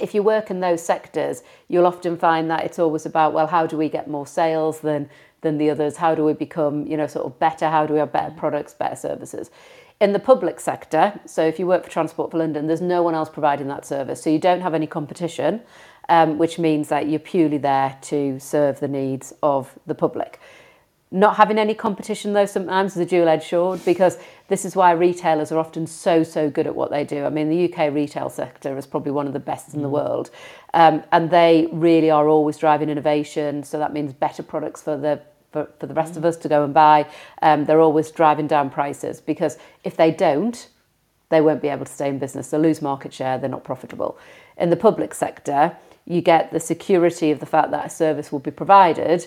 if 0.00 0.14
you 0.14 0.22
work 0.22 0.50
in 0.50 0.60
those 0.60 0.82
sectors, 0.82 1.42
you'll 1.68 1.86
often 1.86 2.16
find 2.16 2.50
that 2.50 2.64
it's 2.64 2.78
always 2.78 3.06
about, 3.06 3.32
well, 3.32 3.46
how 3.46 3.66
do 3.66 3.76
we 3.76 3.88
get 3.88 4.08
more 4.08 4.26
sales 4.26 4.80
than 4.80 5.08
than 5.40 5.58
the 5.58 5.70
others? 5.70 5.96
How 5.96 6.14
do 6.14 6.24
we 6.24 6.32
become, 6.32 6.86
you 6.86 6.96
know, 6.96 7.06
sort 7.06 7.26
of 7.26 7.38
better? 7.38 7.68
How 7.68 7.86
do 7.86 7.92
we 7.92 8.00
have 8.00 8.12
better 8.12 8.34
products, 8.36 8.74
better 8.74 8.96
services? 8.96 9.50
In 10.00 10.12
the 10.12 10.18
public 10.18 10.60
sector, 10.60 11.20
so 11.26 11.44
if 11.44 11.58
you 11.58 11.66
work 11.66 11.84
for 11.84 11.90
Transport 11.90 12.30
for 12.30 12.38
London, 12.38 12.66
there's 12.66 12.80
no 12.80 13.02
one 13.02 13.14
else 13.14 13.28
providing 13.28 13.68
that 13.68 13.84
service. 13.84 14.22
So 14.22 14.30
you 14.30 14.38
don't 14.38 14.60
have 14.60 14.74
any 14.74 14.86
competition, 14.86 15.60
um, 16.08 16.38
which 16.38 16.58
means 16.58 16.88
that 16.88 17.08
you're 17.08 17.18
purely 17.18 17.58
there 17.58 17.98
to 18.02 18.38
serve 18.38 18.80
the 18.80 18.88
needs 18.88 19.32
of 19.42 19.76
the 19.86 19.94
public. 19.94 20.40
Not 21.10 21.36
having 21.36 21.58
any 21.58 21.74
competition, 21.74 22.32
though, 22.32 22.46
sometimes 22.46 22.92
is 22.92 22.98
a 22.98 23.06
dual 23.06 23.28
edged 23.28 23.48
sword 23.48 23.84
because 23.84 24.18
this 24.48 24.64
is 24.64 24.74
why 24.74 24.92
retailers 24.92 25.52
are 25.52 25.58
often 25.58 25.86
so, 25.86 26.22
so 26.22 26.50
good 26.50 26.66
at 26.66 26.74
what 26.74 26.90
they 26.90 27.04
do. 27.04 27.24
I 27.24 27.30
mean, 27.30 27.48
the 27.48 27.72
UK 27.72 27.92
retail 27.92 28.30
sector 28.30 28.76
is 28.76 28.86
probably 28.86 29.12
one 29.12 29.26
of 29.26 29.32
the 29.32 29.38
best 29.38 29.74
in 29.74 29.82
the 29.82 29.88
world. 29.88 30.30
Um, 30.74 31.02
and 31.12 31.30
they 31.30 31.68
really 31.70 32.10
are 32.10 32.28
always 32.28 32.56
driving 32.56 32.88
innovation. 32.88 33.62
So 33.62 33.78
that 33.78 33.92
means 33.92 34.12
better 34.12 34.42
products 34.42 34.82
for 34.82 34.96
the 34.96 35.20
for, 35.50 35.66
for 35.78 35.86
the 35.86 35.94
rest 35.94 36.18
of 36.18 36.26
us 36.26 36.36
to 36.36 36.48
go 36.48 36.62
and 36.62 36.74
buy. 36.74 37.06
Um, 37.40 37.64
they're 37.64 37.80
always 37.80 38.10
driving 38.10 38.46
down 38.46 38.68
prices 38.68 39.18
because 39.18 39.56
if 39.82 39.96
they 39.96 40.10
don't, 40.10 40.68
they 41.30 41.40
won't 41.40 41.62
be 41.62 41.68
able 41.68 41.86
to 41.86 41.92
stay 41.92 42.10
in 42.10 42.18
business. 42.18 42.50
They'll 42.50 42.60
lose 42.60 42.82
market 42.82 43.14
share, 43.14 43.38
they're 43.38 43.48
not 43.48 43.64
profitable. 43.64 44.18
In 44.58 44.68
the 44.68 44.76
public 44.76 45.14
sector, 45.14 45.74
you 46.04 46.20
get 46.20 46.52
the 46.52 46.60
security 46.60 47.30
of 47.30 47.40
the 47.40 47.46
fact 47.46 47.70
that 47.70 47.86
a 47.86 47.88
service 47.88 48.30
will 48.30 48.40
be 48.40 48.50
provided 48.50 49.26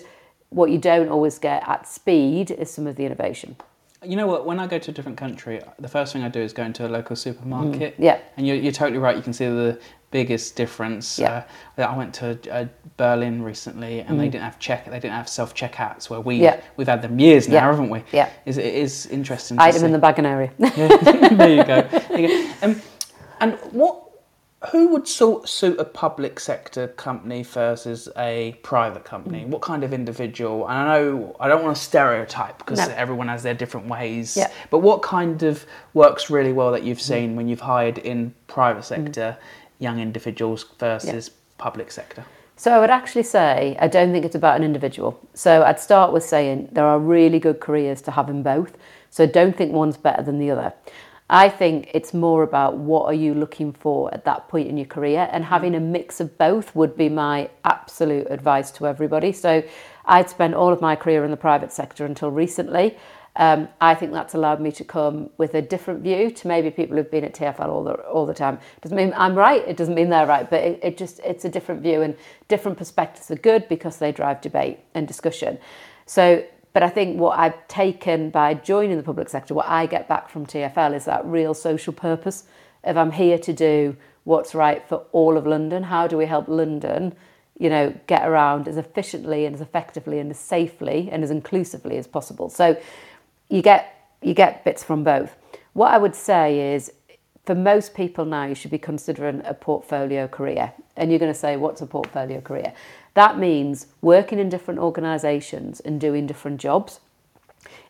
what 0.52 0.70
you 0.70 0.78
don't 0.78 1.08
always 1.08 1.38
get 1.38 1.66
at 1.66 1.88
speed 1.88 2.50
is 2.50 2.70
some 2.70 2.86
of 2.86 2.96
the 2.96 3.04
innovation. 3.04 3.56
You 4.04 4.16
know 4.16 4.26
what? 4.26 4.44
When 4.46 4.58
I 4.58 4.66
go 4.66 4.78
to 4.78 4.90
a 4.90 4.94
different 4.94 5.16
country, 5.16 5.60
the 5.78 5.88
first 5.88 6.12
thing 6.12 6.22
I 6.24 6.28
do 6.28 6.40
is 6.40 6.52
go 6.52 6.64
into 6.64 6.86
a 6.86 6.88
local 6.90 7.14
supermarket. 7.14 7.96
Mm, 7.98 8.04
yeah. 8.04 8.18
And 8.36 8.46
you're, 8.46 8.56
you're 8.56 8.72
totally 8.72 8.98
right. 8.98 9.16
You 9.16 9.22
can 9.22 9.32
see 9.32 9.44
the 9.46 9.78
biggest 10.10 10.56
difference. 10.56 11.18
Yeah. 11.18 11.44
Uh, 11.78 11.82
I 11.82 11.96
went 11.96 12.12
to 12.14 12.36
uh, 12.52 12.66
Berlin 12.96 13.42
recently, 13.42 14.00
and 14.00 14.18
they 14.18 14.26
Mm. 14.28 14.32
didn't 14.32 14.44
have 14.44 14.58
check. 14.58 14.86
They 14.86 14.98
didn't 14.98 15.12
have 15.14 15.28
self 15.28 15.54
checkouts 15.54 16.10
where 16.10 16.20
we 16.20 16.36
Yeah. 16.36 16.60
we've 16.76 16.88
had 16.88 17.00
them 17.00 17.18
years 17.20 17.46
now, 17.48 17.54
Yeah. 17.54 17.60
haven't 17.70 17.90
we? 17.90 18.02
Yeah. 18.12 18.28
Is 18.44 18.58
it 18.58 18.74
is 18.74 19.06
interesting. 19.06 19.56
To 19.56 19.62
Item 19.62 19.84
in 19.84 19.92
the 19.92 19.98
bagging 19.98 20.26
area. 20.26 20.50
there 20.58 21.50
you 21.56 21.64
go. 21.64 21.82
There 22.08 22.20
you 22.20 22.28
go. 22.28 22.52
Um, 22.66 22.82
and 23.40 23.52
what? 23.70 24.01
Who 24.70 24.88
would 24.88 25.08
sort 25.08 25.48
suit 25.48 25.80
a 25.80 25.84
public 25.84 26.38
sector 26.38 26.88
company 26.88 27.42
versus 27.42 28.08
a 28.16 28.56
private 28.62 29.04
company? 29.04 29.44
Mm. 29.44 29.48
What 29.48 29.62
kind 29.62 29.82
of 29.82 29.92
individual? 29.92 30.68
And 30.68 30.78
I 30.78 30.98
know 30.98 31.36
I 31.40 31.48
don't 31.48 31.64
want 31.64 31.76
to 31.76 31.82
stereotype 31.82 32.58
because 32.58 32.78
No. 32.78 32.94
everyone 32.94 33.28
has 33.28 33.42
their 33.42 33.54
different 33.54 33.88
ways. 33.88 34.36
Yeah. 34.36 34.50
But 34.70 34.78
what 34.78 35.02
kind 35.02 35.42
of 35.42 35.66
works 35.94 36.30
really 36.30 36.52
well 36.52 36.70
that 36.72 36.84
you've 36.84 36.98
mm. 36.98 37.12
seen 37.12 37.36
when 37.36 37.48
you've 37.48 37.60
hired 37.60 37.98
in 37.98 38.34
private 38.46 38.82
mm. 38.82 38.84
sector 38.84 39.36
young 39.80 39.98
individuals 39.98 40.64
versus 40.78 41.30
public 41.58 41.90
sector? 41.90 42.24
So 42.56 42.70
I 42.70 42.78
would 42.78 42.90
actually 42.90 43.24
say 43.24 43.76
I 43.80 43.88
don't 43.88 44.12
think 44.12 44.24
it's 44.24 44.36
about 44.36 44.56
an 44.56 44.62
individual. 44.62 45.18
So 45.34 45.64
I'd 45.64 45.80
start 45.80 46.12
with 46.12 46.22
saying 46.22 46.68
there 46.70 46.86
are 46.86 47.00
really 47.00 47.40
good 47.40 47.58
careers 47.58 48.00
to 48.02 48.12
have 48.12 48.28
in 48.30 48.44
both. 48.44 48.76
So 49.10 49.26
don't 49.26 49.56
think 49.56 49.72
one's 49.72 49.96
better 49.96 50.22
than 50.22 50.38
the 50.38 50.52
other. 50.52 50.72
I 51.32 51.48
think 51.48 51.90
it's 51.94 52.12
more 52.12 52.42
about 52.42 52.76
what 52.76 53.06
are 53.06 53.14
you 53.14 53.32
looking 53.32 53.72
for 53.72 54.12
at 54.12 54.26
that 54.26 54.48
point 54.48 54.68
in 54.68 54.76
your 54.76 54.86
career 54.86 55.30
and 55.32 55.42
having 55.42 55.74
a 55.74 55.80
mix 55.80 56.20
of 56.20 56.36
both 56.36 56.76
would 56.76 56.94
be 56.94 57.08
my 57.08 57.48
absolute 57.64 58.26
advice 58.28 58.70
to 58.72 58.86
everybody. 58.86 59.32
So 59.32 59.62
I'd 60.04 60.28
spent 60.28 60.52
all 60.52 60.74
of 60.74 60.82
my 60.82 60.94
career 60.94 61.24
in 61.24 61.30
the 61.30 61.38
private 61.38 61.72
sector 61.72 62.04
until 62.04 62.30
recently. 62.30 62.98
Um, 63.36 63.68
I 63.80 63.94
think 63.94 64.12
that's 64.12 64.34
allowed 64.34 64.60
me 64.60 64.72
to 64.72 64.84
come 64.84 65.30
with 65.38 65.54
a 65.54 65.62
different 65.62 66.02
view 66.02 66.30
to 66.32 66.48
maybe 66.48 66.70
people 66.70 66.98
who've 66.98 67.10
been 67.10 67.24
at 67.24 67.34
TFL 67.34 67.66
all 67.66 67.82
the 67.82 67.94
all 67.94 68.26
the 68.26 68.34
time. 68.34 68.58
Doesn't 68.82 68.94
mean 68.94 69.14
I'm 69.16 69.34
right. 69.34 69.66
It 69.66 69.78
doesn't 69.78 69.94
mean 69.94 70.10
they're 70.10 70.26
right, 70.26 70.50
but 70.50 70.62
it, 70.62 70.80
it 70.82 70.98
just 70.98 71.18
it's 71.24 71.46
a 71.46 71.48
different 71.48 71.80
view 71.80 72.02
and 72.02 72.14
different 72.48 72.76
perspectives 72.76 73.30
are 73.30 73.36
good 73.36 73.66
because 73.70 73.96
they 73.96 74.12
drive 74.12 74.42
debate 74.42 74.80
and 74.94 75.08
discussion. 75.08 75.58
So, 76.04 76.44
but 76.72 76.82
I 76.82 76.88
think 76.88 77.18
what 77.18 77.38
I've 77.38 77.66
taken 77.68 78.30
by 78.30 78.54
joining 78.54 78.96
the 78.96 79.02
public 79.02 79.28
sector, 79.28 79.54
what 79.54 79.68
I 79.68 79.86
get 79.86 80.08
back 80.08 80.28
from 80.28 80.46
TFL 80.46 80.94
is 80.94 81.04
that 81.04 81.24
real 81.24 81.54
social 81.54 81.92
purpose 81.92 82.44
of 82.84 82.96
I'm 82.96 83.12
here 83.12 83.38
to 83.38 83.52
do 83.52 83.96
what's 84.24 84.54
right 84.54 84.86
for 84.88 85.04
all 85.12 85.36
of 85.36 85.46
London. 85.46 85.84
How 85.84 86.06
do 86.06 86.16
we 86.16 86.26
help 86.26 86.48
London? 86.48 87.14
you 87.58 87.70
know, 87.70 87.94
get 88.08 88.28
around 88.28 88.66
as 88.66 88.76
efficiently 88.76 89.46
and 89.46 89.54
as 89.54 89.60
effectively 89.60 90.18
and 90.18 90.32
as 90.32 90.38
safely 90.38 91.08
and 91.12 91.22
as 91.22 91.30
inclusively 91.30 91.96
as 91.96 92.08
possible. 92.08 92.48
So 92.48 92.76
you 93.48 93.62
get 93.62 94.08
you 94.20 94.34
get 94.34 94.64
bits 94.64 94.82
from 94.82 95.04
both. 95.04 95.36
What 95.72 95.92
I 95.92 95.98
would 95.98 96.14
say 96.14 96.74
is 96.74 96.92
for 97.44 97.54
most 97.54 97.94
people 97.94 98.24
now 98.24 98.46
you 98.46 98.54
should 98.54 98.70
be 98.70 98.78
considering 98.78 99.42
a 99.44 99.54
portfolio 99.54 100.28
career. 100.28 100.72
And 100.96 101.10
you're 101.10 101.18
going 101.18 101.32
to 101.32 101.38
say 101.38 101.56
what's 101.56 101.80
a 101.80 101.86
portfolio 101.86 102.40
career? 102.40 102.72
That 103.14 103.38
means 103.38 103.88
working 104.00 104.38
in 104.38 104.48
different 104.48 104.80
organisations 104.80 105.80
and 105.80 106.00
doing 106.00 106.26
different 106.26 106.60
jobs. 106.60 107.00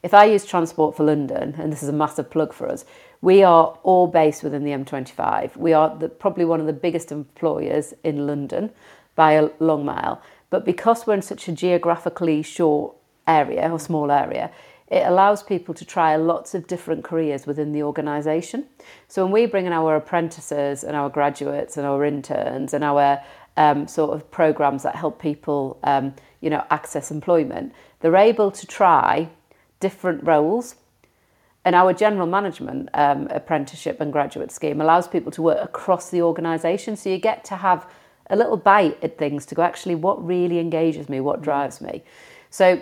If 0.02 0.12
I 0.12 0.24
use 0.24 0.44
Transport 0.44 0.96
for 0.96 1.04
London, 1.04 1.54
and 1.58 1.72
this 1.72 1.82
is 1.82 1.88
a 1.88 1.92
massive 1.92 2.30
plug 2.30 2.52
for 2.52 2.68
us, 2.68 2.84
we 3.20 3.42
are 3.42 3.78
all 3.84 4.08
based 4.08 4.42
within 4.42 4.64
the 4.64 4.72
M25. 4.72 5.56
We 5.56 5.72
are 5.72 5.96
the, 5.96 6.08
probably 6.08 6.44
one 6.44 6.60
of 6.60 6.66
the 6.66 6.72
biggest 6.72 7.12
employers 7.12 7.94
in 8.02 8.26
London 8.26 8.70
by 9.14 9.32
a 9.32 9.50
long 9.60 9.84
mile. 9.84 10.20
But 10.50 10.64
because 10.64 11.06
we're 11.06 11.14
in 11.14 11.22
such 11.22 11.48
a 11.48 11.52
geographically 11.52 12.42
short 12.42 12.96
area 13.26 13.70
or 13.70 13.78
small 13.78 14.10
area, 14.10 14.50
it 14.88 15.06
allows 15.06 15.42
people 15.42 15.72
to 15.72 15.86
try 15.86 16.16
lots 16.16 16.54
of 16.54 16.66
different 16.66 17.02
careers 17.02 17.46
within 17.46 17.72
the 17.72 17.82
organisation. 17.82 18.66
So 19.08 19.24
when 19.24 19.32
we 19.32 19.46
bring 19.46 19.64
in 19.64 19.72
our 19.72 19.96
apprentices 19.96 20.84
and 20.84 20.94
our 20.94 21.08
graduates 21.08 21.78
and 21.78 21.86
our 21.86 22.04
interns 22.04 22.74
and 22.74 22.84
our 22.84 23.22
um, 23.56 23.86
sort 23.86 24.14
of 24.14 24.30
programs 24.30 24.82
that 24.82 24.96
help 24.96 25.20
people, 25.20 25.78
um, 25.84 26.14
you 26.40 26.50
know, 26.50 26.64
access 26.70 27.10
employment, 27.10 27.72
they're 28.00 28.16
able 28.16 28.50
to 28.50 28.66
try 28.66 29.28
different 29.80 30.24
roles. 30.26 30.76
And 31.64 31.76
our 31.76 31.92
general 31.92 32.26
management 32.26 32.88
um, 32.94 33.28
apprenticeship 33.30 34.00
and 34.00 34.12
graduate 34.12 34.50
scheme 34.50 34.80
allows 34.80 35.06
people 35.06 35.30
to 35.32 35.42
work 35.42 35.62
across 35.62 36.10
the 36.10 36.22
organisation. 36.22 36.96
So 36.96 37.08
you 37.08 37.18
get 37.18 37.44
to 37.44 37.56
have 37.56 37.88
a 38.30 38.36
little 38.36 38.56
bite 38.56 39.02
at 39.04 39.18
things 39.18 39.46
to 39.46 39.54
go, 39.54 39.62
actually, 39.62 39.94
what 39.94 40.24
really 40.24 40.58
engages 40.58 41.08
me, 41.08 41.20
what 41.20 41.42
drives 41.42 41.80
me. 41.80 42.02
So, 42.50 42.80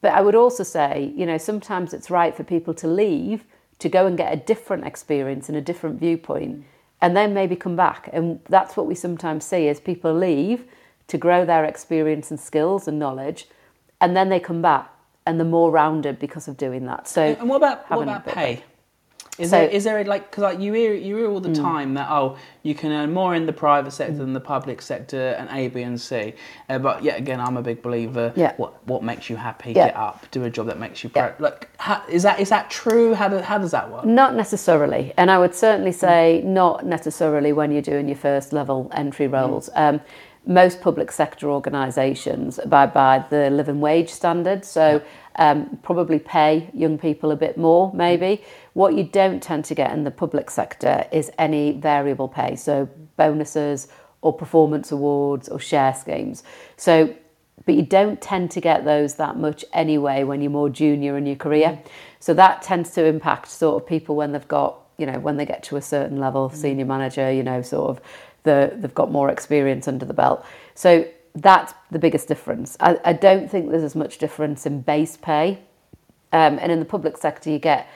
but 0.00 0.12
I 0.12 0.20
would 0.22 0.34
also 0.34 0.62
say, 0.62 1.12
you 1.14 1.26
know, 1.26 1.38
sometimes 1.38 1.92
it's 1.92 2.10
right 2.10 2.34
for 2.34 2.44
people 2.44 2.72
to 2.74 2.88
leave 2.88 3.44
to 3.78 3.88
go 3.88 4.06
and 4.06 4.16
get 4.16 4.32
a 4.32 4.36
different 4.36 4.86
experience 4.86 5.48
and 5.48 5.58
a 5.58 5.60
different 5.60 6.00
viewpoint 6.00 6.64
and 7.00 7.16
then 7.16 7.34
maybe 7.34 7.56
come 7.56 7.76
back. 7.76 8.08
And 8.12 8.40
that's 8.48 8.76
what 8.76 8.86
we 8.86 8.94
sometimes 8.94 9.44
see 9.44 9.68
is 9.68 9.80
people 9.80 10.14
leave 10.14 10.64
to 11.08 11.18
grow 11.18 11.44
their 11.44 11.64
experience 11.64 12.30
and 12.30 12.40
skills 12.40 12.88
and 12.88 12.98
knowledge 12.98 13.46
and 14.00 14.16
then 14.16 14.28
they 14.28 14.40
come 14.40 14.62
back 14.62 14.90
and 15.26 15.38
they're 15.38 15.46
more 15.46 15.70
rounded 15.70 16.18
because 16.18 16.48
of 16.48 16.56
doing 16.56 16.86
that. 16.86 17.08
So, 17.08 17.22
And 17.22 17.48
what 17.48 17.56
about 17.56 17.90
what 17.90 18.02
about 18.02 18.26
pay? 18.26 18.62
Is 19.38 19.50
So- 19.50 19.58
there 19.58 19.68
is 19.68 19.84
there 19.84 19.98
a, 20.00 20.04
like 20.04 20.30
because 20.30 20.42
like 20.44 20.60
you 20.60 20.72
hear 20.72 20.94
you 20.94 21.16
hear 21.18 21.30
all 21.30 21.40
the 21.40 21.50
Mm. 21.50 21.60
time 21.60 21.94
that 21.94 22.08
oh 22.10 22.36
you 22.62 22.74
can 22.74 22.90
earn 22.90 23.12
more 23.12 23.34
in 23.34 23.44
the 23.46 23.52
private 23.52 23.90
sector 23.92 24.14
than 24.16 24.32
the 24.32 24.40
public 24.40 24.80
sector 24.80 25.36
and 25.38 25.48
A 25.52 25.68
B 25.68 25.82
and 25.82 26.00
C, 26.00 26.32
uh, 26.70 26.78
but 26.78 27.02
yet 27.04 27.18
again 27.18 27.40
I'm 27.40 27.56
a 27.58 27.62
big 27.62 27.82
believer. 27.82 28.32
Yeah. 28.34 28.52
What 28.56 28.72
what 28.86 29.02
makes 29.02 29.28
you 29.28 29.36
happy? 29.36 29.72
Yeah. 29.72 29.88
Get 29.88 29.96
up, 29.96 30.26
do 30.30 30.44
a 30.44 30.50
job 30.50 30.66
that 30.68 30.78
makes 30.78 31.04
you 31.04 31.10
proud. 31.10 31.34
Like 31.38 31.68
how, 31.78 32.02
is 32.08 32.22
that 32.22 32.40
is 32.40 32.48
that 32.48 32.70
true? 32.70 33.12
How 33.14 33.28
do, 33.28 33.38
how 33.40 33.58
does 33.58 33.72
that 33.72 33.90
work? 33.92 34.04
Not 34.06 34.34
necessarily, 34.34 35.12
and 35.18 35.30
I 35.30 35.38
would 35.38 35.54
certainly 35.54 35.92
say 35.92 36.40
not 36.44 36.86
necessarily 36.86 37.52
when 37.52 37.70
you're 37.72 37.82
doing 37.82 38.08
your 38.08 38.16
first 38.16 38.52
level 38.54 38.90
entry 38.94 39.26
roles. 39.28 39.68
Um, 39.74 40.00
most 40.48 40.80
public 40.80 41.10
sector 41.10 41.50
organisations 41.50 42.58
abide 42.60 42.94
by 42.94 43.24
the 43.30 43.50
living 43.50 43.80
wage 43.80 44.10
standard, 44.10 44.64
so 44.64 45.02
um, 45.38 45.78
probably 45.82 46.18
pay 46.18 46.70
young 46.72 46.98
people 46.98 47.30
a 47.30 47.36
bit 47.36 47.56
more, 47.56 47.92
maybe. 47.94 48.42
What 48.72 48.94
you 48.94 49.04
don't 49.04 49.42
tend 49.42 49.64
to 49.66 49.74
get 49.74 49.92
in 49.92 50.04
the 50.04 50.10
public 50.10 50.50
sector 50.50 51.06
is 51.12 51.30
any 51.38 51.72
variable 51.72 52.28
pay, 52.28 52.56
so 52.56 52.88
bonuses 53.16 53.88
or 54.22 54.32
performance 54.32 54.92
awards 54.92 55.48
or 55.48 55.60
share 55.60 55.94
schemes. 55.94 56.42
So 56.76 57.14
but 57.64 57.74
you 57.74 57.82
don't 57.82 58.20
tend 58.20 58.50
to 58.52 58.60
get 58.60 58.84
those 58.84 59.14
that 59.14 59.36
much 59.36 59.64
anyway 59.72 60.24
when 60.24 60.40
you're 60.40 60.50
more 60.50 60.68
junior 60.68 61.16
in 61.16 61.26
your 61.26 61.36
career. 61.36 61.80
So 62.20 62.34
that 62.34 62.62
tends 62.62 62.90
to 62.92 63.04
impact 63.04 63.48
sort 63.48 63.82
of 63.82 63.88
people 63.88 64.14
when 64.14 64.32
they've 64.32 64.46
got, 64.46 64.78
you 64.98 65.06
know, 65.06 65.18
when 65.18 65.36
they 65.36 65.46
get 65.46 65.62
to 65.64 65.76
a 65.76 65.82
certain 65.82 66.18
level, 66.18 66.50
senior 66.50 66.84
manager, 66.84 67.30
you 67.32 67.42
know, 67.42 67.62
sort 67.62 67.90
of 67.90 68.00
the 68.44 68.72
they've 68.76 68.94
got 68.94 69.10
more 69.10 69.30
experience 69.30 69.88
under 69.88 70.04
the 70.04 70.14
belt. 70.14 70.44
So 70.74 71.06
that's 71.36 71.74
the 71.90 71.98
biggest 71.98 72.28
difference. 72.28 72.76
I, 72.80 72.98
I 73.04 73.12
don't 73.12 73.50
think 73.50 73.70
there's 73.70 73.82
as 73.82 73.94
much 73.94 74.18
difference 74.18 74.66
in 74.66 74.80
base 74.80 75.16
pay. 75.16 75.58
Um, 76.32 76.58
and 76.58 76.72
in 76.72 76.80
the 76.80 76.86
public 76.86 77.18
sector, 77.18 77.50
you 77.50 77.58
get 77.58 77.88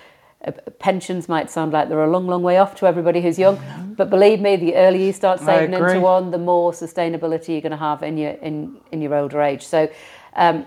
uh, 0.47 0.53
pensions 0.79 1.29
might 1.29 1.51
sound 1.51 1.73
like 1.73 1.89
they're 1.89 2.03
a 2.03 2.11
long, 2.11 2.27
long 2.27 2.43
way 2.43 2.59
off 2.59 2.75
to 2.77 2.87
everybody 2.87 3.21
who's 3.21 3.39
young, 3.39 3.95
but 3.97 4.09
believe 4.11 4.41
me, 4.41 4.57
the 4.57 4.77
earlier 4.77 5.07
you 5.07 5.13
start 5.13 5.41
saving 5.41 5.75
into 5.75 6.01
one, 6.01 6.31
the 6.31 6.39
more 6.39 6.73
sustainability 6.73 7.49
you're 7.49 7.61
going 7.61 7.71
to 7.73 7.77
have 7.77 8.03
in 8.03 8.17
your 8.17 8.33
in 8.33 8.79
in 8.93 9.03
your 9.03 9.15
older 9.15 9.43
age. 9.43 9.67
So 9.67 9.91
um, 10.35 10.67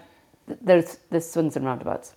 there's 0.61 0.97
there's 1.09 1.30
swings 1.30 1.55
and 1.55 1.65
roundabouts. 1.65 2.13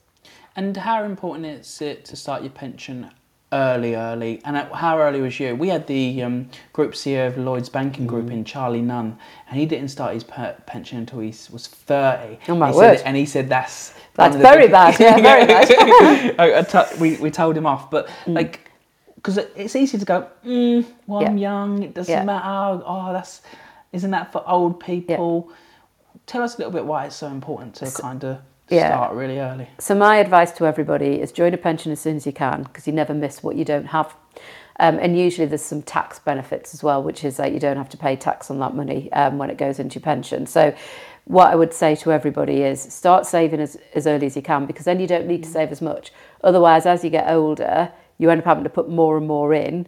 And 0.56 0.76
how 0.76 1.04
important 1.04 1.46
is 1.46 1.82
it 1.82 2.06
to 2.06 2.16
start 2.16 2.42
your 2.42 2.50
pension 2.50 3.10
early, 3.52 3.94
early? 3.94 4.40
And 4.44 4.56
uh, 4.56 4.72
how 4.74 4.98
early 4.98 5.20
was 5.20 5.38
you? 5.38 5.54
We 5.54 5.68
had 5.68 5.86
the 5.86 6.22
um, 6.22 6.48
group 6.72 6.92
CEO 6.92 7.28
of 7.28 7.38
Lloyd's 7.38 7.68
Banking 7.68 8.06
Group 8.06 8.30
in 8.30 8.44
Charlie 8.44 8.82
Nunn, 8.82 9.18
and 9.48 9.58
he 9.58 9.66
didn't 9.66 9.88
start 9.88 10.14
his 10.14 10.24
per- 10.24 10.56
pension 10.66 10.98
until 10.98 11.20
he 11.20 11.28
was 11.28 11.68
30. 11.68 12.38
Oh, 12.48 12.54
my 12.56 12.70
He 12.70 12.76
word. 12.76 12.98
Said, 12.98 13.06
and 13.06 13.16
he 13.16 13.26
said 13.26 13.48
that's... 13.48 13.94
That's 14.14 14.34
one 14.34 14.36
of 14.36 14.38
the 14.38 14.42
very 14.42 14.68
bad, 14.68 14.98
yeah, 14.98 15.16
very 15.20 15.46
bad. 15.46 16.34
I- 16.40 16.58
I 16.58 16.62
t- 16.62 16.96
we, 17.00 17.16
we 17.16 17.30
told 17.30 17.56
him 17.56 17.66
off, 17.66 17.90
but 17.90 18.08
like... 18.26 18.60
Because 19.16 19.38
it's 19.38 19.74
easy 19.74 19.98
to 19.98 20.04
go, 20.04 20.28
mm, 20.44 20.86
well, 21.06 21.26
I'm 21.26 21.36
young, 21.38 21.82
it 21.82 21.94
doesn't 21.94 22.12
Yeah. 22.12 22.24
matter. 22.24 22.82
Oh, 22.86 23.12
that's... 23.12 23.42
Isn't 23.92 24.10
that 24.12 24.30
for 24.32 24.42
old 24.48 24.78
people? 24.80 25.50
Tell 26.26 26.42
us 26.42 26.54
a 26.56 26.58
little 26.58 26.72
bit 26.72 26.84
why 26.84 27.06
it's 27.06 27.16
so 27.16 27.28
important 27.28 27.74
to 27.76 27.90
kind 27.90 28.24
of 28.24 28.38
Yeah. 28.68 28.88
start 28.88 29.14
really 29.14 29.38
early. 29.38 29.68
So 29.78 29.94
my 29.94 30.16
advice 30.16 30.52
to 30.52 30.66
everybody 30.66 31.20
is 31.20 31.32
join 31.32 31.54
a 31.54 31.56
pension 31.56 31.92
as 31.92 32.00
soon 32.00 32.16
as 32.16 32.26
you 32.26 32.32
can 32.32 32.64
because 32.64 32.86
you 32.86 32.92
never 32.92 33.14
miss 33.14 33.42
what 33.42 33.56
you 33.56 33.64
don't 33.64 33.86
have. 33.86 34.14
Um, 34.78 34.98
and 34.98 35.18
usually 35.18 35.46
there's 35.46 35.62
some 35.62 35.82
tax 35.82 36.18
benefits 36.18 36.74
as 36.74 36.82
well, 36.82 37.02
which 37.02 37.24
is 37.24 37.36
that 37.38 37.52
you 37.52 37.60
don't 37.60 37.76
have 37.76 37.88
to 37.90 37.96
pay 37.96 38.16
tax 38.16 38.50
on 38.50 38.58
that 38.58 38.74
money 38.74 39.10
um, 39.12 39.38
when 39.38 39.50
it 39.50 39.56
goes 39.56 39.78
into 39.78 39.94
your 39.94 40.02
pension. 40.02 40.46
So 40.46 40.74
what 41.24 41.50
I 41.50 41.54
would 41.54 41.72
say 41.72 41.96
to 41.96 42.12
everybody 42.12 42.62
is 42.62 42.80
start 42.80 43.26
saving 43.26 43.60
as, 43.60 43.76
as 43.94 44.06
early 44.06 44.26
as 44.26 44.36
you 44.36 44.42
can 44.42 44.66
because 44.66 44.84
then 44.84 45.00
you 45.00 45.06
don't 45.06 45.26
need 45.26 45.42
to 45.44 45.48
save 45.48 45.72
as 45.72 45.80
much. 45.80 46.12
Otherwise, 46.44 46.86
as 46.86 47.02
you 47.02 47.10
get 47.10 47.28
older, 47.28 47.90
you 48.18 48.30
end 48.30 48.40
up 48.40 48.44
having 48.44 48.64
to 48.64 48.70
put 48.70 48.88
more 48.88 49.16
and 49.16 49.26
more 49.26 49.54
in 49.54 49.86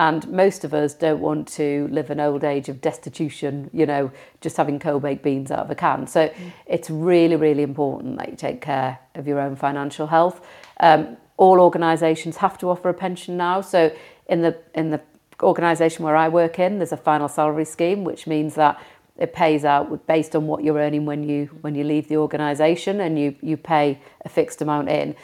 And 0.00 0.26
most 0.30 0.64
of 0.64 0.72
us 0.72 0.94
don't 0.94 1.20
want 1.20 1.46
to 1.48 1.86
live 1.90 2.08
an 2.08 2.20
old 2.20 2.42
age 2.42 2.70
of 2.70 2.80
destitution, 2.80 3.68
you 3.70 3.84
know, 3.84 4.10
just 4.40 4.56
having 4.56 4.78
cold 4.78 5.02
baked 5.02 5.22
beans 5.22 5.50
out 5.50 5.58
of 5.58 5.70
a 5.70 5.74
can. 5.74 6.06
So 6.06 6.28
mm. 6.28 6.52
it's 6.64 6.88
really, 6.88 7.36
really 7.36 7.62
important 7.62 8.16
that 8.16 8.30
you 8.30 8.36
take 8.36 8.62
care 8.62 8.98
of 9.14 9.28
your 9.28 9.38
own 9.38 9.56
financial 9.56 10.06
health. 10.06 10.40
Um, 10.80 11.18
all 11.36 11.60
organisations 11.60 12.38
have 12.38 12.56
to 12.60 12.70
offer 12.70 12.88
a 12.88 12.94
pension 12.94 13.36
now. 13.36 13.60
So 13.60 13.94
in 14.26 14.40
the 14.40 14.56
in 14.74 14.88
the 14.88 15.02
organisation 15.42 16.02
where 16.06 16.16
I 16.16 16.30
work 16.30 16.58
in, 16.58 16.78
there's 16.78 16.92
a 16.92 16.96
final 17.10 17.28
salary 17.28 17.66
scheme, 17.66 18.02
which 18.02 18.26
means 18.26 18.54
that 18.54 18.80
it 19.18 19.34
pays 19.34 19.66
out 19.66 20.06
based 20.06 20.34
on 20.34 20.46
what 20.46 20.64
you're 20.64 20.78
earning 20.78 21.04
when 21.04 21.28
you 21.28 21.50
when 21.60 21.74
you 21.74 21.84
leave 21.84 22.08
the 22.08 22.16
organisation, 22.16 23.02
and 23.02 23.18
you 23.18 23.36
you 23.42 23.58
pay 23.58 24.00
a 24.24 24.30
fixed 24.30 24.62
amount 24.62 24.88
in. 24.88 25.14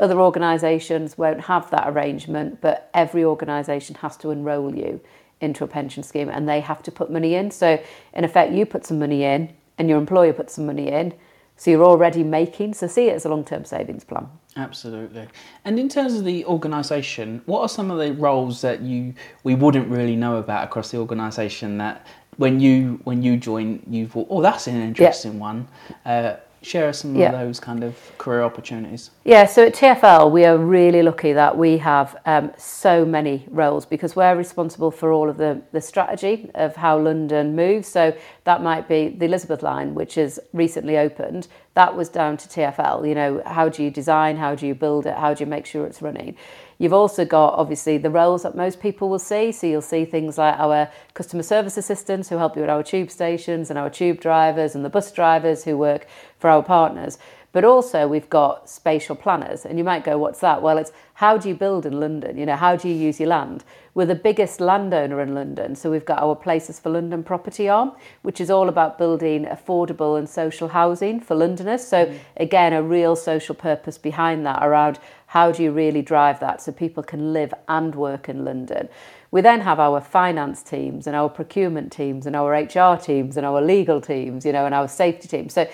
Other 0.00 0.20
organisations 0.20 1.16
won't 1.16 1.42
have 1.42 1.70
that 1.70 1.88
arrangement, 1.88 2.60
but 2.60 2.90
every 2.94 3.24
organisation 3.24 3.94
has 3.96 4.16
to 4.18 4.30
enrol 4.30 4.74
you 4.74 5.00
into 5.40 5.62
a 5.62 5.66
pension 5.66 6.02
scheme 6.02 6.28
and 6.28 6.48
they 6.48 6.60
have 6.60 6.82
to 6.82 6.90
put 6.90 7.10
money 7.10 7.34
in. 7.34 7.50
So, 7.50 7.80
in 8.12 8.24
effect, 8.24 8.52
you 8.52 8.66
put 8.66 8.84
some 8.86 8.98
money 8.98 9.24
in 9.24 9.54
and 9.78 9.88
your 9.88 9.98
employer 9.98 10.32
puts 10.32 10.54
some 10.54 10.66
money 10.66 10.88
in. 10.88 11.14
So, 11.56 11.70
you're 11.70 11.84
already 11.84 12.24
making, 12.24 12.74
so 12.74 12.88
see 12.88 13.08
it 13.08 13.14
as 13.14 13.24
a 13.24 13.28
long 13.28 13.44
term 13.44 13.64
savings 13.64 14.02
plan. 14.02 14.28
Absolutely. 14.56 15.28
And 15.64 15.78
in 15.78 15.88
terms 15.88 16.14
of 16.14 16.24
the 16.24 16.44
organisation, 16.46 17.42
what 17.46 17.60
are 17.60 17.68
some 17.68 17.90
of 17.90 17.98
the 17.98 18.12
roles 18.12 18.60
that 18.62 18.80
you 18.82 19.14
we 19.42 19.54
wouldn't 19.54 19.88
really 19.88 20.16
know 20.16 20.36
about 20.36 20.64
across 20.64 20.90
the 20.90 20.98
organisation 20.98 21.78
that 21.78 22.06
when 22.36 22.60
you 22.60 23.00
when 23.04 23.22
you 23.22 23.36
join 23.36 23.82
you 23.88 24.06
thought, 24.06 24.28
oh, 24.30 24.42
that's 24.42 24.66
an 24.66 24.80
interesting 24.80 25.34
yeah. 25.34 25.38
one. 25.38 25.68
Uh, 26.04 26.36
share 26.64 26.92
some 26.92 27.14
yeah. 27.14 27.26
of 27.26 27.32
those 27.32 27.60
kind 27.60 27.84
of 27.84 27.96
career 28.18 28.42
opportunities. 28.42 29.10
Yeah, 29.24 29.46
so 29.46 29.66
at 29.66 29.74
TFL, 29.74 30.30
we 30.30 30.44
are 30.44 30.56
really 30.56 31.02
lucky 31.02 31.32
that 31.32 31.56
we 31.56 31.78
have 31.78 32.16
um, 32.26 32.52
so 32.56 33.04
many 33.04 33.46
roles 33.50 33.86
because 33.86 34.16
we're 34.16 34.34
responsible 34.34 34.90
for 34.90 35.12
all 35.12 35.28
of 35.28 35.36
the, 35.36 35.62
the 35.72 35.80
strategy 35.80 36.50
of 36.54 36.76
how 36.76 36.98
London 36.98 37.54
moves. 37.54 37.88
So 37.88 38.16
that 38.44 38.62
might 38.62 38.88
be 38.88 39.10
the 39.10 39.26
Elizabeth 39.26 39.62
line, 39.62 39.94
which 39.94 40.16
is 40.16 40.40
recently 40.52 40.96
opened. 40.98 41.48
That 41.74 41.96
was 41.96 42.08
down 42.08 42.36
to 42.38 42.48
TFL. 42.48 43.06
You 43.08 43.14
know, 43.14 43.42
how 43.44 43.68
do 43.68 43.82
you 43.82 43.90
design? 43.90 44.36
How 44.36 44.54
do 44.54 44.66
you 44.66 44.74
build 44.74 45.06
it? 45.06 45.14
How 45.14 45.34
do 45.34 45.44
you 45.44 45.50
make 45.50 45.66
sure 45.66 45.86
it's 45.86 46.00
running? 46.00 46.36
You've 46.78 46.92
also 46.92 47.24
got 47.24 47.54
obviously 47.54 47.98
the 47.98 48.10
roles 48.10 48.42
that 48.42 48.56
most 48.56 48.80
people 48.80 49.08
will 49.08 49.18
see. 49.18 49.52
So 49.52 49.66
you'll 49.66 49.80
see 49.80 50.04
things 50.04 50.38
like 50.38 50.58
our 50.58 50.90
customer 51.14 51.42
service 51.42 51.76
assistants 51.76 52.28
who 52.28 52.36
help 52.36 52.56
you 52.56 52.62
at 52.62 52.68
our 52.68 52.82
tube 52.82 53.10
stations 53.10 53.70
and 53.70 53.78
our 53.78 53.90
tube 53.90 54.20
drivers 54.20 54.74
and 54.74 54.84
the 54.84 54.90
bus 54.90 55.12
drivers 55.12 55.64
who 55.64 55.76
work 55.76 56.06
for 56.44 56.50
our 56.50 56.62
partners. 56.62 57.16
But 57.52 57.64
also 57.64 58.06
we've 58.06 58.28
got 58.28 58.68
spatial 58.68 59.16
planners. 59.16 59.64
And 59.64 59.78
you 59.78 59.84
might 59.84 60.04
go, 60.04 60.18
what's 60.18 60.40
that? 60.40 60.60
Well, 60.60 60.76
it's 60.76 60.92
how 61.14 61.38
do 61.38 61.48
you 61.48 61.54
build 61.54 61.86
in 61.86 61.98
London? 61.98 62.36
You 62.36 62.44
know, 62.44 62.56
how 62.56 62.76
do 62.76 62.86
you 62.86 62.94
use 62.94 63.18
your 63.18 63.30
land? 63.30 63.64
We're 63.94 64.04
the 64.04 64.14
biggest 64.14 64.60
landowner 64.60 65.22
in 65.22 65.34
London. 65.34 65.74
So 65.74 65.90
we've 65.90 66.04
got 66.04 66.22
our 66.22 66.36
Places 66.36 66.78
for 66.78 66.90
London 66.90 67.22
property 67.22 67.66
arm, 67.66 67.92
which 68.20 68.42
is 68.42 68.50
all 68.50 68.68
about 68.68 68.98
building 68.98 69.46
affordable 69.46 70.18
and 70.18 70.28
social 70.28 70.68
housing 70.68 71.18
for 71.18 71.34
Londoners. 71.34 71.82
So 71.82 72.04
mm. 72.04 72.18
again, 72.36 72.74
a 72.74 72.82
real 72.82 73.16
social 73.16 73.54
purpose 73.54 73.96
behind 73.96 74.44
that 74.44 74.62
around 74.62 74.98
how 75.28 75.50
do 75.50 75.62
you 75.62 75.72
really 75.72 76.02
drive 76.02 76.40
that 76.40 76.60
so 76.60 76.72
people 76.72 77.02
can 77.02 77.32
live 77.32 77.54
and 77.68 77.94
work 77.94 78.28
in 78.28 78.44
London? 78.44 78.90
We 79.30 79.40
then 79.40 79.62
have 79.62 79.80
our 79.80 80.00
finance 80.02 80.62
teams 80.62 81.06
and 81.06 81.16
our 81.16 81.30
procurement 81.30 81.90
teams 81.90 82.26
and 82.26 82.36
our 82.36 82.52
HR 82.52 82.98
teams 82.98 83.38
and 83.38 83.46
our 83.46 83.62
legal 83.62 84.02
teams, 84.02 84.44
you 84.44 84.52
know, 84.52 84.66
and 84.66 84.74
our 84.74 84.88
safety 84.88 85.26
teams. 85.26 85.54
So 85.54 85.66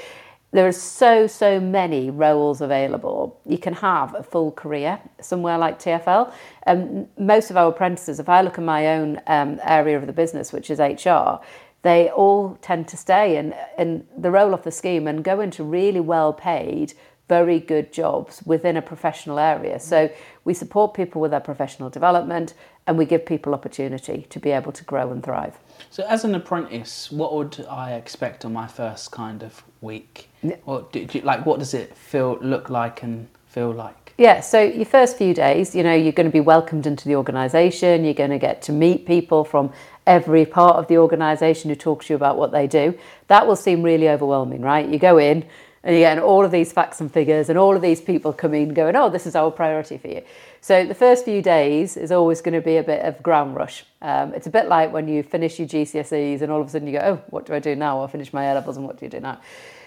there 0.52 0.66
are 0.66 0.72
so, 0.72 1.26
so 1.26 1.60
many 1.60 2.10
roles 2.10 2.60
available. 2.60 3.40
You 3.46 3.58
can 3.58 3.74
have 3.74 4.14
a 4.14 4.22
full 4.22 4.50
career 4.50 5.00
somewhere 5.20 5.56
like 5.56 5.78
TFL. 5.78 6.32
And 6.64 7.06
um, 7.18 7.24
most 7.24 7.50
of 7.50 7.56
our 7.56 7.68
apprentices, 7.68 8.18
if 8.18 8.28
I 8.28 8.40
look 8.42 8.58
at 8.58 8.64
my 8.64 8.88
own 8.88 9.20
um, 9.28 9.60
area 9.62 9.96
of 9.96 10.06
the 10.06 10.12
business, 10.12 10.52
which 10.52 10.70
is 10.70 10.80
HR, 10.80 11.40
they 11.82 12.10
all 12.10 12.58
tend 12.60 12.88
to 12.88 12.96
stay 12.96 13.36
in, 13.36 13.54
in 13.78 14.06
the 14.16 14.30
role 14.30 14.52
of 14.52 14.64
the 14.64 14.72
scheme 14.72 15.06
and 15.06 15.22
go 15.22 15.40
into 15.40 15.62
really 15.62 16.00
well 16.00 16.32
paid 16.32 16.94
very 17.28 17.60
good 17.60 17.92
jobs 17.92 18.42
within 18.44 18.76
a 18.76 18.82
professional 18.82 19.38
area. 19.38 19.78
So 19.78 20.10
we 20.44 20.52
support 20.52 20.94
people 20.94 21.20
with 21.20 21.30
their 21.30 21.38
professional 21.38 21.88
development 21.88 22.54
and 22.88 22.98
we 22.98 23.04
give 23.04 23.24
people 23.24 23.54
opportunity 23.54 24.26
to 24.30 24.40
be 24.40 24.50
able 24.50 24.72
to 24.72 24.82
grow 24.82 25.12
and 25.12 25.22
thrive. 25.22 25.56
So 25.92 26.04
as 26.04 26.24
an 26.24 26.36
apprentice, 26.36 27.10
what 27.10 27.34
would 27.34 27.66
I 27.68 27.94
expect 27.94 28.44
on 28.44 28.52
my 28.52 28.68
first 28.68 29.10
kind 29.10 29.42
of 29.42 29.64
week? 29.80 30.30
What 30.64 30.92
do, 30.92 31.04
do, 31.04 31.20
like 31.22 31.44
what 31.44 31.58
does 31.58 31.74
it 31.74 31.96
feel 31.96 32.38
look 32.40 32.70
like 32.70 33.02
and 33.02 33.26
feel 33.48 33.72
like? 33.72 34.14
Yeah, 34.16 34.40
so 34.40 34.62
your 34.62 34.84
first 34.84 35.16
few 35.18 35.34
days, 35.34 35.74
you 35.74 35.82
know, 35.82 35.92
you're 35.92 36.12
going 36.12 36.28
to 36.28 36.32
be 36.32 36.40
welcomed 36.40 36.86
into 36.86 37.08
the 37.08 37.16
organisation. 37.16 38.04
You're 38.04 38.14
going 38.14 38.30
to 38.30 38.38
get 38.38 38.62
to 38.62 38.72
meet 38.72 39.04
people 39.04 39.44
from 39.44 39.72
every 40.06 40.46
part 40.46 40.76
of 40.76 40.86
the 40.86 40.98
organisation 40.98 41.70
who 41.70 41.74
talk 41.74 42.04
to 42.04 42.12
you 42.12 42.16
about 42.16 42.36
what 42.36 42.52
they 42.52 42.68
do. 42.68 42.96
That 43.26 43.48
will 43.48 43.56
seem 43.56 43.82
really 43.82 44.08
overwhelming, 44.08 44.60
right? 44.60 44.88
You 44.88 44.98
go 44.98 45.18
in, 45.18 45.44
and 45.82 45.96
again, 45.96 46.18
all 46.18 46.44
of 46.44 46.50
these 46.50 46.72
facts 46.72 47.00
and 47.00 47.10
figures 47.10 47.48
and 47.48 47.58
all 47.58 47.74
of 47.74 47.80
these 47.80 48.02
people 48.02 48.34
coming 48.34 48.74
going, 48.74 48.96
oh, 48.96 49.08
this 49.08 49.26
is 49.26 49.34
our 49.34 49.50
priority 49.50 49.96
for 49.96 50.08
you. 50.08 50.22
So 50.60 50.84
the 50.84 50.94
first 50.94 51.24
few 51.24 51.40
days 51.40 51.96
is 51.96 52.12
always 52.12 52.42
going 52.42 52.52
to 52.52 52.60
be 52.60 52.76
a 52.76 52.82
bit 52.82 53.02
of 53.02 53.22
ground 53.22 53.56
rush. 53.56 53.84
Um, 54.02 54.34
it's 54.34 54.46
a 54.46 54.50
bit 54.50 54.68
like 54.68 54.92
when 54.92 55.08
you 55.08 55.22
finish 55.22 55.58
your 55.58 55.66
GCSEs 55.66 56.42
and 56.42 56.52
all 56.52 56.60
of 56.60 56.66
a 56.66 56.70
sudden 56.70 56.86
you 56.86 56.98
go, 56.98 57.04
oh, 57.04 57.22
what 57.30 57.46
do 57.46 57.54
I 57.54 57.60
do 57.60 57.74
now? 57.74 58.02
I 58.02 58.08
finish 58.08 58.32
my 58.34 58.44
A 58.44 58.54
levels 58.54 58.76
and 58.76 58.86
what 58.86 58.98
do 58.98 59.06
you 59.06 59.10
do 59.10 59.20
now? 59.20 59.40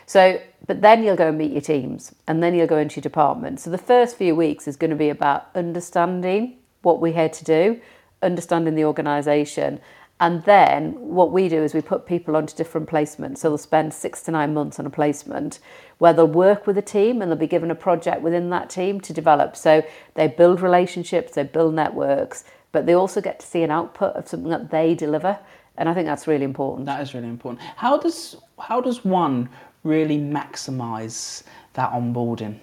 So, 0.07 0.41
but 0.65 0.81
then 0.81 1.03
you'll 1.03 1.15
go 1.15 1.29
and 1.29 1.37
meet 1.37 1.51
your 1.51 1.61
teams 1.61 2.13
and 2.27 2.41
then 2.41 2.55
you'll 2.55 2.67
go 2.67 2.77
into 2.77 2.95
your 2.95 3.03
department. 3.03 3.59
So 3.59 3.69
the 3.69 3.77
first 3.77 4.17
few 4.17 4.35
weeks 4.35 4.67
is 4.67 4.75
going 4.75 4.91
to 4.91 4.97
be 4.97 5.09
about 5.09 5.49
understanding 5.53 6.57
what 6.81 7.01
we're 7.01 7.13
here 7.13 7.29
to 7.29 7.43
do, 7.43 7.79
understanding 8.23 8.73
the 8.73 8.85
organisation, 8.85 9.79
and 10.23 10.41
then 10.43 10.93
what 10.93 11.33
we 11.33 11.49
do 11.49 11.61
is 11.61 11.73
we 11.73 11.81
put 11.81 12.05
people 12.05 12.37
onto 12.37 12.55
different 12.55 12.87
placements. 12.87 13.39
So 13.39 13.49
they'll 13.49 13.57
spend 13.57 13.93
six 13.93 14.21
to 14.21 14.31
nine 14.31 14.53
months 14.53 14.79
on 14.79 14.85
a 14.85 14.89
placement 14.89 15.59
where 15.97 16.13
they'll 16.13 16.25
work 16.25 16.65
with 16.65 16.77
a 16.77 16.81
team 16.81 17.21
and 17.21 17.29
they'll 17.29 17.37
be 17.37 17.45
given 17.45 17.69
a 17.69 17.75
project 17.75 18.21
within 18.21 18.49
that 18.51 18.69
team 18.69 19.01
to 19.01 19.11
develop. 19.11 19.57
So 19.57 19.85
they 20.13 20.29
build 20.29 20.61
relationships, 20.61 21.33
they 21.33 21.43
build 21.43 21.73
networks, 21.73 22.45
but 22.71 22.85
they 22.85 22.93
also 22.93 23.19
get 23.19 23.41
to 23.41 23.45
see 23.45 23.63
an 23.63 23.69
output 23.71 24.15
of 24.15 24.29
something 24.29 24.49
that 24.49 24.71
they 24.71 24.95
deliver. 24.95 25.37
And 25.75 25.89
I 25.89 25.93
think 25.93 26.07
that's 26.07 26.25
really 26.25 26.45
important. 26.45 26.85
That 26.85 27.01
is 27.01 27.13
really 27.13 27.27
important. 27.27 27.59
How 27.75 27.97
does 27.97 28.37
how 28.57 28.79
does 28.79 29.03
one 29.03 29.49
really 29.83 30.19
maximise 30.19 31.43
that 31.73 31.91
onboarding? 31.91 32.59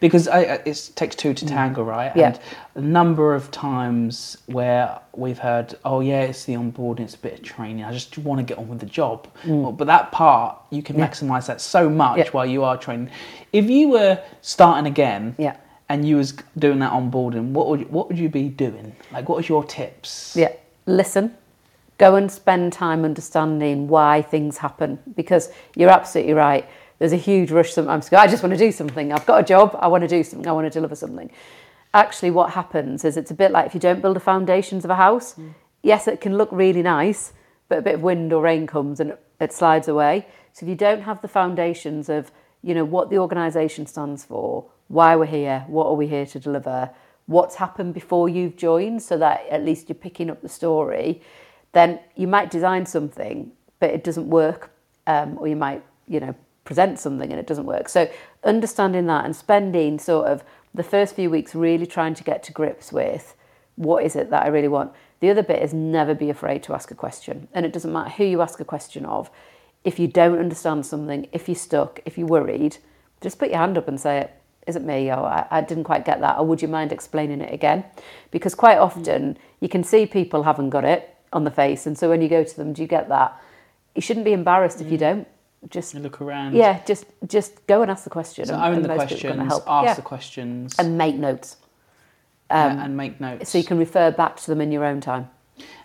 Because 0.00 0.28
I, 0.28 0.40
it 0.40 0.90
takes 0.96 1.14
two 1.14 1.32
to 1.32 1.44
mm. 1.44 1.48
tango, 1.48 1.82
right? 1.82 2.14
Yeah. 2.16 2.26
And 2.26 2.40
a 2.74 2.80
number 2.80 3.34
of 3.34 3.50
times 3.50 4.36
where 4.46 4.98
we've 5.14 5.38
heard, 5.38 5.74
oh 5.84 6.00
yeah, 6.00 6.22
it's 6.22 6.44
the 6.44 6.54
onboarding, 6.54 7.00
it's 7.00 7.14
a 7.14 7.18
bit 7.18 7.34
of 7.34 7.42
training. 7.42 7.84
I 7.84 7.92
just 7.92 8.18
want 8.18 8.38
to 8.40 8.44
get 8.44 8.58
on 8.58 8.68
with 8.68 8.80
the 8.80 8.86
job. 8.86 9.28
Mm. 9.44 9.62
Well, 9.62 9.72
but 9.72 9.86
that 9.86 10.10
part, 10.12 10.58
you 10.70 10.82
can 10.82 10.98
yeah. 10.98 11.08
maximize 11.08 11.46
that 11.46 11.60
so 11.60 11.88
much 11.88 12.18
yeah. 12.18 12.30
while 12.30 12.46
you 12.46 12.64
are 12.64 12.76
training. 12.76 13.10
If 13.52 13.70
you 13.70 13.90
were 13.90 14.22
starting 14.40 14.86
again, 14.86 15.34
yeah. 15.38 15.56
and 15.88 16.06
you 16.06 16.16
was 16.16 16.32
doing 16.58 16.80
that 16.80 16.92
onboarding, 16.92 17.52
what 17.52 17.68
would 17.68 17.90
what 17.90 18.08
would 18.08 18.18
you 18.18 18.28
be 18.28 18.48
doing? 18.48 18.94
Like, 19.12 19.28
what 19.28 19.36
was 19.36 19.48
your 19.48 19.64
tips? 19.64 20.34
Yeah, 20.36 20.52
listen. 20.86 21.36
Go 21.98 22.16
and 22.16 22.32
spend 22.32 22.72
time 22.72 23.04
understanding 23.04 23.86
why 23.86 24.22
things 24.22 24.58
happen 24.58 24.98
because 25.14 25.52
you're 25.76 25.90
absolutely 25.90 26.32
right 26.32 26.68
there's 27.02 27.12
a 27.12 27.16
huge 27.16 27.50
rush 27.50 27.72
sometimes 27.72 28.04
to 28.04 28.12
go, 28.12 28.16
I 28.16 28.28
just 28.28 28.44
want 28.44 28.52
to 28.52 28.56
do 28.56 28.70
something. 28.70 29.12
I've 29.12 29.26
got 29.26 29.40
a 29.40 29.42
job, 29.42 29.76
I 29.80 29.88
want 29.88 30.02
to 30.02 30.08
do 30.08 30.22
something, 30.22 30.46
I 30.46 30.52
want 30.52 30.66
to 30.66 30.70
deliver 30.70 30.94
something. 30.94 31.32
Actually, 31.92 32.30
what 32.30 32.50
happens 32.52 33.04
is 33.04 33.16
it's 33.16 33.32
a 33.32 33.34
bit 33.34 33.50
like 33.50 33.66
if 33.66 33.74
you 33.74 33.80
don't 33.80 34.00
build 34.00 34.14
the 34.14 34.20
foundations 34.20 34.84
of 34.84 34.90
a 34.92 34.94
house, 34.94 35.34
mm. 35.34 35.52
yes, 35.82 36.06
it 36.06 36.20
can 36.20 36.38
look 36.38 36.48
really 36.52 36.80
nice, 36.80 37.32
but 37.68 37.78
a 37.78 37.82
bit 37.82 37.96
of 37.96 38.02
wind 38.02 38.32
or 38.32 38.40
rain 38.40 38.68
comes 38.68 39.00
and 39.00 39.16
it 39.40 39.52
slides 39.52 39.88
away. 39.88 40.28
So 40.52 40.64
if 40.64 40.70
you 40.70 40.76
don't 40.76 41.02
have 41.02 41.20
the 41.22 41.26
foundations 41.26 42.08
of, 42.08 42.30
you 42.62 42.72
know, 42.72 42.84
what 42.84 43.10
the 43.10 43.18
organisation 43.18 43.84
stands 43.86 44.24
for, 44.24 44.70
why 44.86 45.16
we're 45.16 45.26
here, 45.26 45.64
what 45.66 45.88
are 45.88 45.94
we 45.94 46.06
here 46.06 46.26
to 46.26 46.38
deliver, 46.38 46.88
what's 47.26 47.56
happened 47.56 47.94
before 47.94 48.28
you've 48.28 48.56
joined, 48.56 49.02
so 49.02 49.18
that 49.18 49.44
at 49.50 49.64
least 49.64 49.88
you're 49.88 49.96
picking 49.96 50.30
up 50.30 50.40
the 50.40 50.48
story, 50.48 51.20
then 51.72 51.98
you 52.14 52.28
might 52.28 52.48
design 52.48 52.86
something, 52.86 53.50
but 53.80 53.90
it 53.90 54.04
doesn't 54.04 54.30
work, 54.30 54.70
um, 55.08 55.36
or 55.38 55.48
you 55.48 55.56
might, 55.56 55.82
you 56.06 56.20
know, 56.20 56.36
present 56.64 56.98
something 56.98 57.30
and 57.30 57.40
it 57.40 57.46
doesn't 57.46 57.66
work. 57.66 57.88
So 57.88 58.10
understanding 58.44 59.06
that 59.06 59.24
and 59.24 59.34
spending 59.34 59.98
sort 59.98 60.28
of 60.28 60.44
the 60.74 60.82
first 60.82 61.14
few 61.14 61.30
weeks 61.30 61.54
really 61.54 61.86
trying 61.86 62.14
to 62.14 62.24
get 62.24 62.42
to 62.44 62.52
grips 62.52 62.92
with 62.92 63.34
what 63.76 64.04
is 64.04 64.16
it 64.16 64.30
that 64.30 64.44
I 64.44 64.48
really 64.48 64.68
want. 64.68 64.92
The 65.20 65.30
other 65.30 65.42
bit 65.42 65.62
is 65.62 65.72
never 65.72 66.14
be 66.14 66.30
afraid 66.30 66.62
to 66.64 66.74
ask 66.74 66.90
a 66.90 66.94
question. 66.94 67.48
And 67.52 67.64
it 67.64 67.72
doesn't 67.72 67.92
matter 67.92 68.10
who 68.10 68.24
you 68.24 68.42
ask 68.42 68.60
a 68.60 68.64
question 68.64 69.04
of. 69.04 69.30
If 69.84 69.98
you 69.98 70.06
don't 70.06 70.38
understand 70.38 70.86
something, 70.86 71.28
if 71.32 71.48
you're 71.48 71.54
stuck, 71.54 72.00
if 72.04 72.16
you're 72.16 72.26
worried, 72.26 72.76
just 73.20 73.38
put 73.38 73.50
your 73.50 73.58
hand 73.58 73.78
up 73.78 73.88
and 73.88 74.00
say, 74.00 74.30
is 74.66 74.76
it 74.76 74.82
me? 74.82 75.10
Or 75.10 75.24
I, 75.24 75.46
I 75.50 75.60
didn't 75.60 75.84
quite 75.84 76.04
get 76.04 76.20
that. 76.20 76.38
Or 76.38 76.46
would 76.46 76.62
you 76.62 76.68
mind 76.68 76.92
explaining 76.92 77.40
it 77.40 77.52
again? 77.52 77.84
Because 78.30 78.54
quite 78.54 78.78
often 78.78 79.38
you 79.60 79.68
can 79.68 79.82
see 79.82 80.06
people 80.06 80.44
haven't 80.44 80.70
got 80.70 80.84
it 80.84 81.14
on 81.32 81.44
the 81.44 81.50
face. 81.50 81.86
And 81.86 81.98
so 81.98 82.08
when 82.08 82.22
you 82.22 82.28
go 82.28 82.44
to 82.44 82.56
them, 82.56 82.72
do 82.72 82.82
you 82.82 82.88
get 82.88 83.08
that? 83.08 83.40
You 83.94 84.02
shouldn't 84.02 84.24
be 84.24 84.32
embarrassed 84.32 84.78
mm. 84.78 84.82
if 84.82 84.90
you 84.90 84.96
mm. 84.96 85.00
don't 85.00 85.28
just 85.68 85.94
look 85.94 86.20
around. 86.20 86.54
Yeah, 86.54 86.82
just 86.84 87.06
just 87.26 87.66
go 87.66 87.82
and 87.82 87.90
ask 87.90 88.04
the 88.04 88.10
question. 88.10 88.46
So 88.46 88.54
and, 88.54 88.62
own 88.62 88.74
and 88.76 88.84
the 88.84 88.94
questions, 88.94 89.52
ask 89.66 89.86
yeah. 89.86 89.94
the 89.94 90.02
questions, 90.02 90.74
and 90.78 90.98
make 90.98 91.16
notes. 91.16 91.56
Um, 92.50 92.76
yeah, 92.76 92.84
and 92.84 92.96
make 92.96 93.20
notes. 93.20 93.50
So 93.50 93.58
you 93.58 93.64
can 93.64 93.78
refer 93.78 94.10
back 94.10 94.36
to 94.36 94.46
them 94.46 94.60
in 94.60 94.72
your 94.72 94.84
own 94.84 95.00
time. 95.00 95.30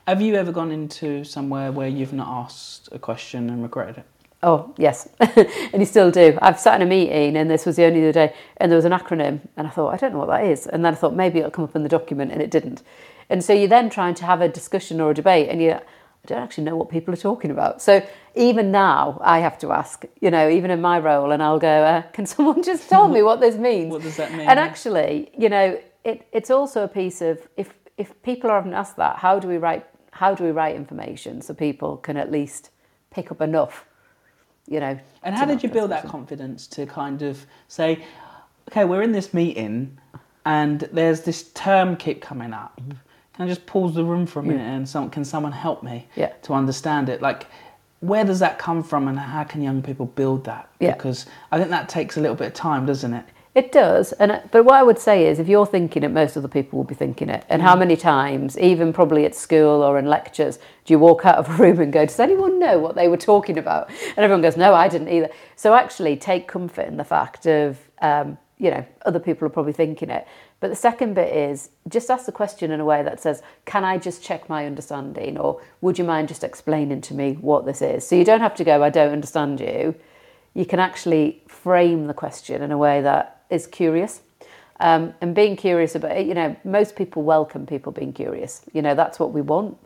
Have 0.08 0.22
you 0.22 0.36
ever 0.36 0.52
gone 0.52 0.72
into 0.72 1.24
somewhere 1.24 1.72
where 1.72 1.88
you've 1.88 2.14
not 2.14 2.28
asked 2.28 2.90
a 2.92 3.00
question 3.00 3.50
and 3.50 3.62
regretted 3.62 4.00
it? 4.00 4.06
Oh, 4.44 4.74
yes. 4.78 5.10
and 5.20 5.80
you 5.80 5.86
still 5.86 6.12
do. 6.12 6.38
I've 6.42 6.60
sat 6.60 6.80
in 6.80 6.88
a 6.88 6.90
meeting 6.90 7.36
and 7.36 7.50
this 7.50 7.66
was 7.66 7.76
the 7.76 7.86
only 7.86 8.02
other 8.02 8.12
day 8.12 8.34
and 8.58 8.72
there 8.72 8.78
was 8.78 8.86
an 8.86 8.92
acronym 8.92 9.42
and 9.58 9.68
I 9.68 9.70
thought, 9.70 9.94
I 9.94 9.98
don't 9.98 10.14
know 10.14 10.20
what 10.20 10.28
that 10.28 10.46
is. 10.46 10.68
And 10.68 10.86
then 10.86 10.94
I 10.94 10.96
thought 10.96 11.16
maybe 11.16 11.40
it'll 11.40 11.52
come 11.52 11.66
up 11.66 11.76
in 11.76 11.84
the 11.84 11.90
document 11.90 12.32
and 12.32 12.42
it 12.42 12.52
didn't. 12.52 12.84
And 13.30 13.44
so 13.44 13.52
you're 13.52 13.68
then 13.68 13.90
trying 13.90 14.14
to 14.16 14.26
have 14.26 14.42
a 14.42 14.48
discussion 14.48 15.02
or 15.02 15.12
a 15.12 15.14
debate 15.14 15.50
and 15.50 15.62
you 15.62 15.80
I 16.32 16.34
don't 16.36 16.44
actually 16.44 16.66
know 16.66 16.76
what 16.76 16.90
people 16.90 17.14
are 17.14 17.18
talking 17.18 17.52
about. 17.52 17.82
So 17.82 18.06
even 18.36 18.70
now 18.70 19.18
I 19.24 19.40
have 19.40 19.58
to 19.60 19.72
ask, 19.72 20.04
you 20.20 20.30
know, 20.30 20.50
even 20.50 20.72
in 20.72 20.82
my 20.82 21.00
role 21.00 21.32
and 21.32 21.42
I'll 21.42 21.60
go, 21.60 21.84
uh, 21.84 22.02
can 22.14 22.26
someone 22.26 22.64
just 22.64 22.90
tell 22.90 23.08
me 23.08 23.24
what 23.24 23.40
this 23.40 23.56
means? 23.70 23.92
What 23.92 24.02
does 24.02 24.18
that 24.18 24.32
mean? 24.32 24.42
And 24.42 24.60
actually, 24.60 25.32
you 25.38 25.48
know, 25.48 25.80
it, 26.04 26.28
it's 26.34 26.52
also 26.52 26.84
a 26.84 26.88
piece 26.88 27.22
of 27.22 27.48
if 27.56 27.74
if 27.98 28.22
people 28.22 28.50
haven't 28.50 28.74
asked 28.74 28.98
that, 28.98 29.18
how 29.18 29.40
do 29.40 29.48
we 29.48 29.58
write 29.58 29.86
how 30.12 30.36
do 30.36 30.44
we 30.44 30.52
write 30.52 30.76
information 30.76 31.42
so 31.42 31.54
people 31.54 31.98
can 31.98 32.18
at 32.18 32.32
least 32.32 32.72
pick 33.12 33.32
up 33.32 33.40
enough, 33.40 33.86
you 34.68 34.80
know? 34.80 35.00
And 35.24 35.36
how 35.36 35.46
did 35.46 35.64
you 35.64 35.70
build 35.70 35.92
that 35.92 36.06
confidence 36.06 36.68
to 36.68 36.86
kind 36.86 37.22
of 37.22 37.46
say, 37.68 38.04
okay, 38.70 38.84
we're 38.84 39.04
in 39.04 39.12
this 39.12 39.34
meeting 39.34 39.98
and 40.46 40.82
there's 40.92 41.22
this 41.22 41.52
term 41.52 41.96
keep 41.96 42.22
coming 42.22 42.54
up. 42.54 42.80
Mm-hmm. 42.82 42.98
Can 43.38 43.46
I 43.46 43.50
just 43.50 43.68
pause 43.68 43.94
the 43.94 44.04
room 44.04 44.26
for 44.26 44.40
a 44.40 44.44
minute 44.44 44.64
and 44.64 44.90
some, 44.90 45.12
can 45.12 45.24
someone 45.24 45.52
help 45.52 45.84
me 45.84 46.08
Yeah. 46.16 46.32
to 46.42 46.54
understand 46.56 47.08
it? 47.08 47.22
Like, 47.22 47.46
where 48.00 48.24
does 48.26 48.40
that 48.40 48.58
come 48.58 48.82
from 48.82 49.08
and 49.08 49.18
how 49.20 49.44
can 49.44 49.62
young 49.62 49.84
people 49.84 50.08
build 50.08 50.44
that? 50.46 50.68
Yeah. 50.80 50.94
Because 50.94 51.28
I 51.52 51.60
think 51.60 51.70
that 51.70 51.88
takes 51.88 52.18
a 52.18 52.20
little 52.22 52.36
bit 52.36 52.48
of 52.48 52.54
time, 52.56 52.88
doesn't 52.88 53.14
it? 53.14 53.26
It 53.54 53.72
does, 53.72 54.12
and 54.14 54.32
uh, 54.32 54.40
but 54.52 54.66
what 54.66 54.76
I 54.76 54.84
would 54.84 55.00
say 55.00 55.26
is, 55.26 55.40
if 55.40 55.48
you're 55.48 55.66
thinking 55.66 56.04
it, 56.04 56.10
most 56.12 56.38
other 56.38 56.48
people 56.48 56.78
will 56.78 56.84
be 56.84 56.94
thinking 56.94 57.28
it. 57.28 57.44
And 57.50 57.60
how 57.64 57.76
Mm. 57.76 57.80
many 57.80 57.96
times, 57.96 58.56
even 58.60 58.94
probably 58.94 59.26
at 59.26 59.34
school 59.34 59.82
or 59.82 59.98
in 59.98 60.06
lectures, 60.06 60.58
do 60.86 60.94
you 60.94 61.00
walk 61.00 61.26
out 61.26 61.38
of 61.38 61.50
a 61.50 61.54
room 61.64 61.80
and 61.80 61.92
go, 61.92 62.06
"Does 62.06 62.20
anyone 62.20 62.60
know 62.60 62.78
what 62.78 62.94
they 62.94 63.08
were 63.08 63.18
talking 63.18 63.58
about?" 63.58 63.90
And 63.90 64.18
everyone 64.20 64.44
goes, 64.44 64.58
"No, 64.58 64.76
I 64.76 64.88
didn't 64.88 65.10
either." 65.10 65.30
So 65.56 65.74
actually, 65.74 66.18
take 66.18 66.48
comfort 66.48 66.86
in 66.88 66.98
the 66.98 67.04
fact 67.04 67.48
of, 67.48 67.80
um, 68.00 68.38
you 68.60 68.70
know, 68.70 68.86
other 69.08 69.20
people 69.20 69.48
are 69.48 69.50
probably 69.50 69.74
thinking 69.74 70.12
it. 70.12 70.28
But 70.60 70.70
the 70.70 70.76
second 70.76 71.14
bit 71.14 71.32
is 71.32 71.70
just 71.88 72.10
ask 72.10 72.26
the 72.26 72.32
question 72.32 72.72
in 72.72 72.80
a 72.80 72.86
way 72.86 73.04
that 73.04 73.20
says, 73.20 73.44
"Can 73.66 73.84
I 73.84 73.98
just 73.98 74.24
check 74.24 74.50
my 74.50 74.66
understanding?" 74.66 75.38
or 75.38 75.62
"Would 75.82 76.00
you 76.00 76.04
mind 76.04 76.28
just 76.28 76.44
explaining 76.44 77.02
to 77.02 77.14
me 77.14 77.38
what 77.42 77.66
this 77.66 77.82
is?" 77.82 78.08
So 78.08 78.16
you 78.16 78.26
don't 78.26 78.42
have 78.42 78.56
to 78.56 78.64
go, 78.64 78.84
"I 78.84 78.90
don't 78.90 79.12
understand 79.12 79.60
you." 79.60 79.96
you 80.58 80.66
can 80.66 80.80
actually 80.80 81.40
frame 81.48 82.08
the 82.08 82.16
question 82.16 82.64
in 82.64 82.72
a 82.72 82.78
way 82.78 83.00
that 83.00 83.44
is 83.52 83.68
curious. 83.68 84.22
Um, 84.80 85.14
and 85.22 85.36
being 85.36 85.56
curious 85.56 85.94
about 85.94 86.18
it, 86.18 86.26
you 86.26 86.34
know, 86.34 86.56
most 86.64 86.96
people 86.96 87.22
welcome 87.22 87.68
people 87.68 87.92
being 87.92 88.12
curious. 88.12 88.64
You 88.74 88.82
know, 88.82 88.96
that's 88.96 89.20
what 89.20 89.32
we 89.32 89.42
want. 89.42 89.78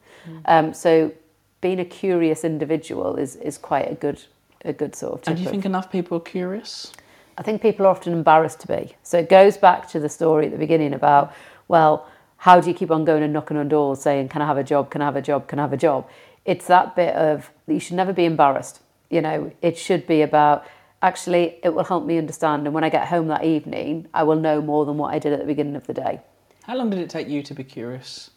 Um, 0.46 0.74
so 0.74 1.12
being 1.60 1.82
a 1.82 1.86
curious 1.86 2.46
individual 2.46 3.18
is, 3.18 3.36
is 3.36 3.58
quite 3.58 3.92
a 3.92 3.96
good 3.96 4.22
a 4.64 4.72
good 4.72 4.96
sort 4.96 5.24
of 5.24 5.28
And 5.28 5.38
do 5.38 5.42
you 5.42 5.48
of- 5.50 5.52
think 5.52 5.66
enough 5.66 5.92
people 5.92 6.18
are 6.20 6.22
curious? 6.22 6.94
I 7.42 7.44
think 7.44 7.64
people 7.64 7.88
are 7.88 7.90
often 7.90 8.14
embarrassed 8.14 8.60
to 8.60 8.68
be. 8.68 8.94
So 9.02 9.18
it 9.18 9.28
goes 9.28 9.58
back 9.58 9.90
to 9.90 10.00
the 10.00 10.10
story 10.10 10.46
at 10.46 10.52
the 10.52 10.60
beginning 10.60 10.94
about, 10.94 11.34
well, 11.68 12.08
how 12.38 12.62
do 12.62 12.70
you 12.70 12.76
keep 12.76 12.92
on 12.92 13.04
going 13.04 13.24
and 13.24 13.34
knocking 13.34 13.58
on 13.58 13.68
doors 13.68 14.00
saying, 14.00 14.30
can 14.30 14.44
I 14.44 14.46
have 14.46 14.58
a 14.60 14.64
job? 14.64 14.92
Can 14.92 15.02
I 15.02 15.06
have 15.06 15.16
a 15.16 15.24
job? 15.24 15.48
Can 15.48 15.58
I 15.58 15.64
have 15.64 15.74
a 15.74 15.78
job? 15.78 16.08
It's 16.46 16.68
that 16.68 16.96
bit 16.96 17.16
of, 17.16 17.50
you 17.66 17.80
should 17.80 17.96
never 17.96 18.14
be 18.14 18.26
embarrassed. 18.26 18.82
You 19.10 19.22
know, 19.22 19.52
it 19.64 19.76
should 19.76 20.06
be 20.06 20.22
about, 20.22 20.68
actually, 21.02 21.58
it 21.64 21.70
will 21.74 21.84
help 21.84 22.06
me 22.06 22.20
understand. 22.20 22.68
And 22.68 22.76
when 22.76 22.84
I 22.84 22.90
get 22.90 23.08
home 23.08 23.28
that 23.30 23.44
evening, 23.44 24.08
I 24.14 24.22
will 24.22 24.36
know 24.36 24.62
more 24.62 24.86
than 24.86 25.00
what 25.00 25.12
I 25.12 25.18
did 25.18 25.34
at 25.34 25.40
the 25.40 25.46
beginning 25.46 25.76
of 25.76 25.88
the 25.88 25.96
day. 25.96 26.20
How 26.68 26.76
long 26.76 26.92
did 26.92 27.00
it 27.00 27.10
take 27.10 27.28
you 27.28 27.42
to 27.42 27.56
be 27.56 27.64
curious? 27.64 28.30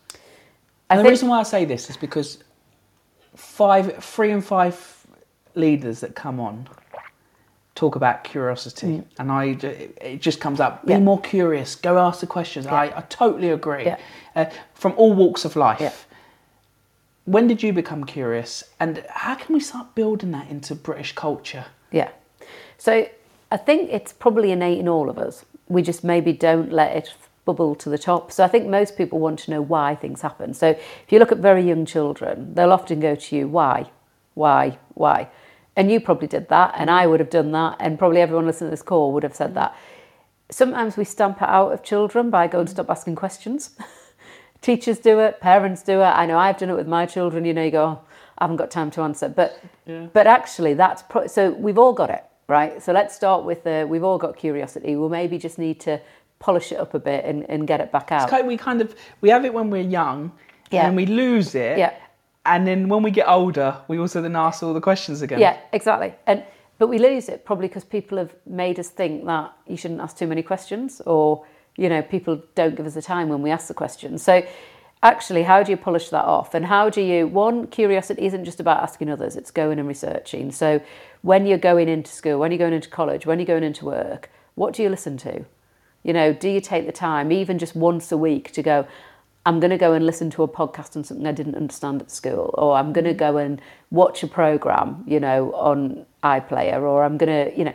I 0.88 0.94
And 0.94 1.00
the 1.00 1.02
think- 1.02 1.10
reason 1.10 1.28
why 1.28 1.40
I 1.40 1.42
say 1.42 1.66
this 1.66 1.90
is 1.90 1.98
because 1.98 2.38
five, 3.36 4.02
three 4.02 4.30
and 4.30 4.42
five 4.42 5.06
leaders 5.54 6.00
that 6.00 6.14
come 6.14 6.40
on 6.40 6.66
talk 7.74 7.96
about 7.96 8.22
curiosity, 8.24 9.02
and 9.18 9.32
I 9.32 9.44
it 10.00 10.20
just 10.20 10.40
comes 10.40 10.60
up. 10.60 10.84
Be 10.86 10.92
Mm. 10.92 10.96
Yeah. 10.98 11.04
more 11.04 11.20
curious. 11.20 11.74
Go 11.74 11.98
ask 11.98 12.20
the 12.20 12.26
questions. 12.26 12.66
I, 12.66 12.84
I 12.96 13.02
totally 13.08 13.50
agree. 13.50 13.84
Yeah. 13.84 13.98
Uh, 14.36 14.44
from 14.74 14.92
all 14.96 15.12
walks 15.12 15.44
of 15.44 15.56
life. 15.56 15.80
Yeah. 15.80 15.92
When 17.24 17.46
did 17.46 17.62
you 17.62 17.72
become 17.72 18.04
curious, 18.04 18.64
and 18.78 19.02
how 19.08 19.34
can 19.34 19.54
we 19.54 19.60
start 19.60 19.94
building 19.94 20.30
that 20.32 20.50
into 20.50 20.74
British 20.74 21.12
culture? 21.14 21.64
Yeah. 21.90 22.10
So 22.78 23.08
I 23.50 23.56
think 23.56 23.90
it's 23.90 24.12
probably 24.12 24.50
innate 24.52 24.78
in 24.78 24.88
all 24.88 25.08
of 25.08 25.18
us. 25.18 25.44
We 25.68 25.80
just 25.82 26.04
maybe 26.04 26.32
don't 26.32 26.70
let 26.70 26.94
it 26.96 27.14
bubble 27.46 27.74
to 27.76 27.88
the 27.88 27.98
top. 27.98 28.30
So 28.32 28.44
I 28.44 28.48
think 28.48 28.66
most 28.68 28.96
people 28.96 29.18
want 29.18 29.38
to 29.40 29.50
know 29.50 29.62
why 29.62 29.94
things 29.94 30.20
happen. 30.22 30.54
So 30.54 30.68
if 30.68 31.06
you 31.10 31.18
look 31.18 31.32
at 31.32 31.38
very 31.38 31.62
young 31.62 31.86
children, 31.86 32.54
they'll 32.54 32.72
often 32.72 33.00
go 33.00 33.14
to 33.14 33.36
you, 33.36 33.48
why? 33.48 33.90
Why? 34.34 34.78
Why? 34.94 35.28
And 35.76 35.90
you 35.90 36.00
probably 36.00 36.28
did 36.28 36.48
that, 36.50 36.74
and 36.76 36.88
I 36.90 37.06
would 37.06 37.18
have 37.20 37.30
done 37.30 37.50
that, 37.52 37.76
and 37.80 37.98
probably 37.98 38.20
everyone 38.20 38.46
listening 38.46 38.68
to 38.68 38.72
this 38.72 38.82
call 38.82 39.12
would 39.12 39.24
have 39.24 39.34
said 39.34 39.54
that. 39.54 39.74
Sometimes 40.50 40.96
we 40.96 41.04
stamp 41.04 41.38
it 41.42 41.48
out 41.48 41.72
of 41.72 41.82
children 41.82 42.30
by 42.30 42.46
going 42.46 42.68
stop 42.68 42.88
asking 42.90 43.16
questions. 43.16 43.70
Teachers 44.60 44.98
do 44.98 45.18
it, 45.18 45.40
parents 45.40 45.82
do 45.82 46.00
it. 46.00 46.04
I 46.04 46.26
know 46.26 46.38
I've 46.38 46.58
done 46.58 46.70
it 46.70 46.76
with 46.76 46.86
my 46.86 47.06
children. 47.06 47.44
You 47.44 47.52
know, 47.54 47.64
you 47.64 47.70
go, 47.70 47.84
oh, 47.84 48.00
I 48.38 48.44
haven't 48.44 48.56
got 48.56 48.70
time 48.70 48.90
to 48.92 49.02
answer. 49.02 49.28
But 49.28 49.60
but 50.12 50.26
actually, 50.26 50.74
that's 50.74 51.02
pro- 51.02 51.26
so 51.26 51.50
we've 51.50 51.78
all 51.78 51.92
got 51.92 52.08
it, 52.10 52.24
right? 52.48 52.80
So 52.82 52.92
let's 52.92 53.14
start 53.14 53.44
with 53.44 53.64
the 53.64 53.86
we've 53.88 54.04
all 54.04 54.16
got 54.18 54.36
curiosity. 54.36 54.96
We'll 54.96 55.08
maybe 55.08 55.38
just 55.38 55.58
need 55.58 55.80
to 55.80 56.00
polish 56.38 56.72
it 56.72 56.78
up 56.78 56.94
a 56.94 56.98
bit 56.98 57.24
and, 57.24 57.48
and 57.50 57.66
get 57.66 57.80
it 57.80 57.90
back 57.90 58.12
out. 58.12 58.22
It's 58.22 58.30
kind 58.30 58.46
we 58.46 58.56
kind 58.56 58.80
of 58.80 58.94
we 59.20 59.28
have 59.30 59.44
it 59.44 59.52
when 59.52 59.70
we're 59.70 59.82
young, 59.82 60.32
Yeah. 60.70 60.86
and 60.86 60.94
we 60.96 61.04
lose 61.06 61.54
it. 61.54 61.78
Yeah. 61.78 61.94
And 62.46 62.66
then 62.66 62.88
when 62.88 63.02
we 63.02 63.10
get 63.10 63.28
older, 63.28 63.78
we 63.88 63.98
also 63.98 64.20
then 64.20 64.36
ask 64.36 64.62
all 64.62 64.74
the 64.74 64.80
questions 64.80 65.22
again. 65.22 65.38
Yeah, 65.38 65.58
exactly. 65.72 66.14
And 66.26 66.44
but 66.78 66.88
we 66.88 66.98
lose 66.98 67.28
it 67.28 67.44
probably 67.44 67.68
because 67.68 67.84
people 67.84 68.18
have 68.18 68.34
made 68.46 68.78
us 68.78 68.88
think 68.88 69.24
that 69.26 69.52
you 69.66 69.76
shouldn't 69.76 70.00
ask 70.00 70.16
too 70.16 70.26
many 70.26 70.42
questions, 70.42 71.00
or 71.06 71.44
you 71.76 71.88
know, 71.88 72.02
people 72.02 72.42
don't 72.54 72.74
give 72.76 72.86
us 72.86 72.94
the 72.94 73.02
time 73.02 73.28
when 73.28 73.42
we 73.42 73.50
ask 73.50 73.68
the 73.68 73.74
questions. 73.74 74.22
So 74.22 74.46
actually, 75.02 75.44
how 75.44 75.62
do 75.62 75.70
you 75.70 75.76
polish 75.76 76.10
that 76.10 76.24
off? 76.24 76.54
And 76.54 76.66
how 76.66 76.90
do 76.90 77.00
you 77.00 77.26
one 77.26 77.68
curiosity 77.68 78.26
isn't 78.26 78.44
just 78.44 78.60
about 78.60 78.82
asking 78.82 79.08
others; 79.08 79.36
it's 79.36 79.50
going 79.50 79.78
and 79.78 79.88
researching. 79.88 80.52
So 80.52 80.80
when 81.22 81.46
you're 81.46 81.58
going 81.58 81.88
into 81.88 82.12
school, 82.12 82.38
when 82.38 82.50
you're 82.50 82.58
going 82.58 82.74
into 82.74 82.90
college, 82.90 83.24
when 83.24 83.38
you're 83.38 83.46
going 83.46 83.64
into 83.64 83.86
work, 83.86 84.30
what 84.54 84.74
do 84.74 84.82
you 84.82 84.88
listen 84.88 85.16
to? 85.18 85.44
You 86.02 86.12
know, 86.12 86.34
do 86.34 86.50
you 86.50 86.60
take 86.60 86.84
the 86.84 86.92
time, 86.92 87.32
even 87.32 87.58
just 87.58 87.74
once 87.74 88.12
a 88.12 88.18
week, 88.18 88.52
to 88.52 88.62
go? 88.62 88.86
I'm 89.46 89.60
going 89.60 89.70
to 89.70 89.78
go 89.78 89.92
and 89.92 90.06
listen 90.06 90.30
to 90.30 90.42
a 90.42 90.48
podcast 90.48 90.96
on 90.96 91.04
something 91.04 91.26
I 91.26 91.32
didn't 91.32 91.54
understand 91.54 92.00
at 92.00 92.10
school, 92.10 92.54
or 92.56 92.76
I'm 92.76 92.92
going 92.92 93.04
to 93.04 93.14
go 93.14 93.36
and 93.36 93.60
watch 93.90 94.22
a 94.22 94.26
program, 94.26 95.04
you 95.06 95.20
know, 95.20 95.52
on 95.52 96.06
iPlayer, 96.22 96.80
or 96.80 97.04
I'm 97.04 97.18
going 97.18 97.50
to, 97.50 97.58
you 97.58 97.64
know, 97.64 97.74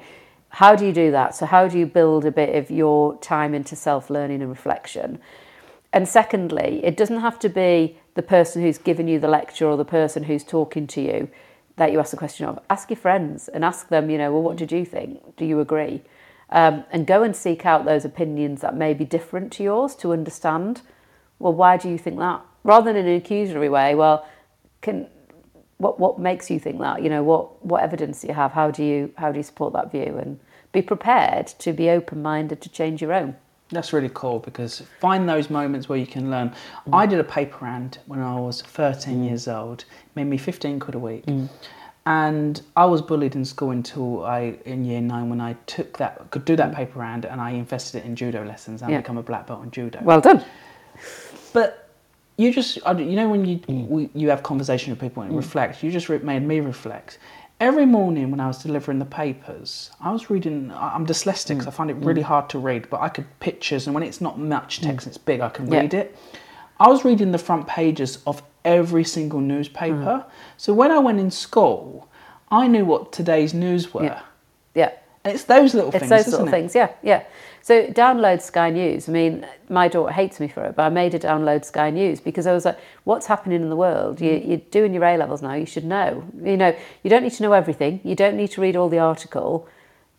how 0.50 0.76
do 0.76 0.86
you 0.86 0.94
do 0.94 1.12
that? 1.12 1.36
So, 1.36 1.46
how 1.46 1.68
do 1.68 1.78
you 1.78 1.86
build 1.86 2.26
a 2.26 2.32
bit 2.32 2.56
of 2.56 2.72
your 2.72 3.18
time 3.20 3.54
into 3.54 3.76
self 3.76 4.10
learning 4.10 4.42
and 4.42 4.50
reflection? 4.50 5.20
And 5.94 6.08
secondly, 6.08 6.82
it 6.84 6.98
doesn't 6.98 7.20
have 7.22 7.40
to 7.40 7.50
be 7.50 7.98
the 8.16 8.22
person 8.22 8.62
who's 8.62 8.78
giving 8.78 9.08
you 9.08 9.20
the 9.20 9.28
lecture 9.28 9.68
or 9.68 9.78
the 9.78 9.86
person 9.86 10.24
who's 10.24 10.44
talking 10.44 10.88
to 10.88 11.02
you 11.02 11.30
that 11.78 11.92
you 11.92 12.00
ask 12.00 12.12
the 12.12 12.18
question 12.18 12.46
of. 12.48 12.60
Ask 12.70 12.90
your 12.90 12.98
friends 12.98 13.48
and 13.48 13.64
ask 13.64 13.90
them, 13.90 14.10
you 14.10 14.18
know, 14.18 14.32
well, 14.32 14.42
what 14.42 14.58
did 14.58 14.72
you 14.72 14.86
think? 14.86 15.36
Do 15.36 15.46
you 15.46 15.60
agree? 15.60 16.02
Um, 16.52 16.84
and 16.92 17.06
go 17.08 17.24
and 17.24 17.36
seek 17.36 17.66
out 17.66 17.86
those 17.86 18.06
opinions 18.06 18.62
that 18.62 18.76
may 18.76 18.94
be 18.94 19.06
different 19.06 19.52
to 19.54 19.64
yours 19.64 19.96
to 19.98 20.12
understand 20.12 20.82
well, 21.40 21.54
why 21.54 21.78
do 21.78 21.90
you 21.90 21.98
think 21.98 22.20
that? 22.20 22.42
Rather 22.64 22.92
than 22.94 23.06
in 23.06 23.08
an 23.08 23.18
accusatory 23.18 23.70
way, 23.70 23.96
well, 23.96 24.28
can 24.82 25.08
what 25.78 26.00
what 26.00 26.20
makes 26.20 26.52
you 26.52 26.60
think 26.60 26.80
that? 26.80 27.02
You 27.02 27.10
know, 27.10 27.24
what 27.24 27.66
what 27.66 27.82
evidence 27.82 28.22
do 28.22 28.28
you 28.28 28.34
have? 28.34 28.52
How 28.52 28.70
do 28.70 28.84
you 28.84 29.12
how 29.18 29.32
do 29.32 29.38
you 29.38 29.44
support 29.44 29.74
that 29.74 29.92
view? 29.92 30.18
And 30.18 30.40
be 30.72 30.82
prepared 30.82 31.48
to 31.48 31.74
be 31.74 31.90
open 31.90 32.22
minded 32.22 32.62
to 32.62 32.70
change 32.70 33.02
your 33.02 33.14
own. 33.14 33.36
That's 33.72 33.94
really 33.94 34.10
cool 34.14 34.40
because 34.40 34.84
find 35.00 35.30
those 35.30 35.50
moments 35.50 35.88
where 35.88 35.98
you 35.98 36.08
can 36.08 36.32
learn. 36.32 36.50
Mm. 36.88 36.94
I 36.94 37.06
did 37.06 37.20
a 37.20 37.24
paper 37.24 37.66
round 37.66 38.00
when 38.08 38.20
I 38.20 38.36
was 38.40 38.62
13 38.62 39.16
mm. 39.22 39.28
years 39.28 39.48
old, 39.48 39.86
made 40.16 40.26
me 40.26 40.38
15 40.38 40.80
quid 40.80 40.96
a 40.96 41.00
week. 41.00 41.26
Mm. 41.28 41.50
And 42.06 42.62
I 42.76 42.86
was 42.86 43.04
bullied 43.04 43.36
in 43.36 43.46
school 43.46 43.70
until 43.70 44.26
I, 44.26 44.58
in 44.66 44.86
year 44.86 45.02
nine, 45.02 45.30
when 45.30 45.40
I 45.40 45.54
took 45.68 46.00
that, 46.00 46.32
could 46.32 46.46
do 46.46 46.56
that 46.56 46.74
paper 46.74 46.98
round 46.98 47.26
and 47.26 47.40
I 47.40 47.52
invested 47.52 48.00
it 48.00 48.06
in 48.06 48.16
judo 48.16 48.44
lessons 48.44 48.82
and 48.82 48.90
Yeah. 48.90 48.98
become 48.98 49.18
a 49.18 49.24
black 49.24 49.46
belt 49.46 49.64
in 49.64 49.70
judo. 49.70 50.00
Well 50.02 50.22
done. 50.22 50.44
But 51.54 51.90
you 52.38 52.54
just, 52.54 52.78
you 52.78 53.16
know, 53.16 53.30
when 53.30 53.46
you 53.46 53.60
mm. 53.60 53.88
we, 53.88 54.10
you 54.14 54.30
have 54.30 54.44
conversation 54.44 54.92
with 54.92 55.00
people 55.00 55.24
and 55.24 55.34
mm. 55.34 55.38
reflect, 55.38 55.84
you 55.84 55.92
just 55.92 56.10
re- 56.10 56.20
made 56.20 56.44
me 56.44 56.60
reflect. 56.60 57.20
Every 57.60 57.86
morning 57.86 58.32
when 58.32 58.40
I 58.40 58.48
was 58.48 58.64
delivering 58.64 59.00
the 59.00 59.06
papers, 59.06 59.92
I 60.00 60.12
was 60.12 60.30
reading. 60.30 60.72
I'm 60.74 61.06
dyslexic, 61.06 61.58
mm. 61.58 61.64
so 61.64 61.68
I 61.68 61.72
find 61.72 61.92
it 61.92 61.96
really 61.96 62.22
hard 62.22 62.50
to 62.52 62.60
read. 62.60 62.90
But 62.90 63.02
I 63.02 63.10
could 63.10 63.26
pictures, 63.42 63.88
and 63.88 63.94
when 63.94 64.04
it's 64.04 64.22
not 64.22 64.40
much 64.40 64.80
text, 64.80 65.06
and 65.08 65.14
it's 65.14 65.18
big, 65.18 65.42
I 65.42 65.50
can 65.50 65.70
Yeah. 65.70 65.82
read 65.82 65.94
it. 65.94 66.16
I 66.80 66.88
was 66.88 67.04
reading 67.04 67.32
the 67.34 67.38
front 67.38 67.68
pages 67.68 68.20
of 68.26 68.42
every 68.64 69.04
single 69.04 69.42
newspaper. 69.42 70.26
So 70.56 70.74
when 70.74 70.92
I 70.92 71.00
went 71.00 71.20
in 71.20 71.32
school, 71.32 72.08
I 72.50 72.68
knew 72.68 72.86
what 72.86 73.12
today's 73.12 73.54
news 73.54 73.94
were. 73.94 74.06
Yeah. 74.06 74.22
It's 75.26 75.44
those 75.44 75.74
little 75.74 75.90
it's 75.90 76.00
things. 76.00 76.12
It's 76.12 76.26
those 76.26 76.32
little 76.32 76.48
things, 76.48 76.74
yeah, 76.76 76.92
yeah. 77.04 77.24
So 77.62 77.88
download 77.88 78.42
Sky 78.42 78.70
News. 78.70 79.10
I 79.10 79.12
mean, 79.12 79.46
my 79.68 79.88
daughter 79.90 80.14
hates 80.14 80.40
me 80.40 80.48
for 80.48 80.64
it, 80.64 80.76
but 80.76 80.84
I 80.84 80.90
made 80.90 81.14
her 81.14 81.20
download 81.20 81.66
Sky 81.66 81.90
News 81.90 82.22
because 82.22 82.48
I 82.48 82.54
was 82.54 82.64
like, 82.66 82.80
what's 83.04 83.28
happening 83.28 83.62
in 83.62 83.70
the 83.70 83.76
world? 83.76 84.22
You, 84.22 84.32
mm. 84.32 84.48
you're 84.48 84.58
doing 84.58 84.94
your 84.94 85.04
A 85.04 85.18
levels 85.18 85.42
now. 85.42 85.54
You 85.56 85.66
should 85.66 85.84
know. 85.84 86.24
You 86.42 86.56
know, 86.56 86.76
you 87.04 87.10
don't 87.10 87.24
need 87.24 87.34
to 87.34 87.44
know 87.44 87.54
everything. 87.54 88.00
You 88.04 88.16
don't 88.16 88.38
need 88.38 88.52
to 88.52 88.62
read 88.62 88.76
all 88.78 88.88
the 88.88 89.00
article, 89.00 89.68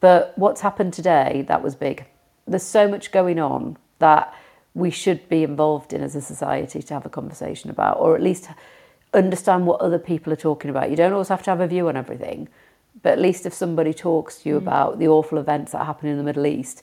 but 0.01 0.35
what's 0.37 0.61
happened 0.61 0.93
today 0.93 1.45
that 1.49 1.63
was 1.63 1.75
big. 1.75 2.05
There's 2.47 2.63
so 2.63 2.87
much 2.87 3.11
going 3.11 3.39
on 3.39 3.79
that 4.01 4.35
we 4.75 4.91
should 4.91 5.29
be 5.29 5.43
involved 5.43 5.93
in 5.93 6.03
as 6.03 6.15
a 6.15 6.21
society 6.21 6.83
to 6.83 6.95
have 6.95 7.07
a 7.07 7.11
conversation 7.11 7.71
about, 7.71 7.99
or 7.99 8.15
at 8.15 8.23
least 8.23 8.49
understand 9.15 9.67
what 9.67 9.81
other 9.81 9.99
people 9.99 10.33
are 10.33 10.37
talking 10.37 10.71
about. 10.71 10.91
You 10.91 10.97
don't 10.97 11.13
always 11.13 11.29
have 11.29 11.43
to 11.45 11.51
have 11.51 11.61
a 11.61 11.67
view 11.67 11.89
on 11.89 11.97
everything, 11.97 12.49
but 13.03 13.13
at 13.13 13.19
least 13.19 13.47
if 13.47 13.55
somebody 13.55 13.95
talks 13.95 14.43
to 14.43 14.49
you 14.49 14.55
mm. 14.57 14.59
about 14.59 14.99
the 14.99 15.09
awful 15.09 15.39
events 15.39 15.73
that 15.73 15.85
happen 15.87 16.09
in 16.09 16.17
the 16.17 16.23
Middle 16.23 16.47
East, 16.47 16.83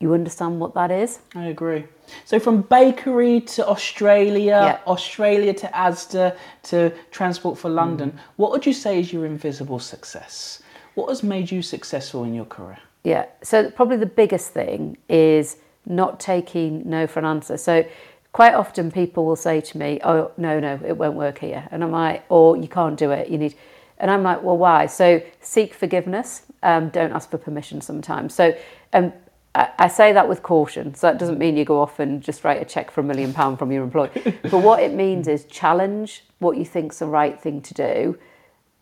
you 0.00 0.12
understand 0.12 0.60
what 0.60 0.74
that 0.74 0.90
is. 0.90 1.20
I 1.34 1.46
agree. 1.46 1.84
So 2.24 2.38
from 2.38 2.62
bakery 2.62 3.40
to 3.40 3.66
Australia, 3.66 4.44
yeah. 4.44 4.78
Australia 4.86 5.54
to 5.54 5.66
ASDA 5.68 6.36
to 6.64 6.92
Transport 7.10 7.58
for 7.58 7.70
London, 7.70 8.12
mm. 8.12 8.18
what 8.36 8.50
would 8.50 8.66
you 8.66 8.72
say 8.72 9.00
is 9.00 9.12
your 9.12 9.24
invisible 9.24 9.78
success? 9.78 10.62
What 10.94 11.08
has 11.08 11.22
made 11.22 11.50
you 11.50 11.62
successful 11.62 12.24
in 12.24 12.34
your 12.34 12.44
career? 12.44 12.78
Yeah. 13.02 13.26
So 13.42 13.70
probably 13.70 13.96
the 13.96 14.06
biggest 14.06 14.50
thing 14.50 14.96
is 15.08 15.56
not 15.86 16.20
taking 16.20 16.88
no 16.88 17.06
for 17.06 17.18
an 17.18 17.24
answer. 17.24 17.56
So 17.56 17.84
quite 18.32 18.54
often 18.54 18.90
people 18.90 19.24
will 19.24 19.36
say 19.36 19.60
to 19.60 19.78
me, 19.78 20.00
"Oh 20.02 20.30
no, 20.36 20.60
no, 20.60 20.78
it 20.84 20.96
won't 20.96 21.14
work 21.14 21.38
here," 21.38 21.68
and 21.70 21.82
I'm 21.84 21.92
like, 21.92 22.24
"Or 22.28 22.56
you 22.56 22.68
can't 22.68 22.96
do 22.96 23.10
it. 23.10 23.28
You 23.28 23.38
need." 23.38 23.54
And 23.98 24.10
I'm 24.10 24.22
like, 24.22 24.42
well, 24.42 24.56
why? 24.56 24.86
So 24.86 25.22
seek 25.40 25.74
forgiveness. 25.74 26.42
Um, 26.62 26.88
don't 26.88 27.12
ask 27.12 27.30
for 27.30 27.38
permission 27.38 27.80
sometimes. 27.80 28.34
So 28.34 28.56
um, 28.92 29.12
I, 29.54 29.70
I, 29.78 29.88
say 29.88 30.12
that 30.12 30.28
with 30.28 30.42
caution. 30.42 30.94
So 30.94 31.06
that 31.06 31.18
doesn't 31.18 31.38
mean 31.38 31.56
you 31.56 31.64
go 31.64 31.80
off 31.80 32.00
and 32.00 32.22
just 32.22 32.42
write 32.44 32.60
a 32.60 32.64
check 32.64 32.90
for 32.90 33.00
a 33.00 33.04
million 33.04 33.32
pounds 33.32 33.58
from 33.58 33.70
your 33.70 33.84
employer. 33.84 34.10
but 34.42 34.58
what 34.58 34.82
it 34.82 34.92
means 34.94 35.28
is 35.28 35.44
challenge 35.44 36.24
what 36.38 36.56
you 36.56 36.64
think's 36.64 36.98
the 36.98 37.06
right 37.06 37.40
thing 37.40 37.60
to 37.62 37.74
do, 37.74 38.18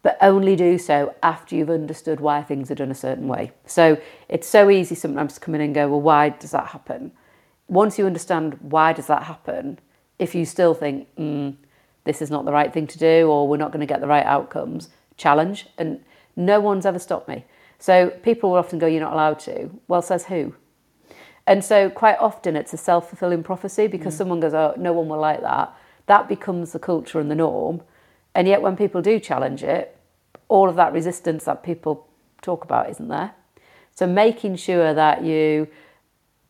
but 0.02 0.16
only 0.20 0.56
do 0.56 0.78
so 0.78 1.14
after 1.22 1.54
you've 1.54 1.70
understood 1.70 2.20
why 2.20 2.42
things 2.42 2.70
are 2.70 2.74
done 2.74 2.90
a 2.90 2.94
certain 2.94 3.28
way. 3.28 3.52
So 3.66 4.00
it's 4.28 4.48
so 4.48 4.70
easy 4.70 4.94
sometimes 4.94 5.34
to 5.34 5.40
come 5.40 5.54
in 5.54 5.60
and 5.60 5.74
go, 5.74 5.88
well, 5.88 6.00
why 6.00 6.30
does 6.30 6.52
that 6.52 6.68
happen? 6.68 7.12
Once 7.68 7.98
you 7.98 8.06
understand 8.06 8.54
why 8.60 8.92
does 8.92 9.06
that 9.06 9.24
happen, 9.24 9.78
if 10.18 10.34
you 10.34 10.44
still 10.44 10.74
think, 10.74 11.08
mm, 11.16 11.54
this 12.04 12.20
is 12.20 12.30
not 12.30 12.44
the 12.44 12.52
right 12.52 12.72
thing 12.72 12.86
to 12.86 12.98
do 12.98 13.28
or 13.28 13.46
we're 13.46 13.56
not 13.56 13.70
going 13.70 13.80
to 13.80 13.86
get 13.86 14.00
the 14.00 14.06
right 14.06 14.26
outcomes, 14.26 14.88
challenge, 15.16 15.66
and 15.78 16.04
no 16.36 16.60
one's 16.60 16.86
ever 16.86 16.98
stopped 16.98 17.28
me. 17.28 17.44
So 17.78 18.10
people 18.22 18.50
will 18.50 18.58
often 18.58 18.78
go, 18.78 18.86
You're 18.86 19.00
not 19.00 19.12
allowed 19.12 19.40
to. 19.40 19.70
Well, 19.88 20.02
says 20.02 20.26
who? 20.26 20.54
And 21.46 21.64
so 21.64 21.90
quite 21.90 22.16
often 22.20 22.54
it's 22.54 22.72
a 22.72 22.76
self 22.76 23.08
fulfilling 23.08 23.42
prophecy 23.42 23.88
because 23.88 24.14
mm. 24.14 24.18
someone 24.18 24.40
goes, 24.40 24.54
Oh, 24.54 24.74
no 24.78 24.92
one 24.92 25.08
will 25.08 25.18
like 25.18 25.40
that. 25.40 25.74
That 26.06 26.28
becomes 26.28 26.72
the 26.72 26.78
culture 26.78 27.18
and 27.20 27.30
the 27.30 27.34
norm. 27.34 27.82
And 28.34 28.46
yet 28.46 28.62
when 28.62 28.76
people 28.76 29.02
do 29.02 29.18
challenge 29.18 29.62
it, 29.62 29.96
all 30.48 30.68
of 30.68 30.76
that 30.76 30.92
resistance 30.92 31.44
that 31.44 31.62
people 31.62 32.06
talk 32.40 32.64
about 32.64 32.88
isn't 32.90 33.08
there. 33.08 33.34
So 33.94 34.06
making 34.06 34.56
sure 34.56 34.94
that 34.94 35.24
you, 35.24 35.68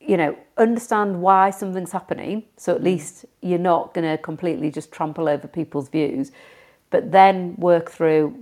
you 0.01 0.17
know, 0.17 0.37
understand 0.57 1.23
why 1.23 1.51
something's 1.51 1.93
happening. 1.93 2.45
So 2.57 2.75
at 2.75 2.83
mm. 2.83 2.85
least 2.85 3.25
you're 3.41 3.59
not 3.59 3.95
going 3.95 4.09
to 4.09 4.23
completely 4.23 4.71
just 4.71 4.93
trample 4.93 5.29
over 5.29 5.49
people's 5.49 5.89
views, 5.89 6.31
but 6.91 7.11
then 7.11 7.57
work 7.57 7.91
through 7.91 8.39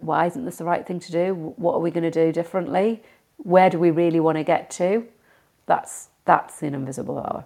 why 0.00 0.26
isn't 0.26 0.44
this 0.44 0.56
the 0.56 0.64
right 0.64 0.86
thing 0.86 1.00
to 1.00 1.12
do? 1.12 1.34
What 1.34 1.74
are 1.74 1.80
we 1.80 1.90
going 1.90 2.04
to 2.04 2.10
do 2.10 2.32
differently? 2.32 3.02
Where 3.38 3.70
do 3.70 3.78
we 3.78 3.90
really 3.90 4.20
want 4.20 4.38
to 4.38 4.44
get 4.44 4.70
to? 4.72 5.06
That's 5.66 6.08
that's 6.24 6.62
an 6.62 6.74
invisible 6.74 7.18
hour. 7.18 7.44